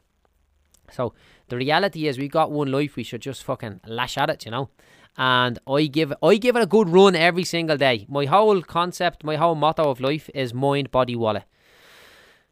So 0.92 1.14
the 1.48 1.56
reality 1.56 2.08
is, 2.08 2.18
we 2.18 2.28
got 2.28 2.52
one 2.52 2.72
life. 2.72 2.96
We 2.98 3.04
should 3.04 3.22
just 3.22 3.44
fucking 3.44 3.82
lash 3.88 4.18
at 4.18 4.30
it, 4.30 4.46
you 4.46 4.52
know. 4.52 4.70
And 5.16 5.60
I 5.68 5.86
give 5.86 6.14
I 6.22 6.36
give 6.36 6.56
it 6.58 6.64
a 6.64 6.74
good 6.76 6.90
run 6.90 7.16
every 7.16 7.46
single 7.46 7.78
day. 7.78 8.06
My 8.10 8.26
whole 8.26 8.62
concept, 8.62 9.24
my 9.24 9.38
whole 9.38 9.56
motto 9.56 9.90
of 9.90 10.02
life 10.02 10.30
is 10.34 10.54
mind, 10.54 10.92
body, 10.92 11.16
wallet. 11.16 11.44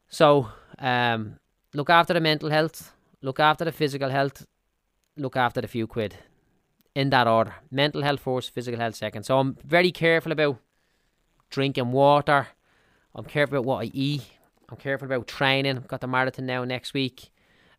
So 0.08 0.50
um, 0.82 1.38
look 1.74 1.90
after 1.90 2.14
the 2.14 2.20
mental 2.22 2.50
health, 2.50 2.94
look 3.22 3.40
after 3.40 3.64
the 3.66 3.72
physical 3.72 4.10
health, 4.10 4.46
look 5.16 5.38
after 5.38 5.62
the 5.62 5.68
few 5.68 5.88
quid. 5.88 6.16
in 6.96 7.10
that 7.10 7.28
order. 7.28 7.56
Mental 7.70 8.02
health 8.02 8.20
first, 8.20 8.54
physical 8.54 8.80
health 8.80 8.96
second. 8.96 9.24
So 9.24 9.40
I'm 9.40 9.56
very 9.64 9.92
careful 9.92 10.32
about 10.32 10.58
drinking 11.50 11.92
water. 11.92 12.48
I'm 13.16 13.26
careful 13.26 13.58
about 13.58 13.66
what 13.66 13.84
I 13.84 13.92
eat. 13.94 14.24
I'm 14.70 14.78
careful 14.78 15.06
about 15.06 15.28
training. 15.28 15.78
I've 15.78 15.88
got 15.88 16.02
the 16.02 16.08
marathon 16.08 16.46
now 16.46 16.64
next 16.64 16.94
week. 16.94 17.30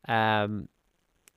Um, 0.09 0.69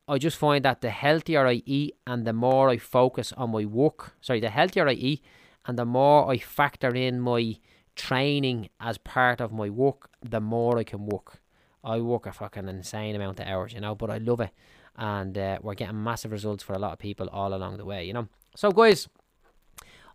I 0.07 0.17
just 0.17 0.37
find 0.37 0.63
that 0.65 0.81
the 0.81 0.89
healthier 0.89 1.47
I 1.47 1.63
eat 1.65 1.95
and 2.05 2.25
the 2.25 2.33
more 2.33 2.69
I 2.69 2.77
focus 2.77 3.33
on 3.33 3.51
my 3.51 3.65
work, 3.65 4.15
sorry, 4.21 4.39
the 4.39 4.49
healthier 4.49 4.87
I 4.87 4.93
eat 4.93 5.23
and 5.65 5.79
the 5.79 5.85
more 5.85 6.31
I 6.31 6.37
factor 6.37 6.93
in 6.93 7.19
my 7.21 7.57
training 7.95 8.69
as 8.79 8.97
part 8.97 9.41
of 9.41 9.51
my 9.51 9.69
work, 9.69 10.09
the 10.21 10.41
more 10.41 10.77
I 10.77 10.83
can 10.83 11.05
work. 11.05 11.41
I 11.85 12.01
work 12.01 12.25
a 12.25 12.33
fucking 12.33 12.67
insane 12.67 13.15
amount 13.15 13.39
of 13.39 13.47
hours, 13.47 13.73
you 13.73 13.79
know, 13.79 13.93
but 13.93 14.09
I 14.09 14.17
love 14.17 14.41
it. 14.41 14.49
And 14.97 15.37
uh, 15.37 15.59
we're 15.61 15.75
getting 15.75 16.03
massive 16.03 16.31
results 16.31 16.63
for 16.63 16.73
a 16.73 16.79
lot 16.79 16.93
of 16.93 16.99
people 16.99 17.29
all 17.29 17.53
along 17.53 17.77
the 17.77 17.85
way, 17.85 18.05
you 18.05 18.13
know. 18.13 18.27
So, 18.55 18.71
guys, 18.71 19.07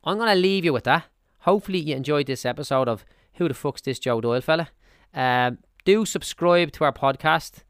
I'm 0.03 0.19
going 0.19 0.35
to 0.35 0.41
leave 0.41 0.65
you 0.65 0.73
with 0.73 0.85
that. 0.85 1.05
Hopefully, 1.41 1.79
you 1.79 1.95
enjoyed 1.95 2.27
this 2.27 2.45
episode 2.45 2.89
of 2.89 3.05
Who 3.35 3.47
the 3.47 3.55
Fuck's 3.55 3.83
This 3.83 3.99
Joe 3.99 4.21
Doyle 4.21 4.41
fella. 4.41 4.71
Um, 5.15 5.59
do 5.85 6.05
subscribe 6.05 6.73
to 6.73 6.85
our 6.85 6.93
podcast. 6.93 7.63